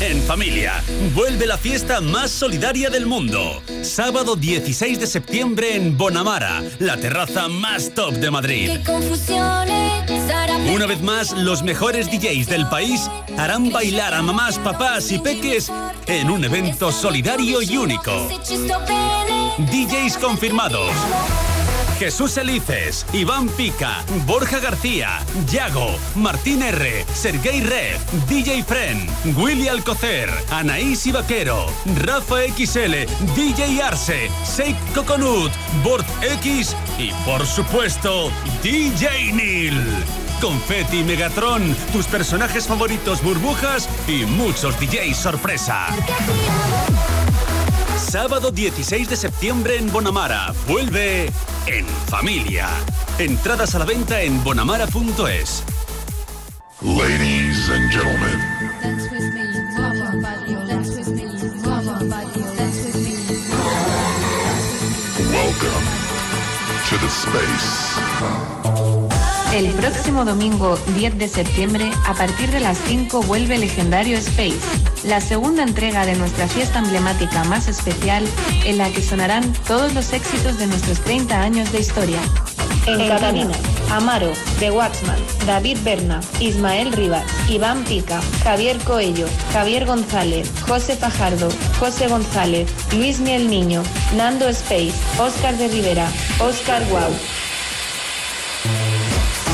[0.00, 0.82] En familia,
[1.14, 3.62] vuelve la fiesta más solidaria del mundo.
[3.82, 8.78] Sábado 16 de septiembre en Bonamara, la terraza más top de Madrid.
[10.72, 15.70] Una vez más, los mejores DJs del país harán bailar a mamás, papás y peques
[16.06, 18.28] en un evento solidario y único.
[19.58, 20.92] DJs confirmados.
[21.98, 25.18] Jesús Elices, Iván Pica, Borja García,
[25.50, 29.04] Yago, Martín R, Sergey Red, DJ Fren,
[29.36, 32.94] Willy Alcocer, Anaís y Vaquero, Rafa XL,
[33.34, 35.50] DJ Arce, Seik Coconut,
[35.82, 38.30] Bort X y por supuesto
[38.62, 39.82] DJ Neil.
[40.40, 45.88] Confetti Megatron, tus personajes favoritos burbujas y muchos DJs sorpresa.
[48.10, 50.54] Sábado 16 de septiembre en Bonamara.
[50.66, 51.26] Vuelve
[51.66, 52.66] en familia.
[53.18, 55.62] Entradas a la venta en bonamara.es.
[56.80, 58.38] Ladies and gentlemen,
[65.30, 65.84] welcome
[66.88, 69.07] to the space.
[69.52, 74.58] El próximo domingo 10 de septiembre, a partir de las 5, vuelve Legendario Space,
[75.04, 78.24] la segunda entrega de nuestra fiesta emblemática más especial,
[78.66, 82.20] en la que sonarán todos los éxitos de nuestros 30 años de historia.
[82.86, 83.52] En cabina,
[83.90, 91.48] Amaro, The Waxman, David Berna, Ismael Rivas, Iván Pica, Javier Coello, Javier González, José Fajardo,
[91.80, 93.82] José González, Luis Miel Niño,
[94.14, 96.06] Nando Space, Óscar de Rivera,
[96.38, 97.14] Óscar Wow.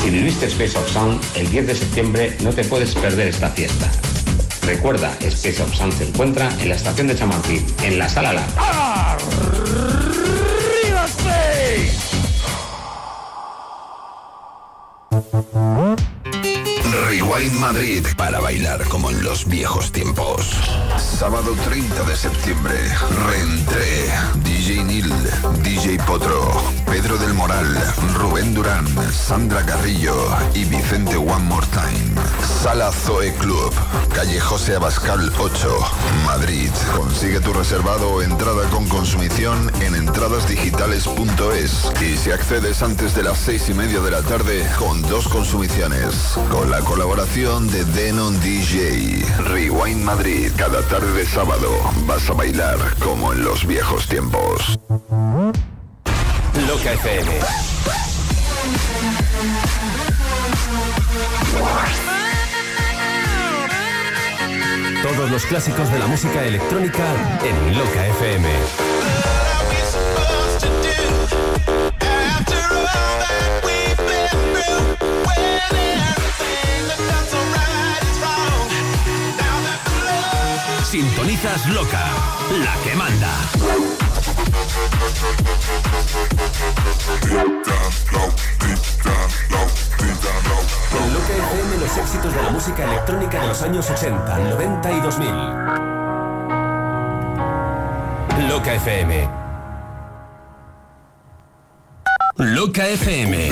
[0.05, 3.89] Si viviste Space of Sound, el 10 de septiembre no te puedes perder esta fiesta.
[4.61, 8.45] Recuerda, Space of Sound se encuentra en la estación de Chamartín, en la Sala La.
[8.55, 9.17] ¡Arriba
[11.07, 12.05] Space!
[17.15, 20.51] Rewind Madrid para bailar como en los viejos tiempos.
[20.97, 22.75] Sábado 30 de septiembre,
[23.25, 24.11] Reentré,
[24.43, 25.13] DJ Nil,
[25.63, 26.51] DJ Potro,
[26.85, 27.73] Pedro del Moral,
[28.15, 30.13] Rubén Durán, Sandra Carrillo
[30.53, 32.21] y Vicente One More Time.
[32.61, 33.73] Sala Zoe Club,
[34.13, 35.79] calle José Abascal 8,
[36.25, 36.71] Madrid.
[36.97, 43.37] Consigue tu reservado o entrada con consumición en entradasdigitales.es y si accedes antes de las
[43.37, 46.33] seis y media de la tarde con dos consumiciones.
[46.49, 49.23] Con la colaboración de Denon DJ.
[49.49, 51.69] Rewind Madrid, cada tarde de sábado
[52.07, 54.79] vas a bailar como en los viejos tiempos.
[56.67, 57.31] Loca FM.
[65.03, 67.05] Todos los clásicos de la música electrónica
[67.43, 68.49] en Loca FM.
[80.95, 82.05] Sintonizas Loca,
[82.63, 83.31] la que manda.
[90.93, 95.01] En Loca FM los éxitos de la música electrónica de los años 80, 90 y
[95.01, 95.29] 2000.
[98.47, 99.44] Loca FM.
[102.37, 103.49] Loca FM.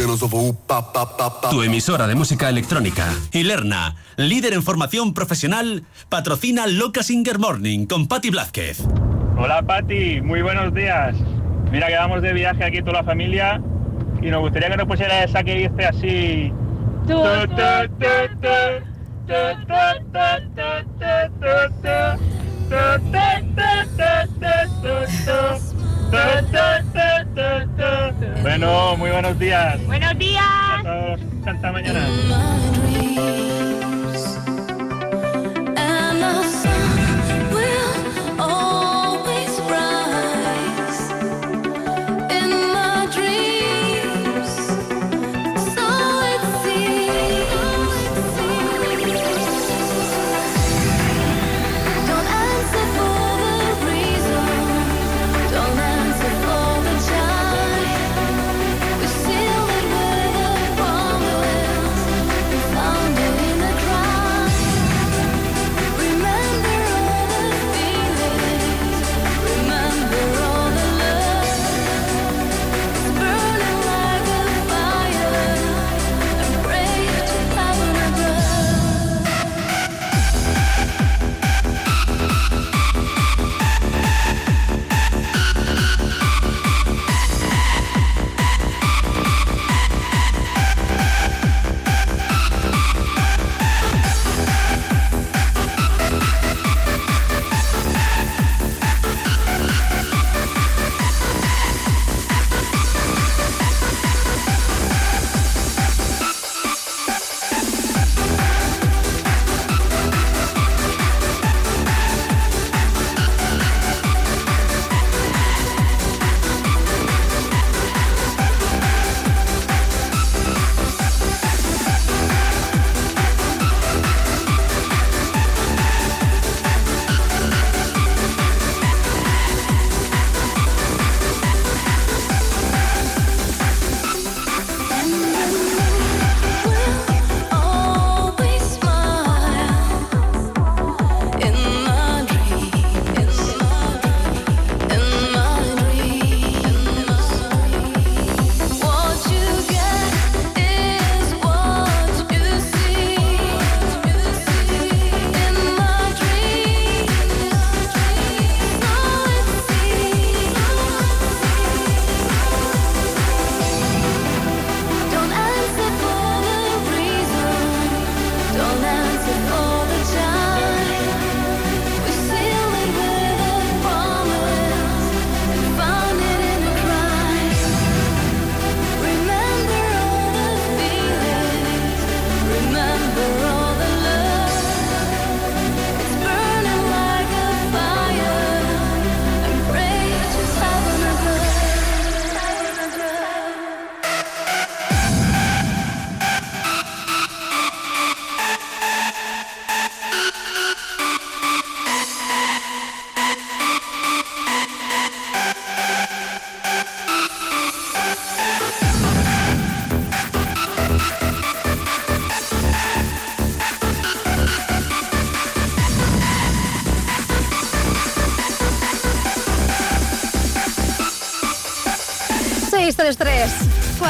[1.50, 3.14] Tu emisora de música electrónica.
[3.32, 8.84] Y Lerna, líder en formación profesional, patrocina Loca Singer Morning con Patti Blázquez.
[9.38, 11.16] Hola Pati, muy buenos días.
[11.72, 13.62] Mira que vamos de viaje aquí toda la familia
[14.22, 16.52] y nos gustaría que nos pusiera esa que dice así.
[28.42, 29.84] Bueno, muy buenos días.
[29.88, 30.44] Buenos días.
[30.86, 32.08] A mañana.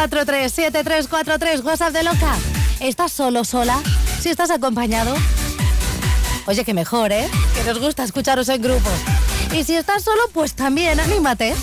[0.10, 2.36] 633-437343, WhatsApp de loca.
[2.80, 3.82] ¿Estás solo, sola?
[4.20, 5.16] Si estás acompañado.
[6.46, 7.30] Oye, que mejor, ¿eh?
[7.56, 8.90] Que nos gusta escucharos en grupo.
[9.54, 11.56] Y si estás solo, pues también, anímate.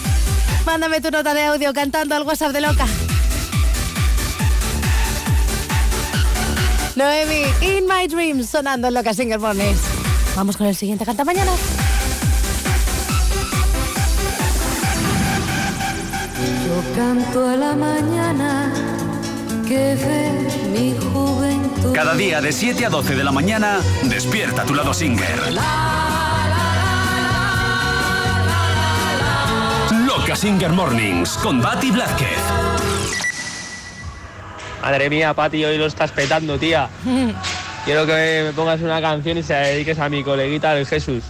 [0.64, 2.86] Mándame tu nota de audio cantando al WhatsApp de loca.
[6.96, 9.80] Noemi, In My Dreams, sonando en Loca Singer Mornings.
[10.36, 11.52] Vamos con el siguiente canta mañana.
[17.30, 18.72] Yo canto a la mañana
[19.68, 21.92] que ve mi juventud.
[21.94, 25.52] Cada día de 7 a 12 de la mañana, despierta tu lado singer.
[30.06, 32.38] Loca Singer Mornings con Bati Blázquez.
[34.82, 36.88] Madre mía, Pati, hoy lo estás petando, tía.
[37.84, 41.22] Quiero que me pongas una canción y se la dediques a mi coleguita, el Jesús.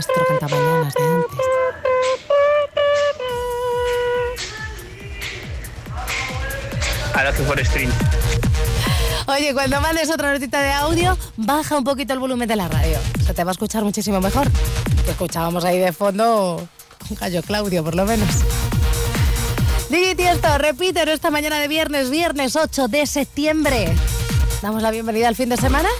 [0.00, 1.38] Cantamañanas de antes.
[7.14, 7.92] Ahora que por stream.
[9.26, 12.98] Oye, cuando mandes otra notita de audio, baja un poquito el volumen de la radio.
[13.24, 14.50] Se te va a escuchar muchísimo mejor.
[15.04, 16.66] Que escuchábamos ahí de fondo
[17.10, 18.28] un gallo Claudio, por lo menos.
[19.90, 23.92] Digiti esto, repítelo esta mañana de viernes, viernes 8 de septiembre.
[24.62, 25.90] Damos la bienvenida al fin de semana.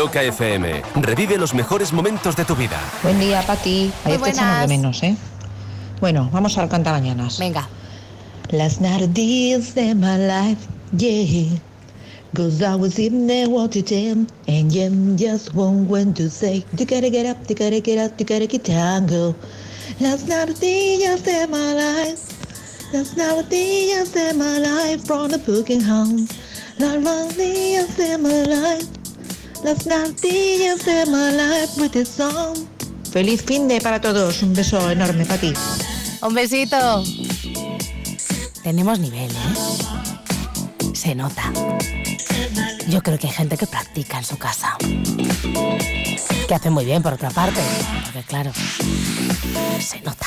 [0.00, 0.82] Loca FM.
[1.02, 2.80] Revive los mejores momentos de tu vida.
[3.02, 3.92] Buen día, Pati.
[4.06, 5.14] Muy Ayer te echamos de menos, ¿eh?
[6.00, 7.38] Bueno, vamos al cantamañanas.
[7.38, 7.68] Venga.
[8.50, 11.54] Last night I did save my life, yeah.
[12.34, 16.86] Cause I was in there wanted them, and yeah, just one went to say, you
[16.86, 19.36] gotta get up, you gotta get up, you gotta get down, girl.
[20.00, 22.94] Last night I did just save my life.
[22.94, 26.26] Last night I did just save my life from the booking home.
[26.78, 28.99] Last night I did just save my life.
[29.62, 32.56] Los martillos de my life with the song.
[33.12, 34.42] Feliz fin de para todos.
[34.42, 35.52] Un beso enorme para ti.
[36.22, 37.04] Un besito.
[38.62, 40.94] Tenemos nivel, ¿eh?
[40.94, 41.52] Se nota.
[42.88, 44.76] Yo creo que hay gente que practica en su casa.
[46.48, 47.60] Que hace muy bien, por otra parte.
[48.04, 48.52] Porque claro,
[49.80, 50.26] se nota.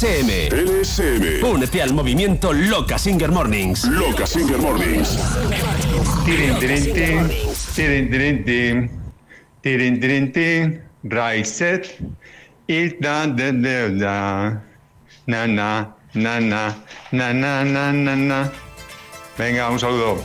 [0.00, 0.48] LSM.
[0.50, 1.44] LSM.
[1.44, 3.84] Únete al movimiento Loca Singer Mornings.
[3.84, 5.18] Loca Singer Mornings.
[6.24, 6.58] Tiren,
[10.00, 11.98] tiren, Raiset.
[12.66, 14.64] Y dan de deuda.
[15.26, 16.74] Na, na, na, na,
[17.12, 18.52] na, na, na, na, na.
[19.36, 20.24] Venga, un saludo.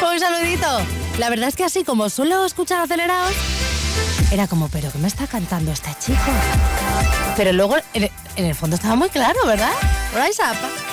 [0.00, 0.80] Un saludito.
[1.18, 3.34] La verdad es que así como suelo escuchar acelerados,
[4.32, 6.30] era como, pero ¿qué me está cantando este chico?
[7.36, 9.72] Pero luego, eh, en el fondo estaba muy claro, ¿verdad?
[10.14, 10.89] Rise up.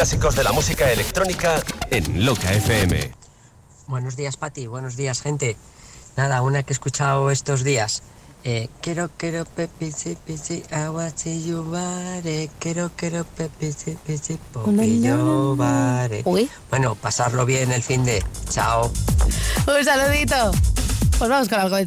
[0.00, 3.12] Clásicos de la música electrónica en Loca FM.
[3.86, 4.66] Buenos días, Pati.
[4.66, 5.58] Buenos días, gente.
[6.16, 8.02] Nada, una que he escuchado estos días.
[8.42, 12.50] Eh, quiero, quiero, pepi, si, si, agua, body.
[12.58, 16.48] Quiero, quiero, pepi, si, si, popi, yo body.
[16.70, 18.24] Bueno, pasarlo bien el fin de.
[18.48, 18.90] Chao.
[19.66, 20.50] Un saludito.
[21.18, 21.84] Pues vamos con algo de.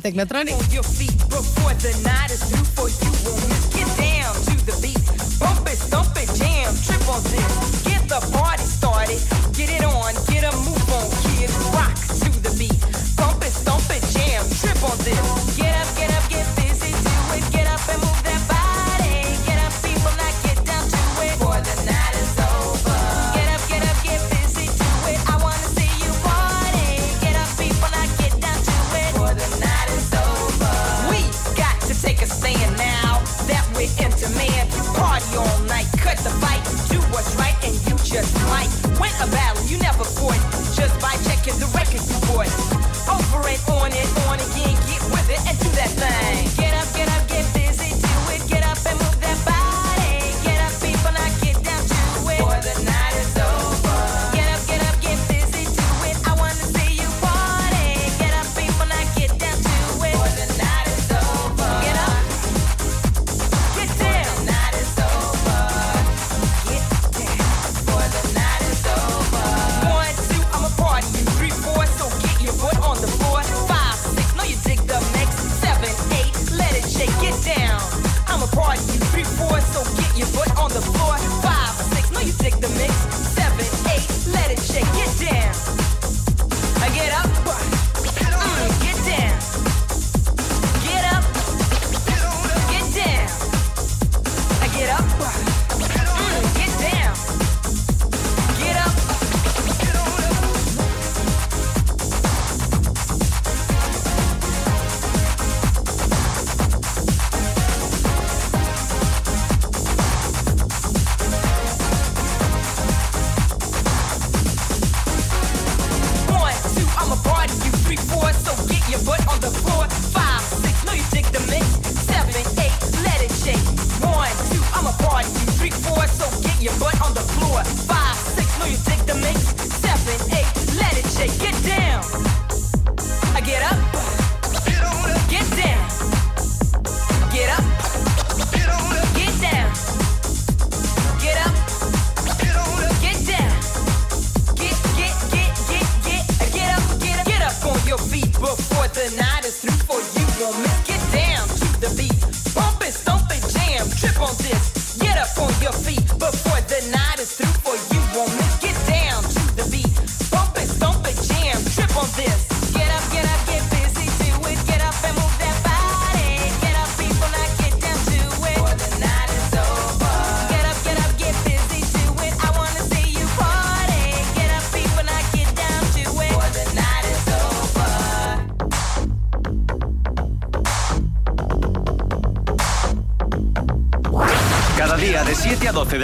[5.40, 5.80] Bump it,
[6.22, 7.83] it, jam, trip on this.
[8.14, 9.18] The party started.
[9.58, 11.50] Get it on, get a move on, kid.
[11.74, 12.78] Rock to the beat.
[13.18, 13.42] Stomp
[14.14, 15.58] jam, trip on this.
[15.58, 17.42] Get up, get up, get busy, do it.
[17.50, 19.34] Get up and move that body.
[19.50, 20.14] Get up, people,
[20.46, 21.42] get down to it.
[21.42, 23.02] The night is over.
[23.34, 25.18] Get up, get up, get busy, do it.
[25.34, 27.02] I wanna see you party.
[27.18, 27.90] Get up, people,
[28.22, 29.14] get down to it.
[29.42, 30.70] The night is over.
[31.10, 31.26] We
[31.58, 34.70] got to take a stand now that we're into man.
[34.94, 36.62] Party all night, cut the fight,
[36.94, 37.74] do what's right, and
[39.24, 40.40] a battle you never fought
[40.76, 42.52] just by checking the record you bought.
[43.08, 46.63] Over and on and on again, get with it and do that thing.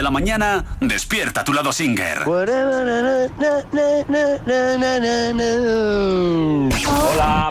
[0.10, 2.24] La mañana, despierta tu lado singer.
[2.26, 2.42] Hola,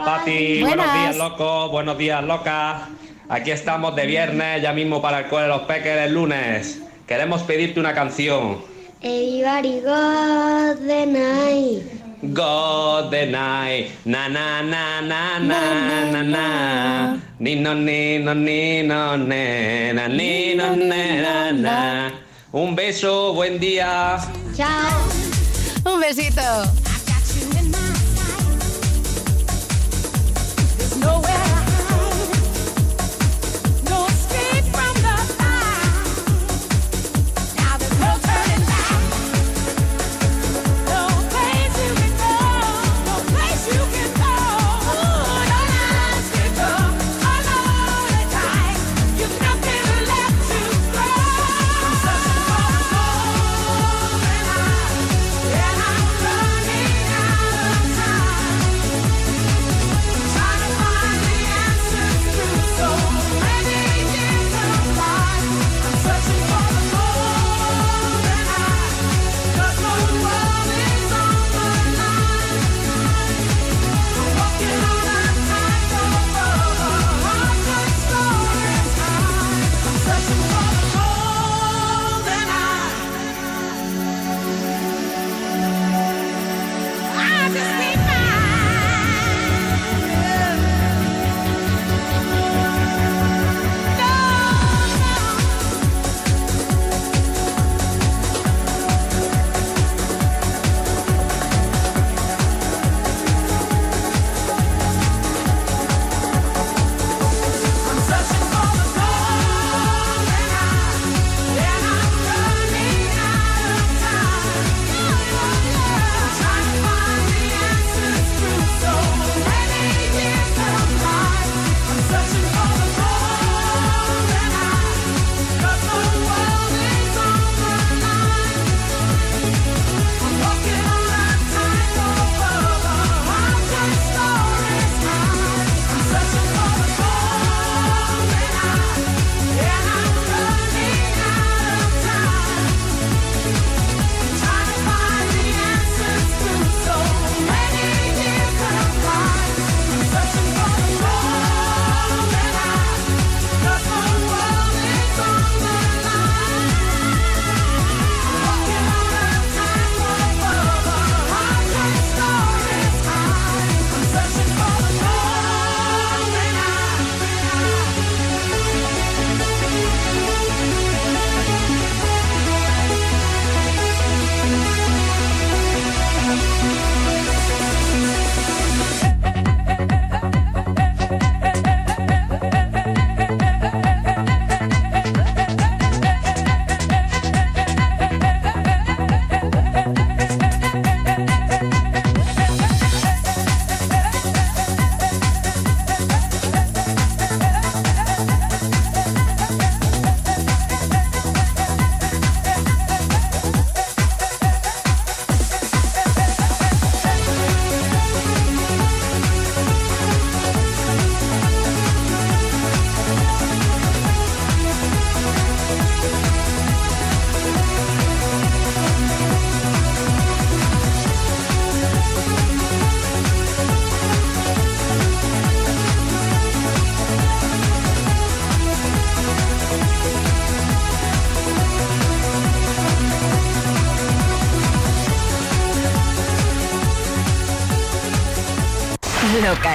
[0.04, 0.62] Pati.
[0.62, 1.68] Buenos días, loco.
[1.68, 2.88] Buenos días, loca.
[3.28, 6.82] Aquí estamos de viernes, ya mismo para el cole de los peques el lunes.
[7.06, 8.58] Queremos pedirte una canción.
[9.02, 12.08] Everybody got the night.
[12.20, 15.60] God the night, na na na na na
[16.10, 21.87] na na, ni no ni no ni no ne na ni no ne na na.
[22.50, 24.16] Un beso, buen día.
[24.56, 24.90] Chao.
[25.84, 26.40] Un besito.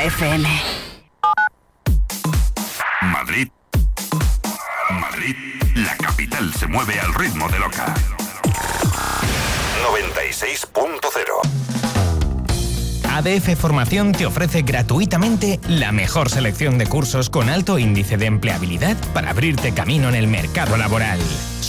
[0.04, 0.46] FM.
[3.04, 3.48] Madrid.
[4.90, 5.36] Madrid.
[5.76, 7.94] La capital se mueve al ritmo de Loca.
[9.90, 11.14] 96.0.
[13.14, 18.98] ADF Formación te ofrece gratuitamente la mejor selección de cursos con alto índice de empleabilidad
[19.14, 21.22] para abrirte camino en el mercado laboral.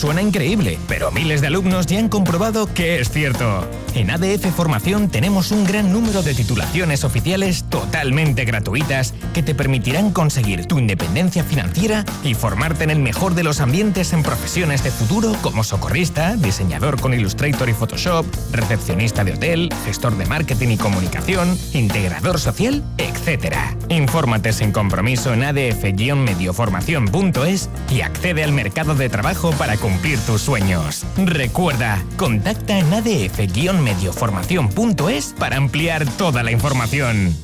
[0.05, 3.66] Suena increíble, pero miles de alumnos ya han comprobado que es cierto.
[3.94, 10.10] En ADF Formación tenemos un gran número de titulaciones oficiales totalmente gratuitas que te permitirán
[10.10, 14.91] conseguir tu independencia financiera y formarte en el mejor de los ambientes en profesiones de
[14.91, 20.76] futuro como socorrista, diseñador con Illustrator y Photoshop, recepcionista de hotel, gestor de marketing y
[20.76, 23.74] comunicación, integrador social, etc.
[23.95, 31.05] Infórmate sin compromiso en adf-medioformación.es y accede al mercado de trabajo para cumplir tus sueños.
[31.17, 37.44] Recuerda, contacta en adf-medioformación.es para ampliar toda la información.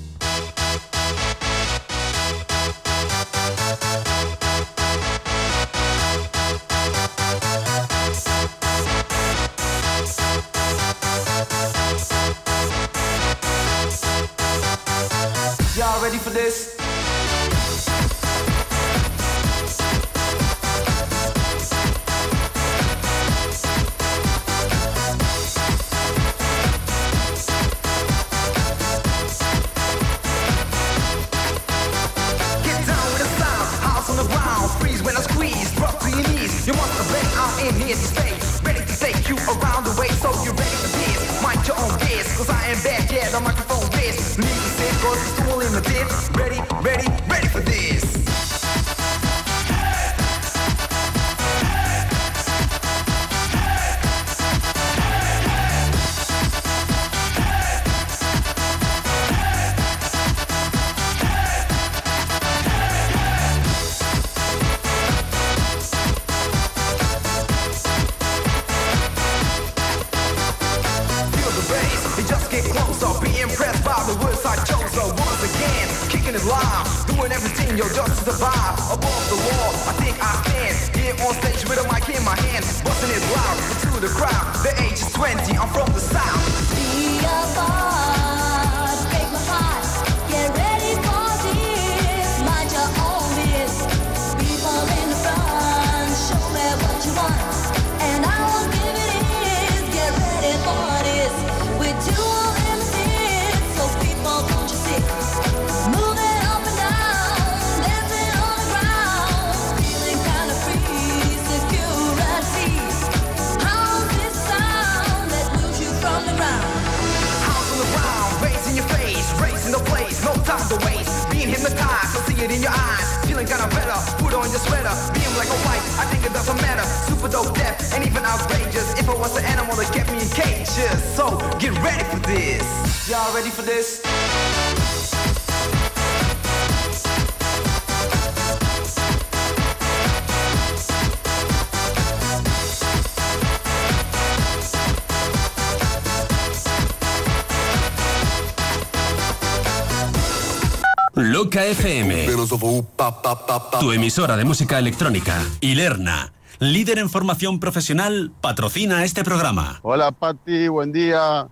[153.80, 159.80] Tu emisora de música electrónica, Ilerna, líder en formación profesional, patrocina este programa.
[159.82, 161.48] Hola Patti, buen día.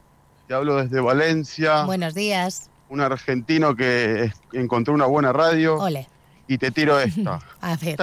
[0.46, 1.82] Te hablo desde Valencia.
[1.84, 2.70] Buenos días.
[2.88, 5.76] Un argentino que encontró una buena radio.
[5.76, 6.08] Ole.
[6.46, 7.40] Y te tiro esta.
[7.60, 7.96] A ver.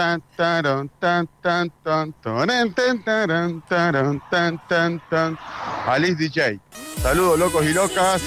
[5.87, 6.59] Alice DJ.
[7.01, 8.21] Saludos locos y locas.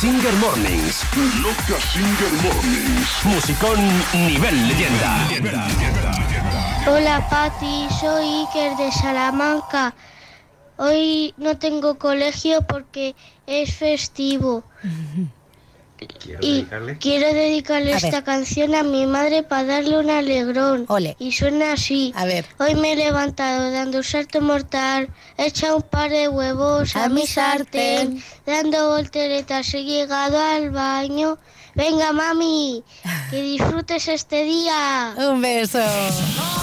[0.00, 1.04] Singer Mornings.
[1.40, 3.08] Loca Singer Mornings.
[3.24, 3.78] Musicón
[4.12, 5.28] nivel leyenda.
[6.86, 9.94] Hola Pati, soy Iker de Salamanca.
[10.76, 13.14] Hoy no tengo colegio porque
[13.46, 14.64] es festivo.
[16.44, 16.66] Y
[17.00, 18.04] quiero dedicarle A ver.
[18.04, 20.86] esta canción a mi madre para darle un alegrón.
[21.18, 22.12] Y suena así.
[22.14, 22.44] A ver.
[22.58, 25.08] Hoy me he levantado dando un salto mortal,
[25.38, 30.38] he echado un par de huevos a, A mi mi sartén, dando volteretas he llegado
[30.38, 31.38] al baño.
[31.74, 32.84] Venga mami,
[33.30, 35.14] que disfrutes este día.
[35.16, 35.80] Un beso.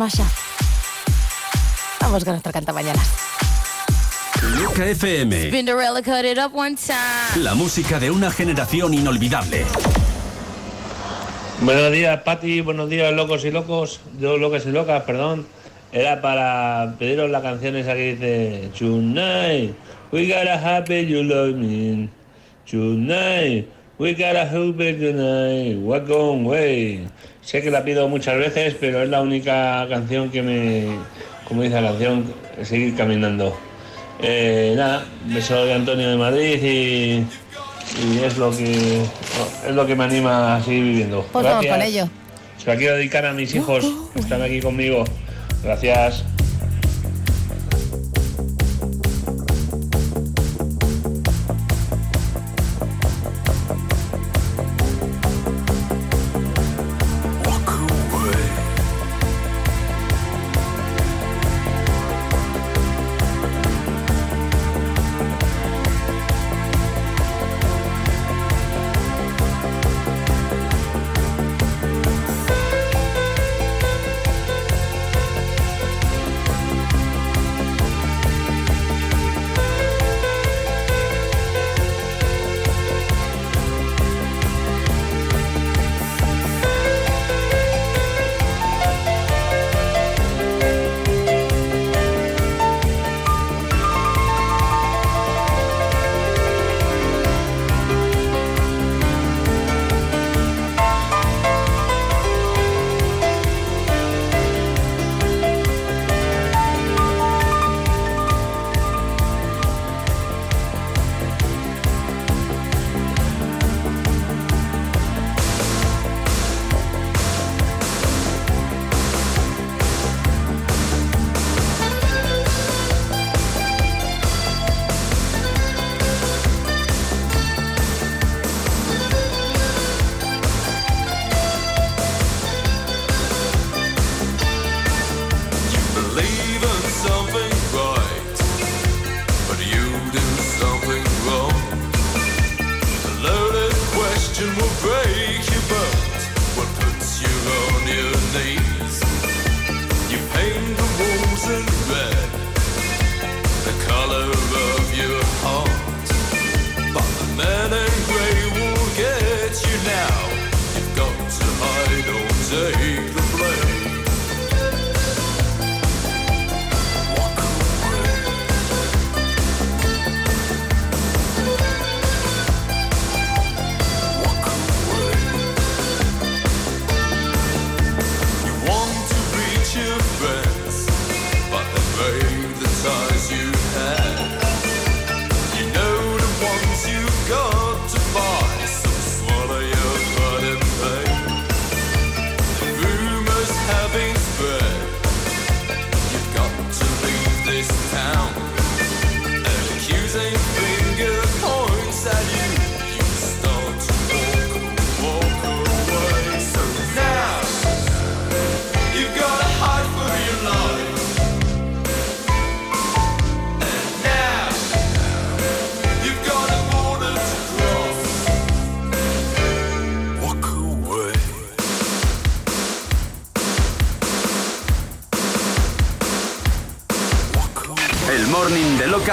[0.00, 0.24] Masha.
[2.00, 3.02] Vamos con nuestra canta mañana.
[4.58, 5.50] Loca FM.
[5.50, 7.44] Cinderella cut it up one time.
[7.44, 9.66] La música de una generación inolvidable.
[11.60, 12.62] Buenos días, Pati.
[12.62, 14.00] Buenos días, locos y locos.
[14.18, 15.46] Yo, locos y locas, perdón.
[15.92, 19.74] Era para pediros la canción esa que dice Tonight,
[20.12, 22.08] we gotta happy you love me.
[22.64, 25.76] Tonight, we gotta hope it tonight.
[25.78, 27.06] Walk on way.
[27.42, 30.86] Sé que la pido muchas veces, pero es la única canción que me,
[31.46, 33.56] como dice la canción, seguir caminando.
[34.22, 37.26] Eh, nada, beso de Antonio de Madrid y,
[38.04, 39.00] y es lo que
[39.66, 41.26] es lo que me anima a seguir viviendo.
[41.32, 41.76] Pues vamos Gracias.
[41.76, 42.08] con ello.
[42.58, 45.04] Se la quiero dedicar a mis hijos que están aquí conmigo.
[45.62, 46.24] Gracias.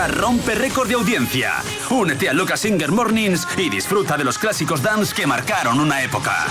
[0.05, 1.53] Rompe récord de audiencia.
[1.89, 6.45] Únete a Loca Singer Mornings y disfruta de los clásicos dance que marcaron una época.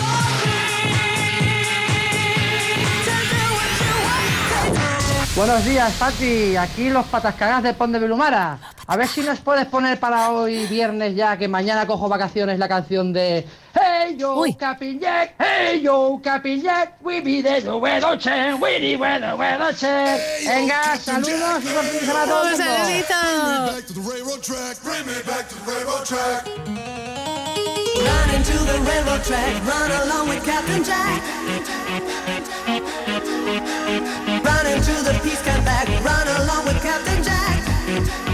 [5.37, 6.57] Buenos días, Pati.
[6.57, 8.59] Aquí los patascagas de Pon de Vilumara.
[8.87, 12.69] A ver si nos puedes poner para hoy viernes ya, que mañana cojo vacaciones, la
[12.69, 18.79] canción de Hey yo, Jack, hey yo, Jack, we oh, be the weather check, we
[18.79, 20.21] be the weather check.
[20.45, 22.57] Venga, saludos y buen fin de semana a todo el
[26.57, 26.93] Un mundo.
[27.97, 31.23] Run into the railroad track, run along with Captain Jack.
[34.45, 38.26] Run into the peace camp back, run along with Captain Jack.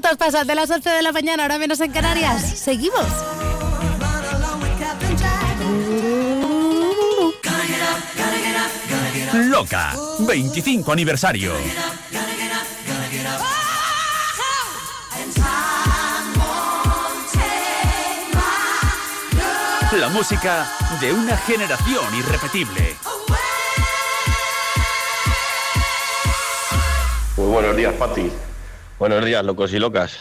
[0.00, 2.58] Minutos pasan de las 11 de la mañana, ahora menos en Canarias.
[2.58, 3.04] Seguimos.
[9.34, 11.52] Loca, 25 aniversario.
[19.92, 20.66] La música
[21.00, 22.96] de una generación irrepetible.
[27.36, 28.30] Muy buenos días, Pati.
[29.00, 30.18] Buenos días, locos y locas.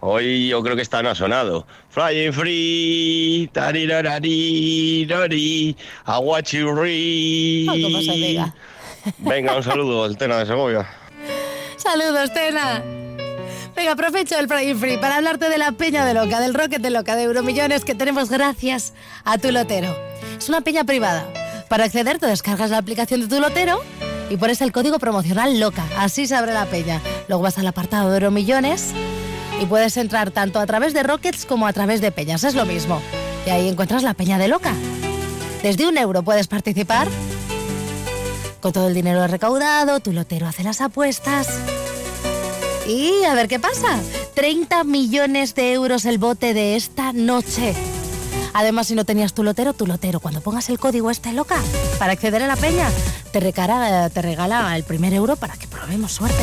[0.00, 1.66] Hoy yo creo que esta no ha sonado.
[1.90, 5.76] Flying free, tarirarari, I
[6.22, 7.68] watch you read.
[7.68, 8.54] O como se diga.
[9.18, 10.88] Venga, un saludo, el Tena de Segovia.
[11.76, 12.82] Saludos, Tena.
[13.76, 16.88] Venga, aprovecho el Friday Free para hablarte de la Peña de Loca, del Rocket de
[16.88, 18.94] Loca, de Euromillones que tenemos gracias
[19.26, 19.94] a tu lotero.
[20.38, 21.30] Es una peña privada.
[21.68, 23.82] Para acceder te descargas la aplicación de tu lotero
[24.30, 25.84] y pones el código promocional LOCA.
[25.98, 27.00] Así se abre la peña.
[27.28, 28.92] Luego vas al apartado de Euromillones
[29.60, 32.44] y puedes entrar tanto a través de Rockets como a través de peñas.
[32.44, 33.00] Es lo mismo.
[33.46, 34.72] Y ahí encuentras la Peña de Loca.
[35.62, 37.08] Desde un euro puedes participar.
[38.60, 41.48] Con todo el dinero recaudado, tu lotero hace las apuestas.
[42.86, 44.00] Y a ver qué pasa.
[44.34, 47.74] 30 millones de euros el bote de esta noche.
[48.58, 51.56] Además, si no tenías tu lotero, tu lotero, cuando pongas el código este loca
[51.98, 52.88] para acceder a la peña,
[53.30, 56.42] te, recara- te regala el primer euro para que probemos suerte.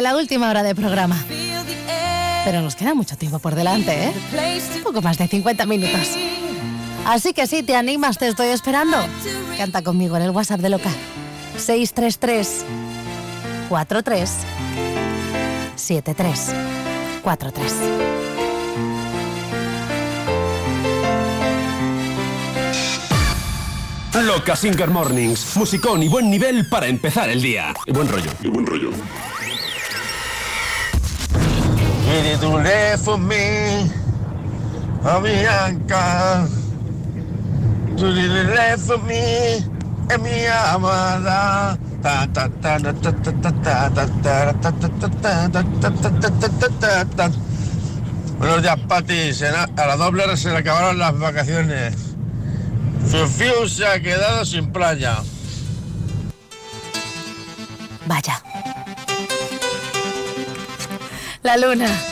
[0.00, 1.22] La última hora de programa.
[2.44, 4.12] Pero nos queda mucho tiempo por delante, ¿eh?
[4.76, 6.08] Un poco más de 50 minutos.
[7.04, 8.96] Así que sí, te animas, te estoy esperando.
[9.58, 10.90] Canta conmigo en el WhatsApp de Loca.
[11.58, 12.64] 633
[13.68, 14.30] 43
[15.76, 16.54] 73
[17.22, 17.72] 43.
[24.22, 25.56] Loca Singer Mornings.
[25.56, 27.74] Musicón y buen nivel para empezar el día.
[27.86, 28.30] Y buen rollo.
[28.42, 28.90] Y buen rollo.
[32.20, 33.90] Espíritu left for me,
[35.04, 36.46] a mi anca.
[37.96, 39.64] left for me,
[40.10, 41.78] a mi amada.
[48.38, 49.30] Buenos días, Pati.
[49.76, 51.94] A la doble se le acabaron las vacaciones.
[53.06, 55.22] Fiu se ha quedado sin playa.
[58.06, 58.42] Vaya.
[61.42, 62.09] La luna.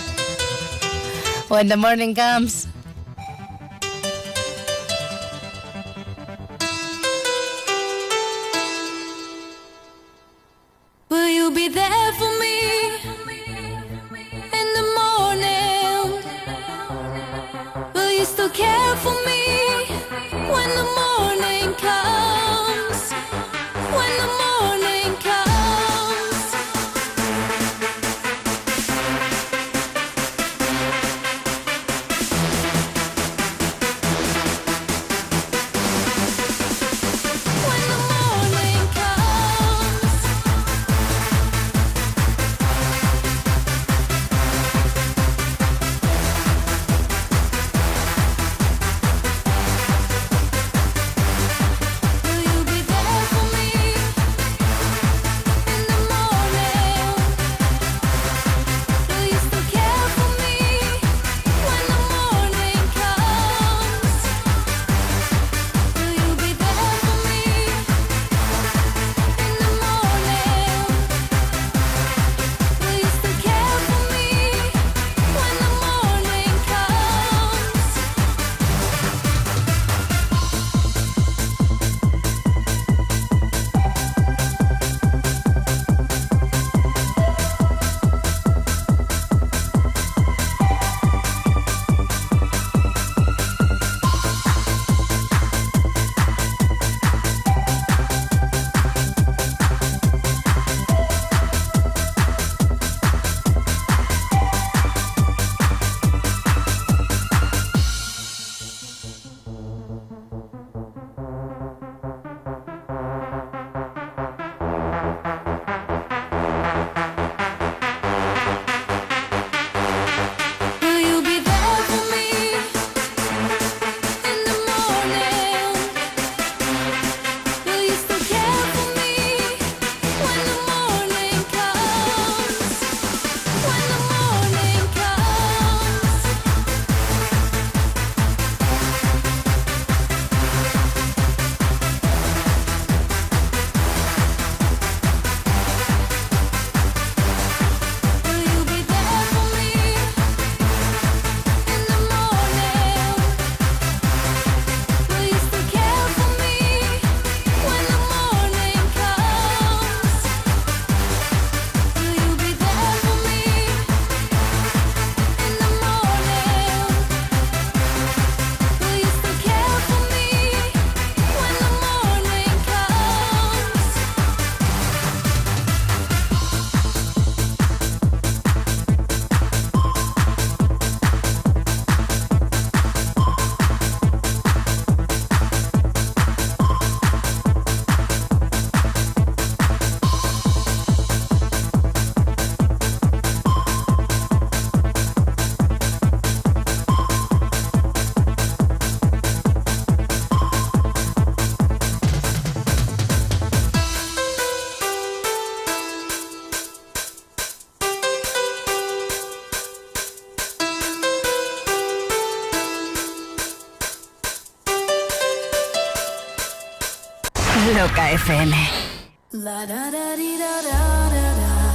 [1.48, 2.67] When the morning comes.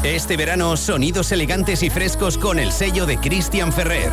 [0.04, 4.12] Este verano, sonidos elegantes y frescos con el sello de Christian Ferrer.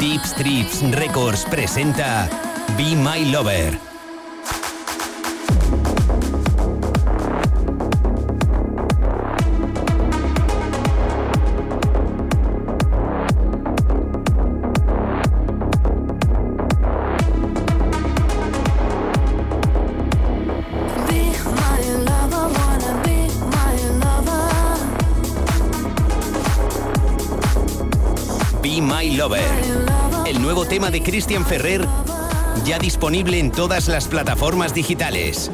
[0.00, 2.28] Deep Strips Records presenta
[2.76, 3.95] Be My Lover.
[30.76, 31.88] Tema de Christian Ferrer
[32.66, 35.50] ya disponible en todas las plataformas digitales.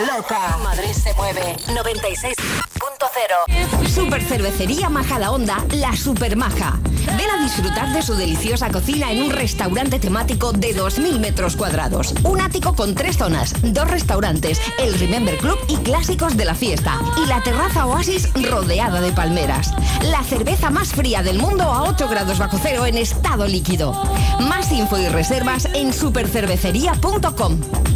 [0.00, 0.58] Loca.
[0.64, 1.54] Madrid se mueve.
[1.68, 3.88] 96.0.
[3.88, 6.80] Super Cervecería Majadahonda, la Super Maja.
[7.06, 12.14] Ven a disfrutar de su deliciosa cocina en un restaurante temático de 2.000 metros cuadrados.
[12.24, 17.00] Un ático con tres zonas, dos restaurantes, el Remember Club y clásicos de la fiesta.
[17.22, 19.72] Y la terraza Oasis rodeada de palmeras.
[20.02, 23.92] La cerveza más fría del mundo a 8 grados bajo cero en estado líquido.
[24.40, 27.95] Más info y reservas en supercervecería.com.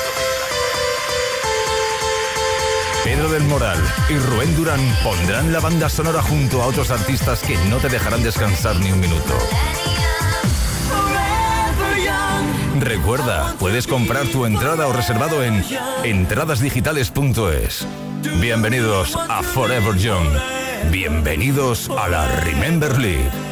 [3.21, 3.77] Pedro del Moral
[4.09, 8.23] y Rubén Durán pondrán la banda sonora junto a otros artistas que no te dejarán
[8.23, 9.37] descansar ni un minuto.
[12.79, 15.63] Recuerda, puedes comprar tu entrada o reservado en
[16.03, 17.85] entradasdigitales.es.
[18.39, 20.27] Bienvenidos a Forever Young.
[20.89, 23.50] Bienvenidos a la Remember League.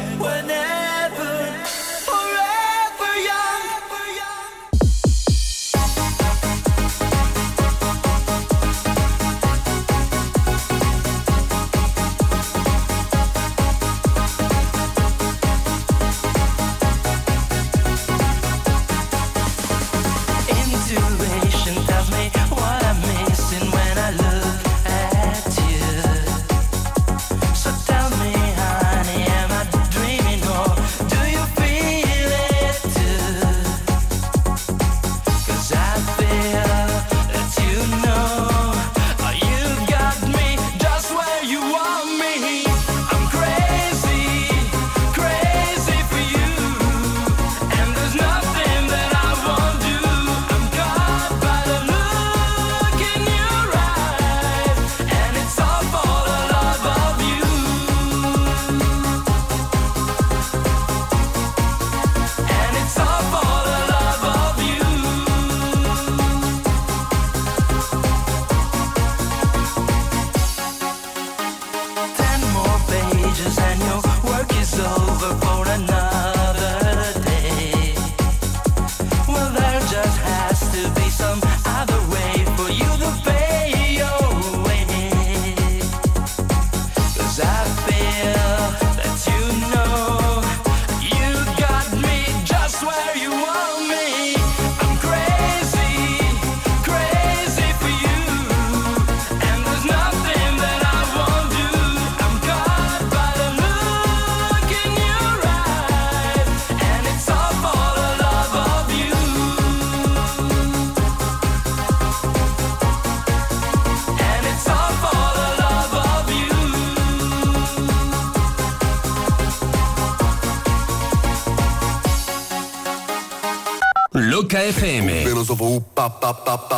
[124.70, 125.24] FM.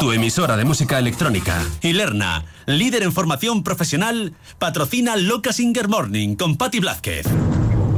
[0.01, 1.63] Tu emisora de música electrónica.
[1.83, 7.27] Y Lerna, líder en formación profesional, patrocina Loca Singer Morning con Patti Blázquez.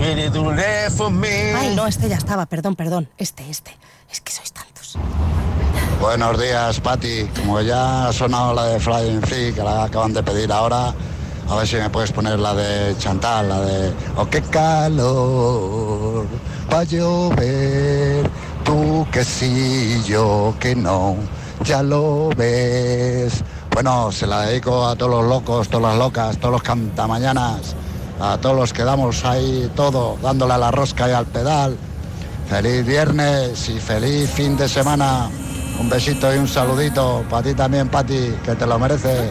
[0.01, 3.09] Ay, no, este ya estaba, perdón, perdón.
[3.19, 3.77] Este, este.
[4.11, 4.99] Es que sois tantos.
[6.01, 7.29] Buenos días, Pati.
[7.37, 10.93] Como ya ha sonado la de Flying Free, que la acaban de pedir ahora,
[11.49, 16.27] a ver si me puedes poner la de Chantal, la de Oh, qué calor,
[16.73, 18.24] va a llover,
[19.15, 21.15] que sí, yo que no,
[21.65, 23.45] ya lo ves.
[23.71, 27.77] Bueno, se la dedico a todos los locos, todas las locas, todos los cantamañanas,
[28.21, 31.77] a todos los que damos ahí todo, dándole a la rosca y al pedal.
[32.51, 35.31] Feliz viernes y feliz fin de semana.
[35.79, 39.31] Un besito y un saludito para ti también, Pati, que te lo mereces.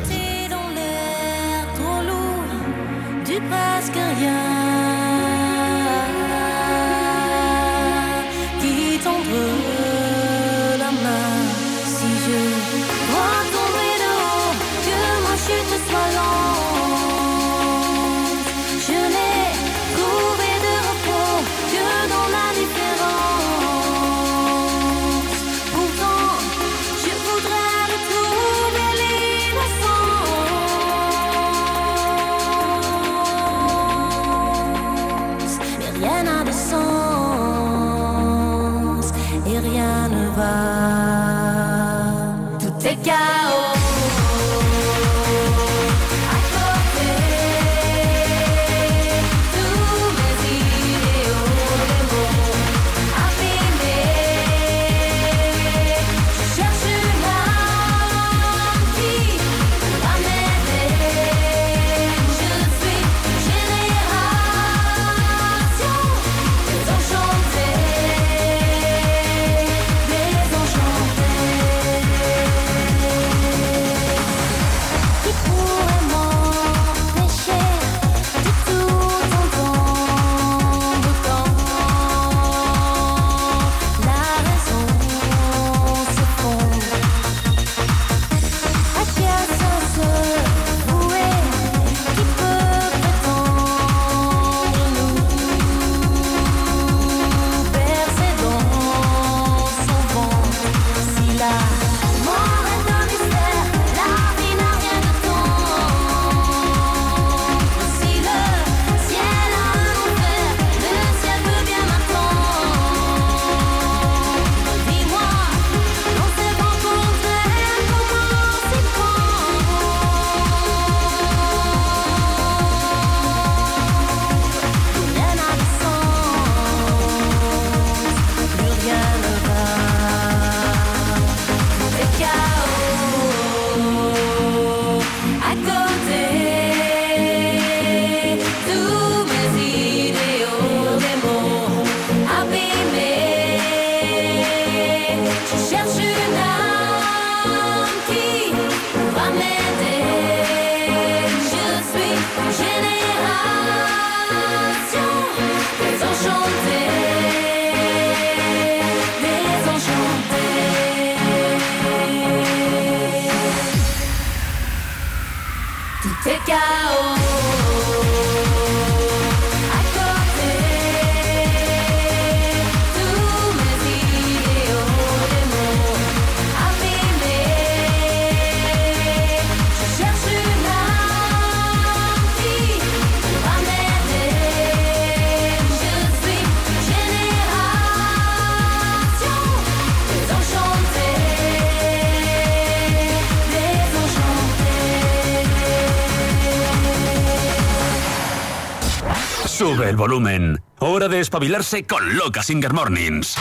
[200.13, 200.61] Volumen.
[200.77, 203.35] Hora de espabilarse con Loca Singer Mornings.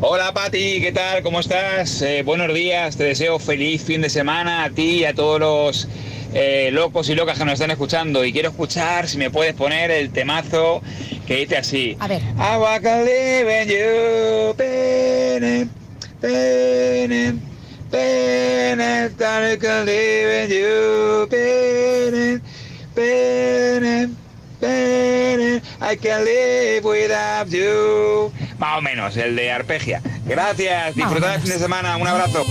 [0.00, 1.22] Hola Pati, ¿qué tal?
[1.22, 2.00] ¿Cómo estás?
[2.00, 5.88] Eh, buenos días, te deseo feliz fin de semana a ti y a todos los
[6.32, 8.24] eh, locos y locas que nos están escuchando.
[8.24, 10.80] Y quiero escuchar, si me puedes poner el temazo
[11.26, 11.96] que dice así.
[12.00, 12.22] A ver.
[12.22, 15.68] I walk a live in you, pene,
[16.18, 17.34] pene,
[17.90, 22.40] pene, I live in you, pene,
[22.94, 24.08] pene,
[24.62, 25.60] pene,
[25.92, 28.32] I can live without you.
[28.58, 30.00] Más o menos, el de Arpegia.
[30.24, 32.46] Gracias, disfrutad el fin de semana, un abrazo.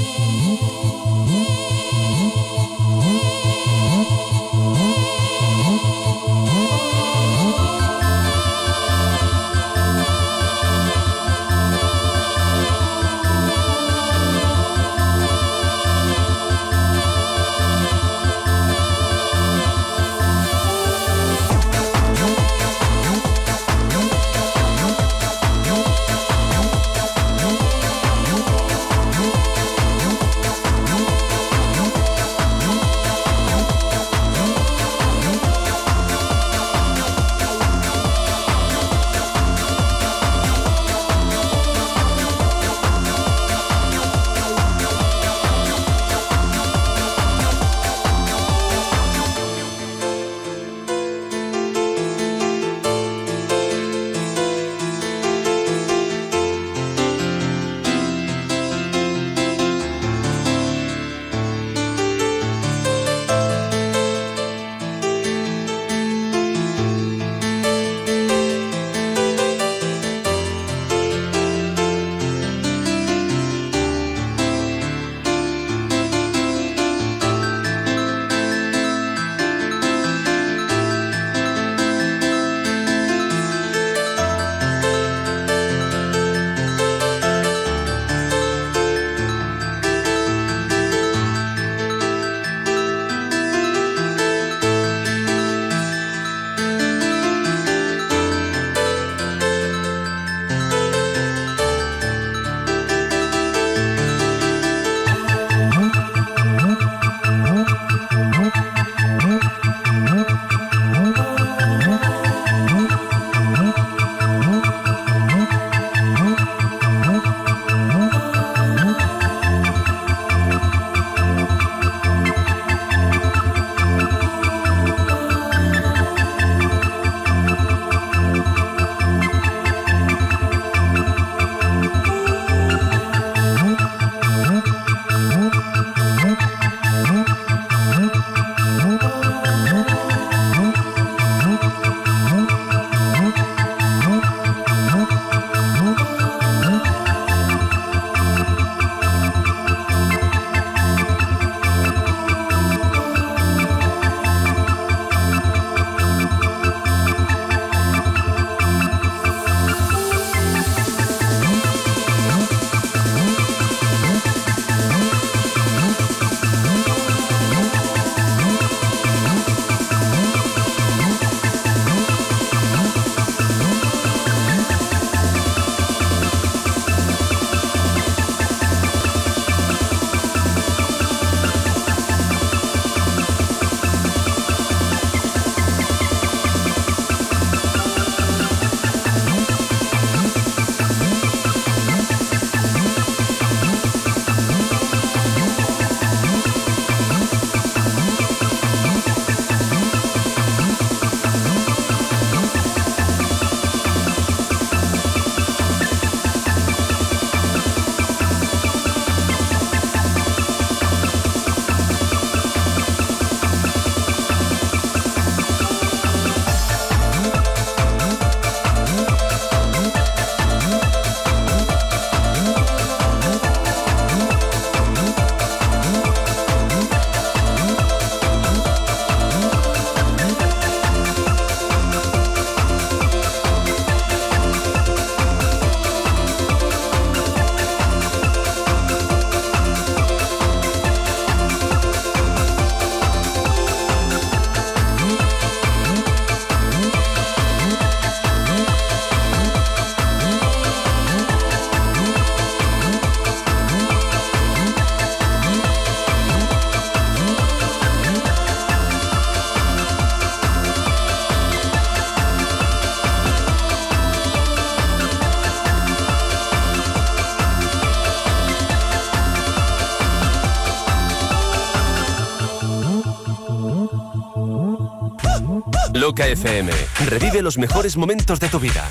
[276.12, 276.70] Loca FM.
[277.06, 278.86] Revive los mejores momentos de tu vida.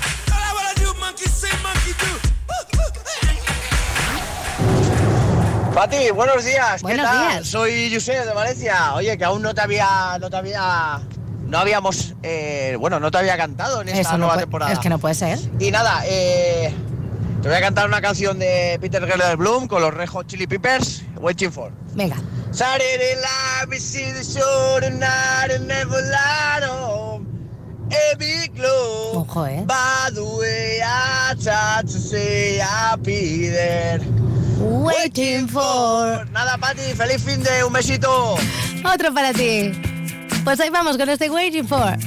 [5.75, 6.81] Pati, buenos días.
[6.81, 7.29] Buenos ¿Qué tal?
[7.29, 7.47] días.
[7.47, 8.95] Soy José de Valencia.
[8.95, 10.99] Oye, que aún no te había, no te había,
[11.45, 14.73] no habíamos, eh, bueno, no te había cantado en esta Eso nueva temporada.
[14.73, 15.37] es que no puede ser.
[15.59, 16.73] Y nada, eh,
[17.43, 20.47] te voy a cantar una canción de Peter Geller Bloom con los Red Hot Chili
[20.47, 21.71] Peppers, Waiting for.
[21.93, 22.15] Venga.
[22.51, 27.25] Saturday night, we see the show tonight and never light on.
[28.11, 28.65] Every glow.
[28.65, 28.65] Ojo, eh.
[28.65, 29.20] By the way, I tried to say I'll
[33.01, 33.99] be there.
[34.59, 36.27] Waiting for.
[36.31, 38.35] Nada, Pati, feliz fin de un besito.
[38.83, 39.71] Otro para ti.
[40.43, 41.97] Pues ahí vamos con este Waiting for.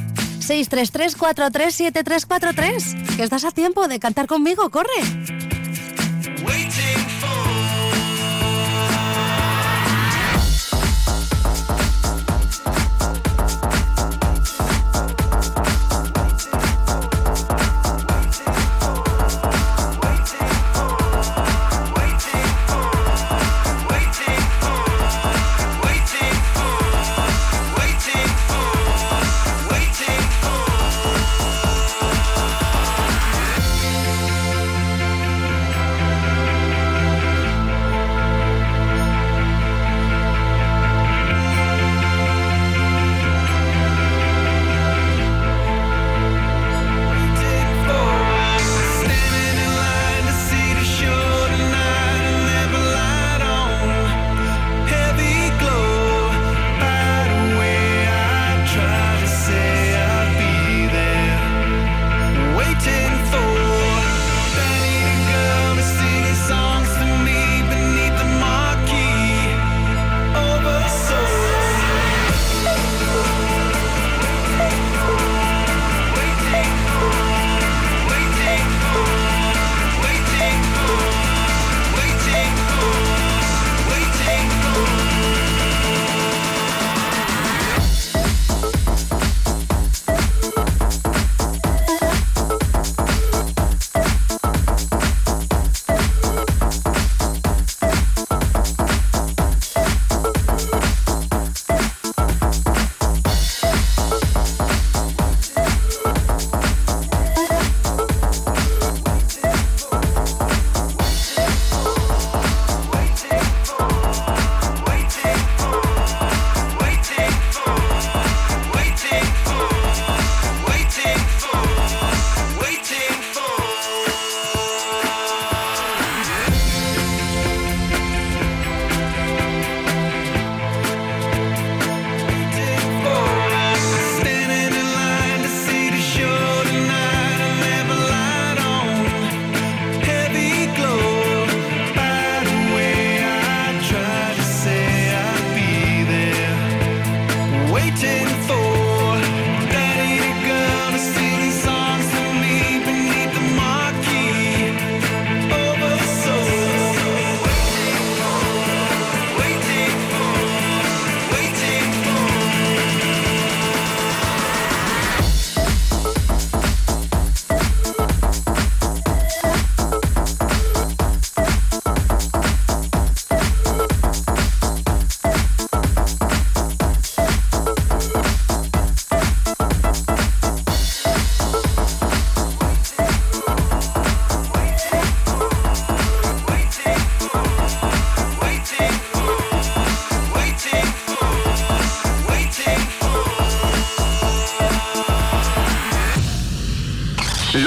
[0.40, 3.16] 633-437343.
[3.16, 5.33] Que estás a tiempo de cantar conmigo, corre.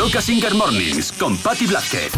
[0.07, 1.37] Mornings con
[1.67, 2.11] Blasquez.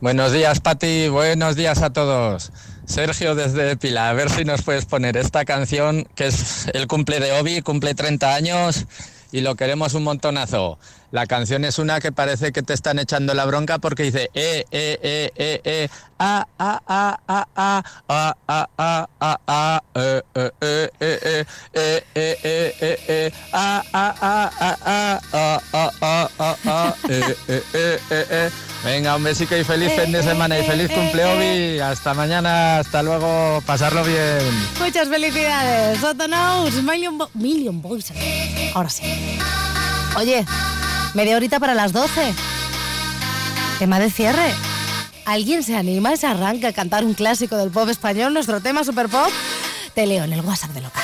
[0.00, 1.08] Buenos días, Pati.
[1.08, 2.52] Buenos días a todos.
[2.86, 7.18] Sergio desde Pila, a ver si nos puedes poner esta canción que es el cumple
[7.18, 8.86] de Obi, cumple 30 años
[9.32, 10.78] y lo queremos un montonazo.
[11.10, 14.64] La canción es una que parece que te están echando la bronca porque dice eh,
[14.70, 15.88] eh, eh, eh, eh,
[16.20, 17.19] a, a, a,
[29.00, 31.80] Venga, un besico y feliz fin de semana y feliz cumple, Obi.
[31.80, 34.40] Hasta mañana, hasta luego, pasarlo bien.
[34.78, 35.98] Muchas felicidades.
[36.00, 38.12] Soto Knows, Million, Bo- Million Boys.
[38.74, 39.38] Ahora sí.
[40.16, 40.44] Oye,
[41.14, 42.34] media horita para las 12.
[43.78, 44.52] Tema de cierre.
[45.24, 48.84] ¿Alguien se anima y se arranca a cantar un clásico del pop español, nuestro tema
[48.84, 49.30] super pop?
[49.94, 50.99] Te leo en el WhatsApp de local.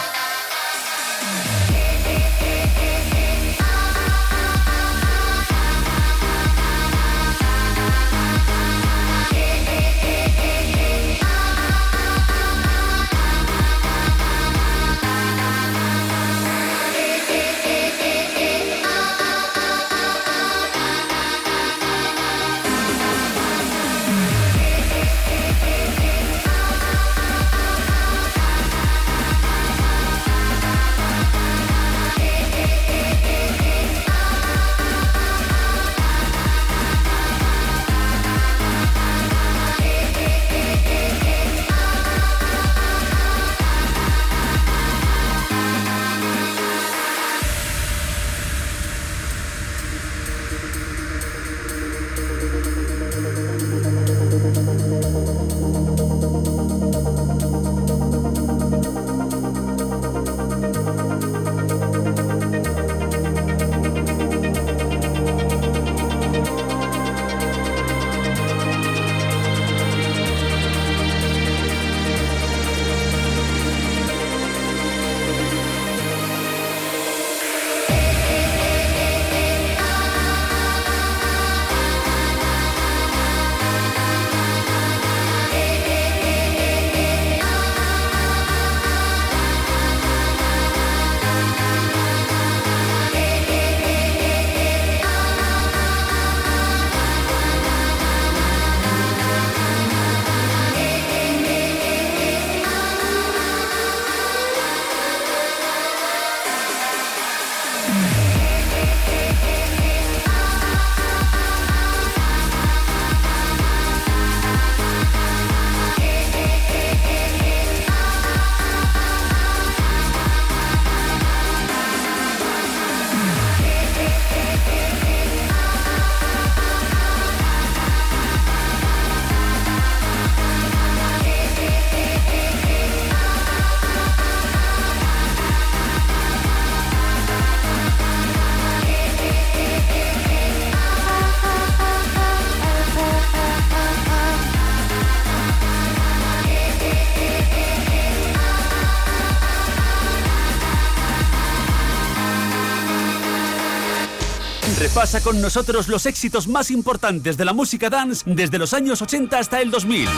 [154.97, 159.39] Pasa con nosotros los éxitos más importantes de la música dance desde los años 80
[159.39, 160.09] hasta el 2000.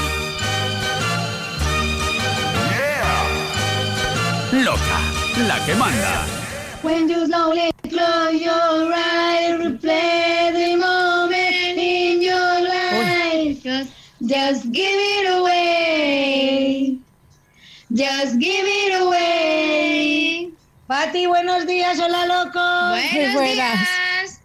[4.52, 5.00] Loca,
[5.48, 6.24] la que manda.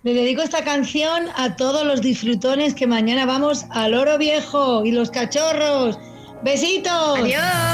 [0.04, 4.92] Le dedico esta canción a todos los disfrutones que mañana vamos al Oro Viejo y
[4.92, 5.98] los cachorros.
[6.44, 7.20] Besitos.
[7.20, 7.73] Adiós.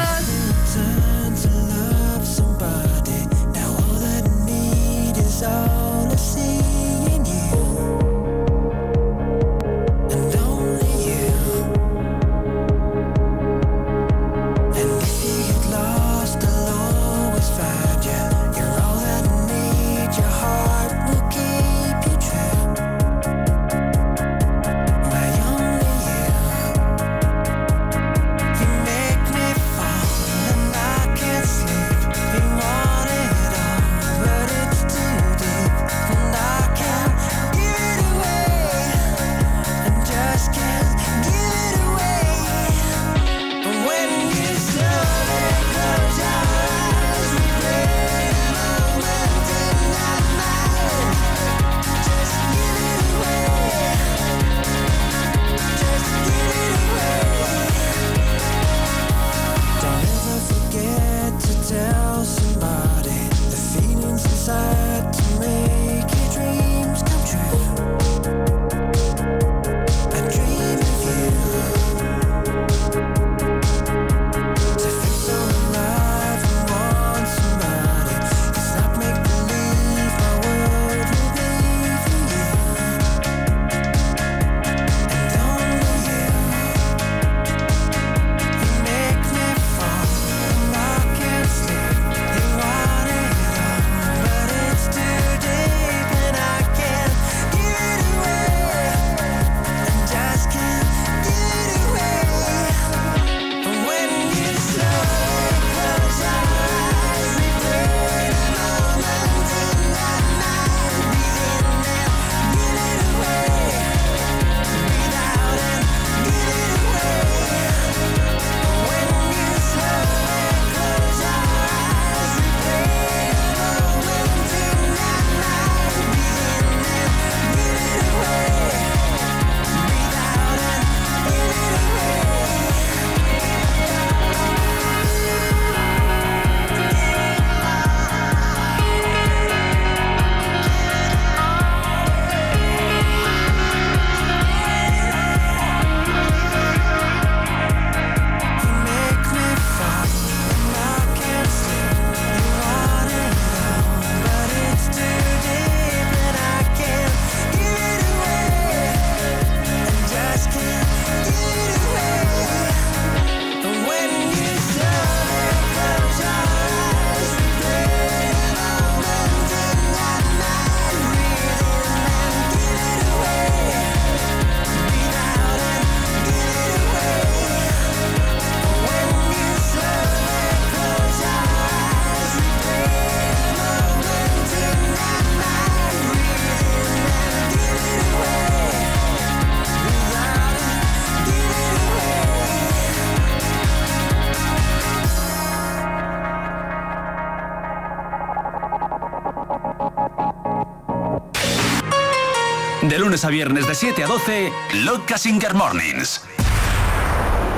[203.09, 204.51] Lunes a viernes de 7 a 12,
[204.83, 206.22] Loca Singer Mornings.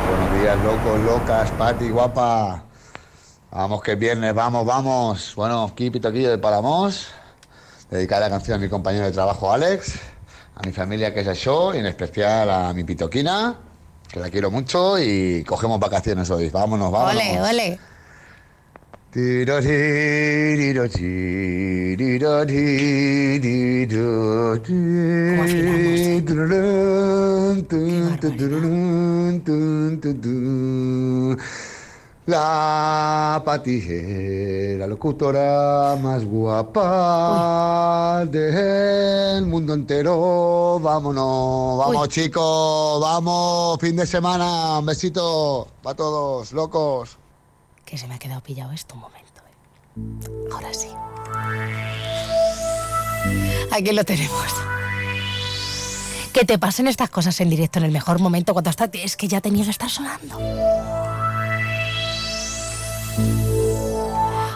[0.07, 2.63] Buenos días, locos, locas, Pati, guapa.
[3.51, 5.33] Vamos que es viernes, vamos, vamos.
[5.35, 7.09] Bueno, aquí Pitoquillo de Palamos.
[7.89, 9.99] Dedicar la canción a mi compañero de trabajo Alex,
[10.55, 13.57] a mi familia que es yo y en especial a mi Pitoquina,
[14.07, 16.49] que la quiero mucho y cogemos vacaciones hoy.
[16.49, 17.21] Vámonos, vámonos.
[17.21, 17.79] Ole, ole.
[32.27, 40.79] La Pati la locutora más guapa del mundo entero.
[40.79, 42.09] Vámonos, vamos Uy.
[42.09, 44.79] chicos, vamos, fin de semana.
[44.79, 47.17] Un besito para todos, locos.
[47.83, 49.20] Que se me ha quedado pillado esto un momento.
[50.51, 50.87] Ahora sí.
[53.71, 54.47] Aquí lo tenemos.
[56.33, 59.27] Que te pasen estas cosas en directo en el mejor momento cuando está, es que
[59.27, 60.37] ya tenía que estar sonando.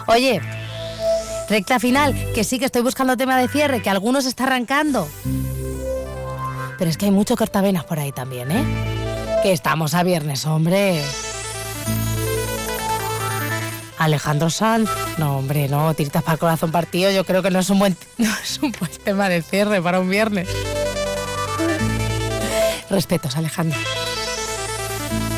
[0.08, 0.40] Oye,
[1.48, 5.08] recta final, que sí que estoy buscando tema de cierre, que algunos está arrancando.
[6.78, 8.64] Pero es que hay mucho cortavenas por ahí también, ¿eh?
[9.42, 11.02] Que estamos a viernes, hombre.
[13.98, 14.90] Alejandro Sanz.
[15.18, 17.10] No, hombre, no, tiritas para el corazón partido.
[17.10, 20.00] Yo creo que no es un buen, no es un buen tema de cierre para
[20.00, 20.48] un viernes.
[22.90, 23.78] Respetos, Alejandro.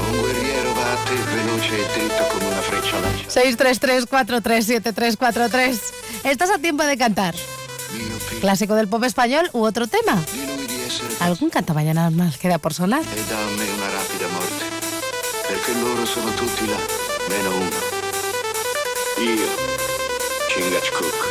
[0.01, 1.79] Un guerriero veloce e
[2.47, 3.09] una lanciata.
[3.29, 5.81] 633-437343.
[6.25, 7.35] Estás a tiempo de cantar.
[8.41, 10.21] Clásico del pop español u otro tema.
[11.21, 13.03] ¿Algún canta mañana más queda por sonar?
[13.03, 14.65] E dammi una rapida morte,
[15.49, 16.79] perché loro sono tutti là,
[17.29, 17.98] meno uno.
[19.21, 19.49] いいよ。
[20.55, 21.28] 君がチクック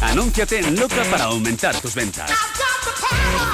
[0.00, 2.30] Anúnciate en Loca para aumentar tus ventas.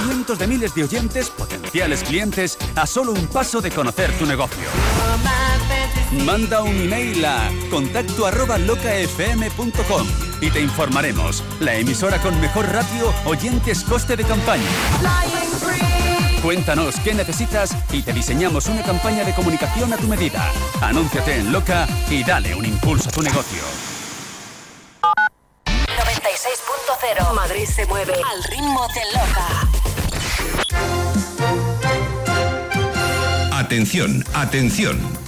[0.04, 4.68] Cientos de miles de oyentes, potenciales clientes, a solo un paso de conocer tu negocio.
[6.24, 10.06] Manda un email a contacto arroba locafm.com
[10.40, 11.42] y te informaremos.
[11.60, 14.64] La emisora con mejor ratio, oyentes, coste de campaña.
[16.42, 20.52] Cuéntanos qué necesitas y te diseñamos una campaña de comunicación a tu medida.
[20.80, 23.62] Anúnciate en Loca y dale un impulso a tu negocio.
[25.66, 29.68] 96.0 Madrid se mueve al ritmo de Loca.
[33.52, 35.27] Atención, atención.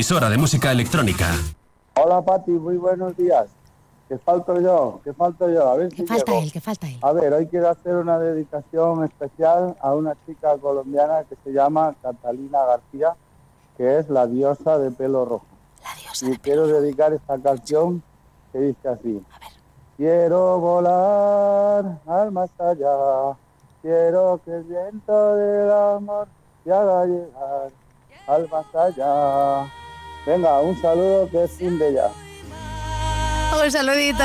[0.00, 1.26] Emisora de música electrónica.
[1.94, 3.48] Hola Pati, muy buenos días.
[4.08, 4.98] ¿Qué falto yo?
[5.04, 5.68] ¿Qué falto yo?
[5.68, 6.42] A ver si Que falta llego.
[6.42, 6.98] él, que falta él.
[7.02, 11.94] A ver, hoy quiero hacer una dedicación especial a una chica colombiana que se llama
[12.00, 13.14] Catalina García,
[13.76, 15.44] que es la diosa de pelo rojo.
[16.22, 18.02] y quiero dedicar esta canción
[18.54, 19.22] que dice así.
[19.98, 23.36] Quiero volar al más allá,
[23.82, 26.26] quiero que el viento del amor
[26.64, 27.68] te haga llegar
[28.26, 29.70] al más allá.
[30.26, 31.98] Venga, un saludo que es fin de.
[33.62, 34.24] Un saludito.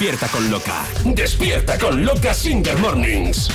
[0.00, 0.86] Despierta con Loca.
[1.04, 3.50] Despierta con Loca Singer Mornings.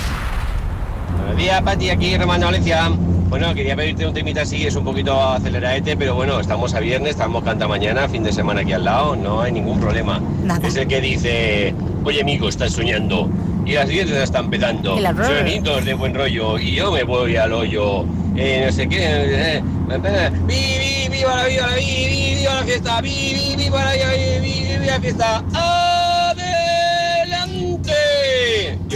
[1.17, 2.87] Buenos días, Pati, aquí Romano Valencia.
[3.29, 7.09] Bueno, quería pedirte un temita así, es un poquito aceleradete, pero bueno, estamos a viernes,
[7.13, 10.21] estamos canta mañana, fin de semana aquí al lado, no hay ningún problema.
[10.61, 13.27] Es el que dice, oye amigo, estás soñando
[13.65, 15.25] y las dientes están brr.
[15.25, 18.05] Suenitos de buen rollo y yo me voy al hoyo.
[18.37, 18.97] Eh, no sé qué.
[18.99, 23.55] eh, eh, vi, vi, viva la, viva la, vi, vi, viva la fiesta, vi, vi,
[23.63, 25.37] viva la, vi, vi, vi, viva la fiesta.
[25.37, 25.64] ¡Adelante!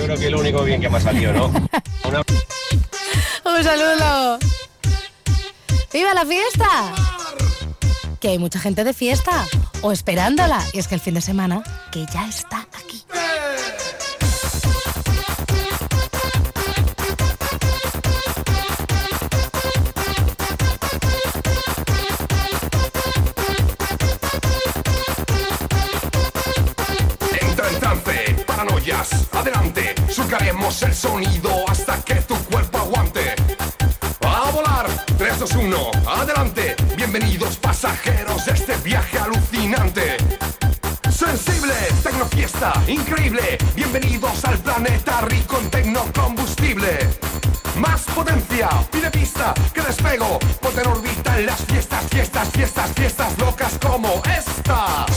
[0.09, 1.45] Creo que es lo único bien que me ha salido, ¿no?
[2.03, 2.23] Una-
[3.45, 4.39] Un saludo.
[5.93, 6.67] ¡Viva la fiesta!
[8.19, 9.45] Que hay mucha gente de fiesta
[9.83, 10.65] o esperándola.
[10.73, 11.61] Y es que el fin de semana,
[11.91, 13.05] que ya está aquí.
[29.31, 29.88] Adelante,
[30.29, 33.33] surcaremos el sonido hasta que tu cuerpo aguante.
[34.21, 34.85] A volar,
[35.17, 40.17] 3, 2, 1, adelante, bienvenidos pasajeros de este viaje alucinante.
[41.09, 47.09] Sensible, tecnofiesta, increíble, bienvenidos al planeta rico en tecnocombustible.
[47.77, 53.79] Más potencia, pide pista, que despego, ponte en en las fiestas, fiestas, fiestas, fiestas locas
[53.81, 55.07] como esta.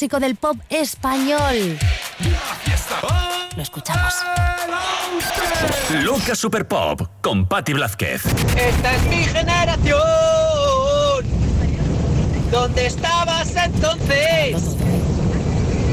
[0.00, 1.76] Clásico del pop español.
[3.54, 4.14] Lo escuchamos.
[6.02, 8.24] Loca Super Pop con Patti Blázquez.
[8.56, 10.00] Esta es mi generación.
[12.50, 14.76] ¿Dónde estabas entonces?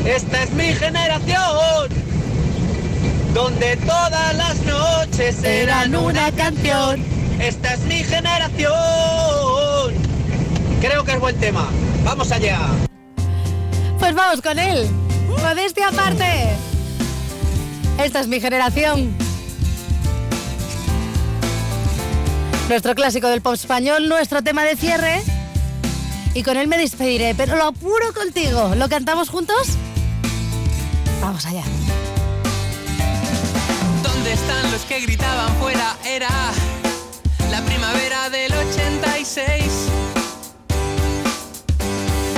[0.05, 1.89] Esta es mi generación.
[3.33, 7.03] Donde todas las noches eran una canción.
[7.41, 8.71] Esta es mi generación.
[10.79, 11.67] Creo que es buen tema.
[12.05, 12.86] Vamos allá.
[14.17, 14.89] Vamos con él.
[15.27, 16.25] Modestia aparte.
[18.03, 19.15] Esta es mi generación.
[22.67, 25.21] Nuestro clásico del pop español, nuestro tema de cierre.
[26.33, 28.73] Y con él me despediré, pero lo apuro contigo.
[28.75, 29.77] ¿Lo cantamos juntos?
[31.21, 31.63] Vamos allá.
[34.01, 35.95] ¿Dónde están los que gritaban fuera?
[36.03, 36.29] Era
[37.51, 39.63] la primavera del 86.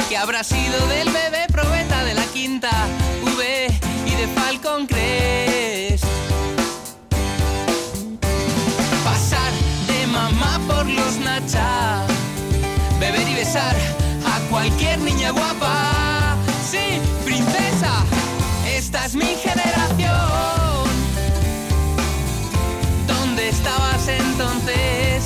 [0.09, 1.28] ¿Qué habrá sido del bebé
[2.41, 2.87] quinta
[3.21, 3.67] V
[4.05, 6.05] y de Falcon Crest.
[9.03, 9.51] Pasar
[9.87, 12.07] de mamá por los nachas,
[12.97, 13.75] beber y besar
[14.33, 16.37] a cualquier niña guapa.
[16.71, 17.93] Sí, princesa,
[18.65, 20.87] esta es mi generación.
[23.05, 25.25] ¿Dónde estabas entonces?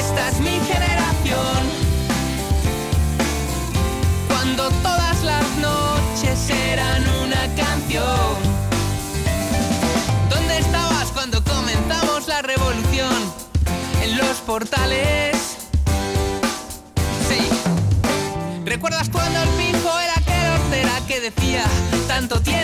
[0.00, 0.49] Esta es mi
[18.64, 21.64] ¿Recuerdas cuando el pijo era aquel hortera que decía,
[22.08, 22.59] tanto tienes,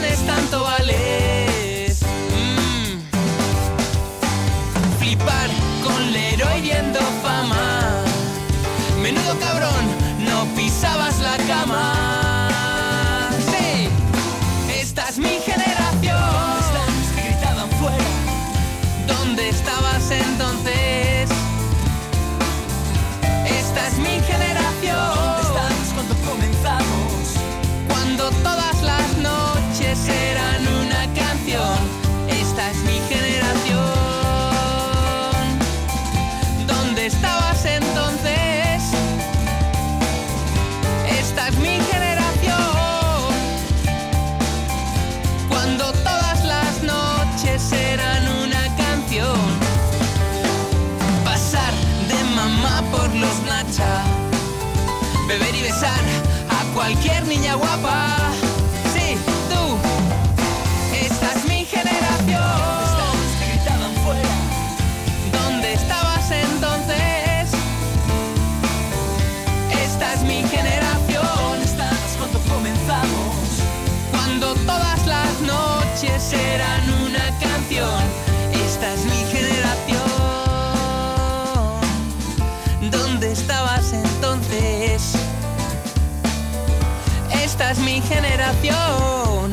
[87.97, 89.51] mi generación.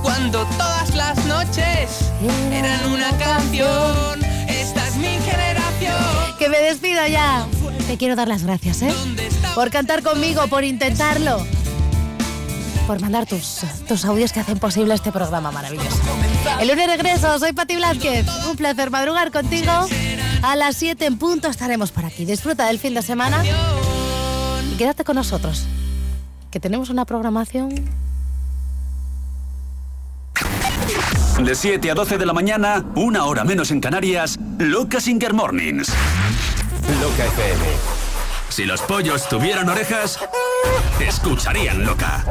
[0.00, 2.12] Cuando todas las noches
[2.52, 4.22] eran una canción.
[4.46, 6.36] Esta es mi generación.
[6.38, 7.46] Que me despido ya.
[7.88, 8.94] Te quiero dar las gracias, ¿eh?
[9.56, 11.44] Por cantar conmigo, por intentarlo.
[12.86, 15.98] Por mandar tus, tus audios que hacen posible este programa maravilloso.
[16.60, 18.26] El lunes regreso, soy Pati Blázquez.
[18.48, 19.72] Un placer madrugar contigo.
[20.42, 22.24] A las 7 en punto estaremos por aquí.
[22.24, 23.42] Disfruta del fin de semana.
[24.72, 25.66] Y quédate con nosotros.
[26.50, 27.70] Que tenemos una programación.
[31.42, 35.92] De 7 a 12 de la mañana, una hora menos en Canarias, Loca Singer Mornings.
[37.00, 37.64] Loca FM.
[38.48, 40.18] Si los pollos tuvieran orejas,
[40.98, 42.24] te escucharían loca.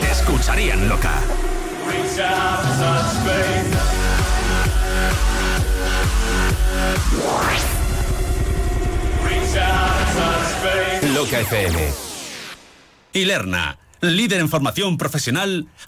[0.00, 1.12] Te escucharían loca.
[11.14, 11.88] Loca FM.
[13.12, 15.66] Y Lerna, líder en formación profesional